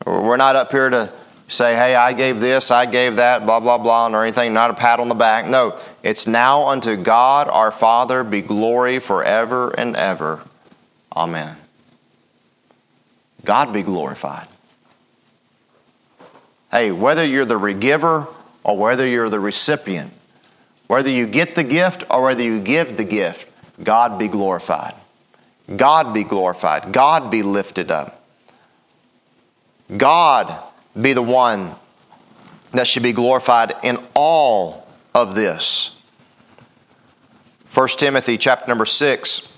We're 0.05 0.35
not 0.35 0.57
up 0.57 0.69
here 0.71 0.89
to 0.89 1.13
say, 1.47 1.75
Hey, 1.75 1.95
I 1.95 2.11
gave 2.11 2.41
this, 2.41 2.71
I 2.71 2.87
gave 2.87 3.15
that, 3.15 3.45
blah, 3.45 3.61
blah, 3.61 3.77
blah, 3.77 4.09
or 4.09 4.23
anything, 4.23 4.53
not 4.53 4.69
a 4.69 4.73
pat 4.73 4.99
on 4.99 5.07
the 5.07 5.15
back. 5.15 5.45
No, 5.45 5.79
it's 6.03 6.27
now 6.27 6.67
unto 6.67 6.97
God 6.97 7.47
our 7.47 7.71
Father 7.71 8.25
be 8.25 8.41
glory 8.41 8.99
forever 8.99 9.69
and 9.69 9.95
ever. 9.95 10.43
Amen. 11.15 11.55
God 13.45 13.71
be 13.71 13.81
glorified. 13.81 14.49
Hey, 16.71 16.91
whether 16.91 17.25
you're 17.25 17.45
the 17.45 17.59
giver 17.73 18.27
or 18.63 18.77
whether 18.77 19.05
you're 19.05 19.29
the 19.29 19.39
recipient, 19.39 20.13
whether 20.87 21.09
you 21.09 21.27
get 21.27 21.55
the 21.55 21.63
gift 21.63 22.03
or 22.09 22.23
whether 22.23 22.43
you 22.43 22.61
give 22.61 22.97
the 22.97 23.03
gift, 23.03 23.49
God 23.83 24.17
be 24.17 24.27
glorified. 24.27 24.93
God 25.75 26.13
be 26.13 26.23
glorified, 26.23 26.91
God 26.91 27.31
be 27.31 27.43
lifted 27.43 27.91
up. 27.91 28.23
God 29.95 30.57
be 30.99 31.13
the 31.13 31.21
one 31.21 31.71
that 32.71 32.87
should 32.87 33.03
be 33.03 33.11
glorified 33.11 33.73
in 33.83 33.97
all 34.13 34.87
of 35.13 35.35
this. 35.35 36.01
1 37.73 37.87
Timothy 37.89 38.37
chapter 38.37 38.67
number 38.67 38.85
6 38.85 39.57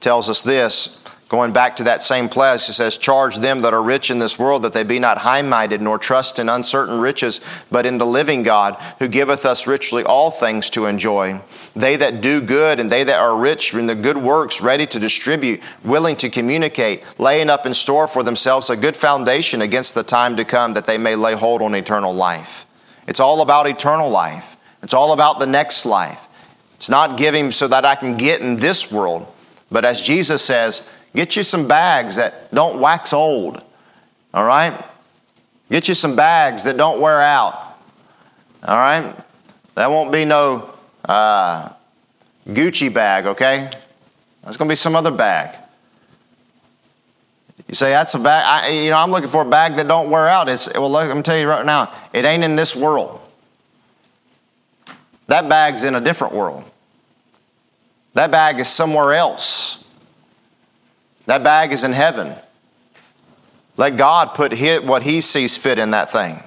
tells 0.00 0.30
us 0.30 0.42
this. 0.42 0.99
Going 1.30 1.52
back 1.52 1.76
to 1.76 1.84
that 1.84 2.02
same 2.02 2.28
place, 2.28 2.68
it 2.68 2.72
says, 2.72 2.96
Charge 2.96 3.36
them 3.36 3.62
that 3.62 3.72
are 3.72 3.84
rich 3.84 4.10
in 4.10 4.18
this 4.18 4.36
world 4.36 4.64
that 4.64 4.72
they 4.72 4.82
be 4.82 4.98
not 4.98 5.18
high 5.18 5.42
minded, 5.42 5.80
nor 5.80 5.96
trust 5.96 6.40
in 6.40 6.48
uncertain 6.48 6.98
riches, 6.98 7.40
but 7.70 7.86
in 7.86 7.98
the 7.98 8.04
living 8.04 8.42
God, 8.42 8.74
who 8.98 9.06
giveth 9.06 9.46
us 9.46 9.64
richly 9.64 10.02
all 10.02 10.32
things 10.32 10.70
to 10.70 10.86
enjoy. 10.86 11.40
They 11.76 11.94
that 11.94 12.20
do 12.20 12.40
good, 12.40 12.80
and 12.80 12.90
they 12.90 13.04
that 13.04 13.20
are 13.20 13.38
rich 13.38 13.72
in 13.72 13.86
the 13.86 13.94
good 13.94 14.16
works, 14.16 14.60
ready 14.60 14.88
to 14.88 14.98
distribute, 14.98 15.62
willing 15.84 16.16
to 16.16 16.30
communicate, 16.30 17.04
laying 17.16 17.48
up 17.48 17.64
in 17.64 17.74
store 17.74 18.08
for 18.08 18.24
themselves 18.24 18.68
a 18.68 18.76
good 18.76 18.96
foundation 18.96 19.62
against 19.62 19.94
the 19.94 20.02
time 20.02 20.34
to 20.34 20.44
come, 20.44 20.74
that 20.74 20.86
they 20.86 20.98
may 20.98 21.14
lay 21.14 21.34
hold 21.34 21.62
on 21.62 21.76
eternal 21.76 22.12
life. 22.12 22.66
It's 23.06 23.20
all 23.20 23.40
about 23.40 23.68
eternal 23.68 24.10
life, 24.10 24.56
it's 24.82 24.94
all 24.94 25.12
about 25.12 25.38
the 25.38 25.46
next 25.46 25.86
life. 25.86 26.26
It's 26.74 26.90
not 26.90 27.16
giving 27.16 27.52
so 27.52 27.68
that 27.68 27.84
I 27.84 27.94
can 27.94 28.16
get 28.16 28.40
in 28.40 28.56
this 28.56 28.90
world, 28.90 29.32
but 29.70 29.84
as 29.84 30.04
Jesus 30.04 30.42
says, 30.42 30.88
Get 31.14 31.36
you 31.36 31.42
some 31.42 31.66
bags 31.66 32.16
that 32.16 32.52
don't 32.54 32.80
wax 32.80 33.12
old. 33.12 33.64
All 34.32 34.44
right? 34.44 34.84
Get 35.70 35.88
you 35.88 35.94
some 35.94 36.16
bags 36.16 36.64
that 36.64 36.76
don't 36.76 37.00
wear 37.00 37.20
out. 37.20 37.78
All 38.64 38.76
right? 38.76 39.14
That 39.74 39.90
won't 39.90 40.12
be 40.12 40.24
no 40.24 40.72
uh, 41.04 41.70
Gucci 42.46 42.92
bag, 42.92 43.26
okay? 43.26 43.70
That's 44.42 44.56
to 44.56 44.64
be 44.66 44.74
some 44.74 44.96
other 44.96 45.10
bag. 45.10 45.56
You 47.68 47.74
say 47.74 47.90
that's 47.90 48.14
a 48.14 48.18
bag. 48.18 48.64
I, 48.64 48.68
you 48.70 48.90
know, 48.90 48.98
I'm 48.98 49.10
looking 49.10 49.28
for 49.28 49.42
a 49.42 49.48
bag 49.48 49.76
that 49.76 49.86
don't 49.86 50.10
wear 50.10 50.26
out. 50.26 50.48
It's 50.48 50.72
well. 50.74 51.14
Me 51.14 51.22
tell 51.22 51.38
you 51.38 51.48
right 51.48 51.64
now, 51.64 51.92
it 52.12 52.24
ain't 52.24 52.42
in 52.42 52.56
this 52.56 52.74
world. 52.74 53.20
That 55.28 55.48
bag's 55.48 55.84
in 55.84 55.94
a 55.94 56.00
different 56.00 56.34
world. 56.34 56.64
That 58.14 58.32
bag 58.32 58.58
is 58.58 58.66
somewhere 58.66 59.12
else. 59.12 59.79
That 61.26 61.42
bag 61.42 61.72
is 61.72 61.84
in 61.84 61.92
heaven. 61.92 62.34
Let 63.76 63.96
God 63.96 64.34
put 64.34 64.52
what 64.84 65.02
He 65.02 65.20
sees 65.20 65.56
fit 65.56 65.78
in 65.78 65.92
that 65.92 66.10
thing. 66.10 66.42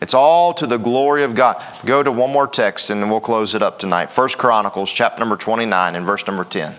It's 0.00 0.14
all 0.14 0.52
to 0.54 0.66
the 0.66 0.76
glory 0.76 1.24
of 1.24 1.34
God. 1.34 1.62
Go 1.84 2.02
to 2.02 2.12
one 2.12 2.30
more 2.30 2.46
text 2.46 2.90
and 2.90 3.10
we'll 3.10 3.20
close 3.20 3.54
it 3.54 3.62
up 3.62 3.78
tonight. 3.78 4.10
First 4.10 4.36
Chronicles, 4.36 4.92
chapter 4.92 5.20
number 5.20 5.36
29 5.36 5.96
and 5.96 6.04
verse 6.04 6.26
number 6.26 6.44
10. 6.44 6.74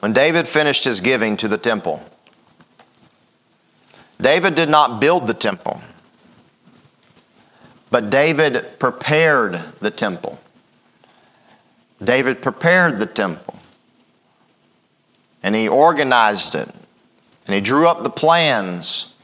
When 0.00 0.12
David 0.12 0.48
finished 0.48 0.84
his 0.84 1.00
giving 1.00 1.36
to 1.38 1.48
the 1.48 1.58
temple, 1.58 2.02
David 4.20 4.54
did 4.54 4.68
not 4.68 5.00
build 5.00 5.26
the 5.26 5.34
temple, 5.34 5.80
but 7.90 8.10
David 8.10 8.78
prepared 8.78 9.60
the 9.80 9.90
temple. 9.90 10.40
David 12.02 12.42
prepared 12.42 12.98
the 12.98 13.06
temple 13.06 13.58
and 15.44 15.54
he 15.54 15.68
organized 15.68 16.54
it 16.54 16.68
and 17.46 17.54
he 17.54 17.60
drew 17.60 17.86
up 17.86 18.02
the 18.02 18.10
plans 18.10 19.14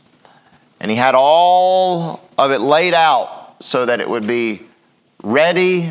and 0.79 0.91
he 0.91 0.97
had 0.97 1.14
all 1.16 2.29
of 2.37 2.53
it 2.53 2.61
laid 2.61 2.93
out 2.93 3.57
so 3.61 3.87
that 3.87 4.01
it 4.01 4.09
would 4.09 4.27
be 4.27 4.61
ready 5.25 5.91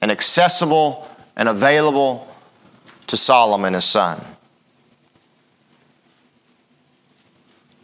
and 0.00 0.10
accessible 0.10 1.10
and 1.34 1.48
available 1.48 2.32
to 3.08 3.16
Solomon 3.16 3.74
his 3.74 3.84
son. 3.84 4.24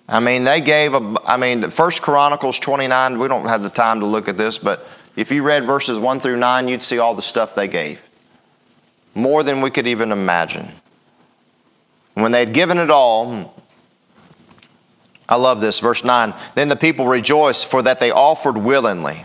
I 0.09 0.20
mean, 0.20 0.45
they 0.45 0.61
gave 0.61 0.95
a, 0.95 1.16
I 1.24 1.37
mean, 1.37 1.68
First 1.70 2.01
Chronicles 2.01 2.61
29, 2.61 3.18
we 3.18 3.26
don't 3.26 3.47
have 3.49 3.62
the 3.62 3.70
time 3.70 4.01
to 4.01 4.07
look 4.07 4.28
at 4.28 4.37
this, 4.37 4.57
but 4.57 4.89
if 5.16 5.33
you 5.33 5.43
read 5.43 5.64
verses 5.64 5.99
1 5.99 6.20
through 6.20 6.37
9, 6.37 6.68
you'd 6.68 6.83
see 6.83 6.99
all 6.99 7.14
the 7.14 7.22
stuff 7.22 7.57
they 7.57 7.66
gave. 7.66 8.09
More 9.14 9.43
than 9.43 9.62
we 9.62 9.70
could 9.70 9.87
even 9.89 10.12
imagine. 10.12 10.68
When 12.14 12.32
they 12.32 12.40
had 12.40 12.52
given 12.52 12.78
it 12.78 12.90
all, 12.90 13.54
I 15.28 15.36
love 15.36 15.60
this, 15.60 15.80
verse 15.80 16.04
9. 16.04 16.34
Then 16.54 16.68
the 16.68 16.76
people 16.76 17.06
rejoiced 17.06 17.66
for 17.66 17.82
that 17.82 18.00
they 18.00 18.10
offered 18.10 18.56
willingly 18.56 19.24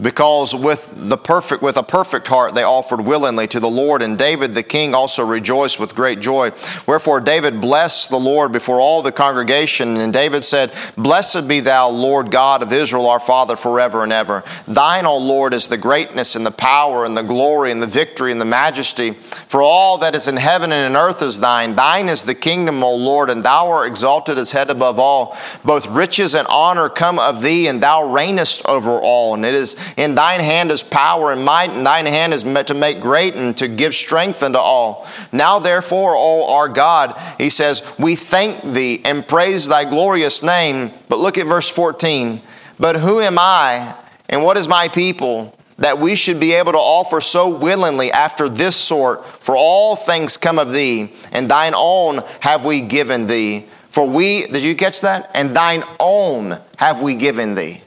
because 0.00 0.54
with 0.54 0.92
the 0.96 1.16
perfect 1.16 1.62
with 1.62 1.76
a 1.76 1.82
perfect 1.82 2.26
heart 2.28 2.54
they 2.54 2.62
offered 2.62 3.00
willingly 3.00 3.46
to 3.48 3.60
the 3.60 3.68
Lord. 3.68 4.02
And 4.02 4.16
David 4.18 4.54
the 4.54 4.62
king 4.62 4.94
also 4.94 5.24
rejoiced 5.24 5.78
with 5.78 5.94
great 5.94 6.20
joy. 6.20 6.52
Wherefore 6.86 7.20
David 7.20 7.60
blessed 7.60 8.10
the 8.10 8.18
Lord 8.18 8.52
before 8.52 8.80
all 8.80 9.02
the 9.02 9.12
congregation. 9.12 9.96
And 9.98 10.12
David 10.12 10.44
said 10.44 10.72
blessed 10.96 11.48
be 11.48 11.60
thou 11.60 11.90
Lord 11.90 12.30
God 12.30 12.62
of 12.62 12.72
Israel 12.72 13.08
our 13.08 13.20
father 13.20 13.56
forever 13.56 14.02
and 14.02 14.12
ever. 14.12 14.42
Thine 14.66 15.06
O 15.06 15.18
Lord 15.18 15.52
is 15.52 15.68
the 15.68 15.76
greatness 15.76 16.36
and 16.36 16.46
the 16.46 16.50
power 16.50 17.04
and 17.04 17.16
the 17.16 17.22
glory 17.22 17.70
and 17.70 17.82
the 17.82 17.86
victory 17.86 18.32
and 18.32 18.40
the 18.40 18.46
majesty. 18.46 19.12
For 19.12 19.62
all 19.62 19.98
that 19.98 20.14
is 20.14 20.28
in 20.28 20.36
heaven 20.36 20.72
and 20.72 20.94
in 20.94 21.00
earth 21.00 21.22
is 21.22 21.40
thine. 21.40 21.74
Thine 21.74 22.08
is 22.08 22.24
the 22.24 22.34
kingdom 22.34 22.82
O 22.82 22.94
Lord 22.94 23.30
and 23.30 23.44
thou 23.44 23.70
art 23.70 23.88
exalted 23.88 24.38
as 24.38 24.52
head 24.52 24.70
above 24.70 24.98
all. 24.98 25.36
Both 25.64 25.86
riches 25.88 26.34
and 26.34 26.46
honor 26.48 26.88
come 26.88 27.18
of 27.18 27.42
thee 27.42 27.68
and 27.68 27.82
thou 27.82 28.02
reignest 28.02 28.66
over 28.66 29.00
all. 29.00 29.34
And 29.34 29.44
it 29.44 29.54
is 29.54 29.76
in 29.96 30.14
thine 30.14 30.40
hand 30.40 30.70
is 30.70 30.82
power 30.82 31.32
and 31.32 31.44
might, 31.44 31.70
and 31.70 31.84
thine 31.84 32.06
hand 32.06 32.32
is 32.34 32.44
meant 32.44 32.68
to 32.68 32.74
make 32.74 33.00
great 33.00 33.34
and 33.34 33.56
to 33.58 33.68
give 33.68 33.94
strength 33.94 34.42
unto 34.42 34.58
all. 34.58 35.06
Now, 35.32 35.58
therefore, 35.58 36.14
O 36.16 36.54
our 36.54 36.68
God, 36.68 37.20
he 37.38 37.50
says, 37.50 37.82
we 37.98 38.16
thank 38.16 38.62
thee 38.62 39.00
and 39.04 39.26
praise 39.26 39.68
thy 39.68 39.84
glorious 39.84 40.42
name. 40.42 40.90
But 41.08 41.18
look 41.18 41.38
at 41.38 41.46
verse 41.46 41.68
14. 41.68 42.40
But 42.78 42.96
who 42.96 43.20
am 43.20 43.38
I 43.38 43.94
and 44.28 44.42
what 44.42 44.56
is 44.56 44.68
my 44.68 44.88
people? 44.88 45.56
that 45.80 45.98
we 45.98 46.14
should 46.14 46.38
be 46.38 46.52
able 46.52 46.72
to 46.72 46.78
offer 46.78 47.20
so 47.20 47.48
willingly 47.48 48.12
after 48.12 48.48
this 48.48 48.76
sort, 48.76 49.26
for 49.26 49.56
all 49.56 49.96
things 49.96 50.36
come 50.36 50.58
of 50.58 50.72
thee, 50.72 51.10
and 51.32 51.50
thine 51.50 51.72
own 51.74 52.20
have 52.40 52.64
we 52.66 52.82
given 52.82 53.26
thee. 53.26 53.66
For 53.88 54.06
we, 54.06 54.46
did 54.46 54.62
you 54.62 54.76
catch 54.76 55.00
that? 55.00 55.30
And 55.34 55.56
thine 55.56 55.82
own 55.98 56.58
have 56.76 57.02
we 57.02 57.14
given 57.14 57.54
thee. 57.54 57.80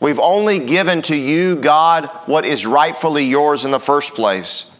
We've 0.00 0.20
only 0.20 0.60
given 0.60 1.02
to 1.02 1.16
you, 1.16 1.56
God, 1.56 2.06
what 2.26 2.44
is 2.44 2.66
rightfully 2.66 3.24
yours 3.24 3.64
in 3.64 3.72
the 3.72 3.80
first 3.80 4.14
place. 4.14 4.76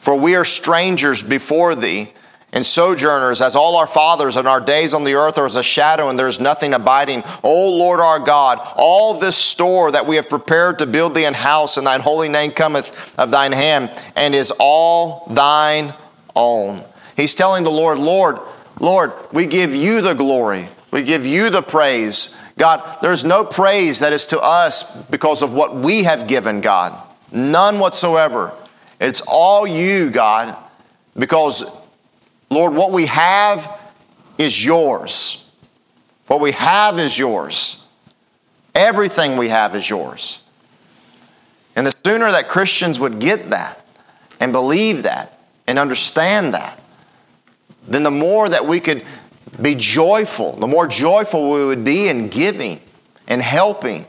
For 0.00 0.14
we 0.16 0.36
are 0.36 0.44
strangers 0.44 1.22
before 1.22 1.74
thee 1.74 2.12
and 2.54 2.64
sojourners, 2.64 3.42
as 3.42 3.56
all 3.56 3.76
our 3.76 3.86
fathers, 3.86 4.36
and 4.36 4.46
our 4.46 4.60
days 4.60 4.94
on 4.94 5.02
the 5.02 5.14
earth 5.14 5.38
are 5.38 5.46
as 5.46 5.56
a 5.56 5.62
shadow, 5.62 6.08
and 6.08 6.16
there 6.16 6.28
is 6.28 6.38
nothing 6.38 6.72
abiding. 6.72 7.24
O 7.42 7.70
Lord 7.70 7.98
our 7.98 8.20
God, 8.20 8.60
all 8.76 9.18
this 9.18 9.36
store 9.36 9.90
that 9.90 10.06
we 10.06 10.14
have 10.16 10.28
prepared 10.28 10.78
to 10.78 10.86
build 10.86 11.16
thee 11.16 11.24
an 11.24 11.34
house, 11.34 11.76
and 11.76 11.86
thine 11.86 12.00
holy 12.00 12.28
name 12.28 12.52
cometh 12.52 13.12
of 13.18 13.32
thine 13.32 13.50
hand, 13.50 13.90
and 14.14 14.36
is 14.36 14.52
all 14.60 15.26
thine 15.30 15.94
own. 16.36 16.84
He's 17.16 17.34
telling 17.34 17.64
the 17.64 17.70
Lord, 17.70 17.98
Lord, 17.98 18.38
Lord, 18.78 19.12
we 19.32 19.46
give 19.46 19.74
you 19.74 20.00
the 20.00 20.14
glory, 20.14 20.68
we 20.92 21.02
give 21.02 21.26
you 21.26 21.50
the 21.50 21.62
praise. 21.62 22.38
God, 22.56 22.98
there's 23.02 23.24
no 23.24 23.44
praise 23.44 24.00
that 24.00 24.12
is 24.12 24.26
to 24.26 24.40
us 24.40 25.04
because 25.06 25.42
of 25.42 25.54
what 25.54 25.74
we 25.74 26.04
have 26.04 26.28
given, 26.28 26.60
God. 26.60 27.00
None 27.32 27.78
whatsoever. 27.78 28.52
It's 29.00 29.22
all 29.22 29.66
you, 29.66 30.10
God, 30.10 30.56
because, 31.18 31.64
Lord, 32.50 32.74
what 32.74 32.92
we 32.92 33.06
have 33.06 33.80
is 34.38 34.64
yours. 34.64 35.50
What 36.28 36.40
we 36.40 36.52
have 36.52 36.98
is 36.98 37.18
yours. 37.18 37.84
Everything 38.74 39.36
we 39.36 39.48
have 39.48 39.74
is 39.74 39.88
yours. 39.88 40.40
And 41.76 41.86
the 41.86 41.94
sooner 42.04 42.30
that 42.30 42.48
Christians 42.48 43.00
would 43.00 43.18
get 43.18 43.50
that 43.50 43.84
and 44.38 44.52
believe 44.52 45.02
that 45.02 45.38
and 45.66 45.78
understand 45.78 46.54
that, 46.54 46.80
then 47.86 48.04
the 48.04 48.10
more 48.10 48.48
that 48.48 48.66
we 48.66 48.80
could 48.80 49.04
be 49.60 49.74
joyful, 49.74 50.52
the 50.52 50.66
more 50.66 50.86
joyful 50.86 51.50
we 51.50 51.64
would 51.64 51.84
be 51.84 52.08
in 52.08 52.28
giving 52.28 52.80
and 53.26 53.40
helping 53.40 54.06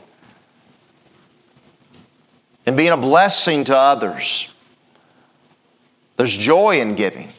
and 2.66 2.76
being 2.76 2.90
a 2.90 2.96
blessing 2.96 3.64
to 3.64 3.76
others. 3.76 4.52
There's 6.16 6.36
joy 6.36 6.80
in 6.80 6.94
giving. 6.94 7.32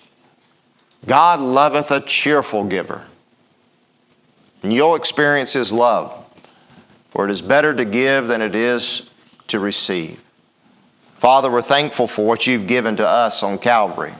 God 1.05 1.39
loveth 1.39 1.91
a 1.91 1.99
cheerful 1.99 2.63
giver. 2.63 3.03
And 4.63 4.71
you'll 4.73 4.95
experience 4.95 5.53
His 5.53 5.73
love, 5.73 6.25
for 7.09 7.25
it 7.25 7.31
is 7.31 7.41
better 7.41 7.73
to 7.73 7.85
give 7.85 8.27
than 8.27 8.41
it 8.41 8.55
is 8.55 9.09
to 9.47 9.59
receive. 9.59 10.21
Father, 11.17 11.51
we're 11.51 11.61
thankful 11.61 12.07
for 12.07 12.25
what 12.25 12.47
you've 12.47 12.67
given 12.67 12.95
to 12.97 13.07
us 13.07 13.43
on 13.43 13.57
Calvary. 13.57 14.13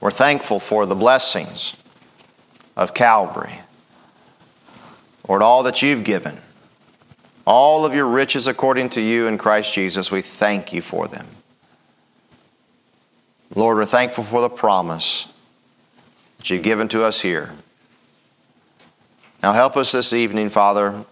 We're 0.00 0.10
thankful 0.10 0.58
for 0.58 0.86
the 0.86 0.94
blessings 0.94 1.81
of 2.76 2.94
Calvary. 2.94 3.58
Lord, 5.28 5.42
all 5.42 5.62
that 5.64 5.82
you've 5.82 6.04
given, 6.04 6.38
all 7.44 7.84
of 7.84 7.94
your 7.94 8.06
riches 8.06 8.46
according 8.46 8.90
to 8.90 9.00
you 9.00 9.26
in 9.26 9.38
Christ 9.38 9.74
Jesus, 9.74 10.10
we 10.10 10.20
thank 10.20 10.72
you 10.72 10.80
for 10.80 11.08
them. 11.08 11.26
Lord, 13.54 13.76
we're 13.76 13.84
thankful 13.84 14.24
for 14.24 14.40
the 14.40 14.48
promise 14.48 15.28
that 16.38 16.50
you've 16.50 16.62
given 16.62 16.88
to 16.88 17.04
us 17.04 17.20
here. 17.20 17.50
Now 19.42 19.52
help 19.52 19.76
us 19.76 19.92
this 19.92 20.12
evening, 20.12 20.48
Father, 20.48 21.04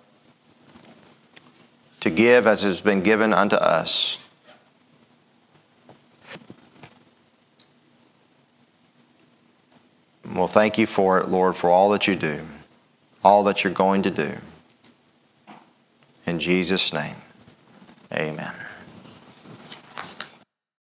to 2.00 2.10
give 2.10 2.46
as 2.46 2.62
has 2.62 2.80
been 2.80 3.00
given 3.02 3.32
unto 3.32 3.56
us. 3.56 4.18
Well, 10.34 10.46
thank 10.46 10.78
you 10.78 10.86
for 10.86 11.18
it, 11.18 11.28
Lord, 11.28 11.56
for 11.56 11.70
all 11.70 11.90
that 11.90 12.06
you 12.06 12.14
do, 12.14 12.40
all 13.24 13.42
that 13.44 13.64
you're 13.64 13.72
going 13.72 14.02
to 14.02 14.10
do. 14.10 14.36
In 16.26 16.38
Jesus' 16.38 16.92
name, 16.92 17.16
amen. 18.12 18.54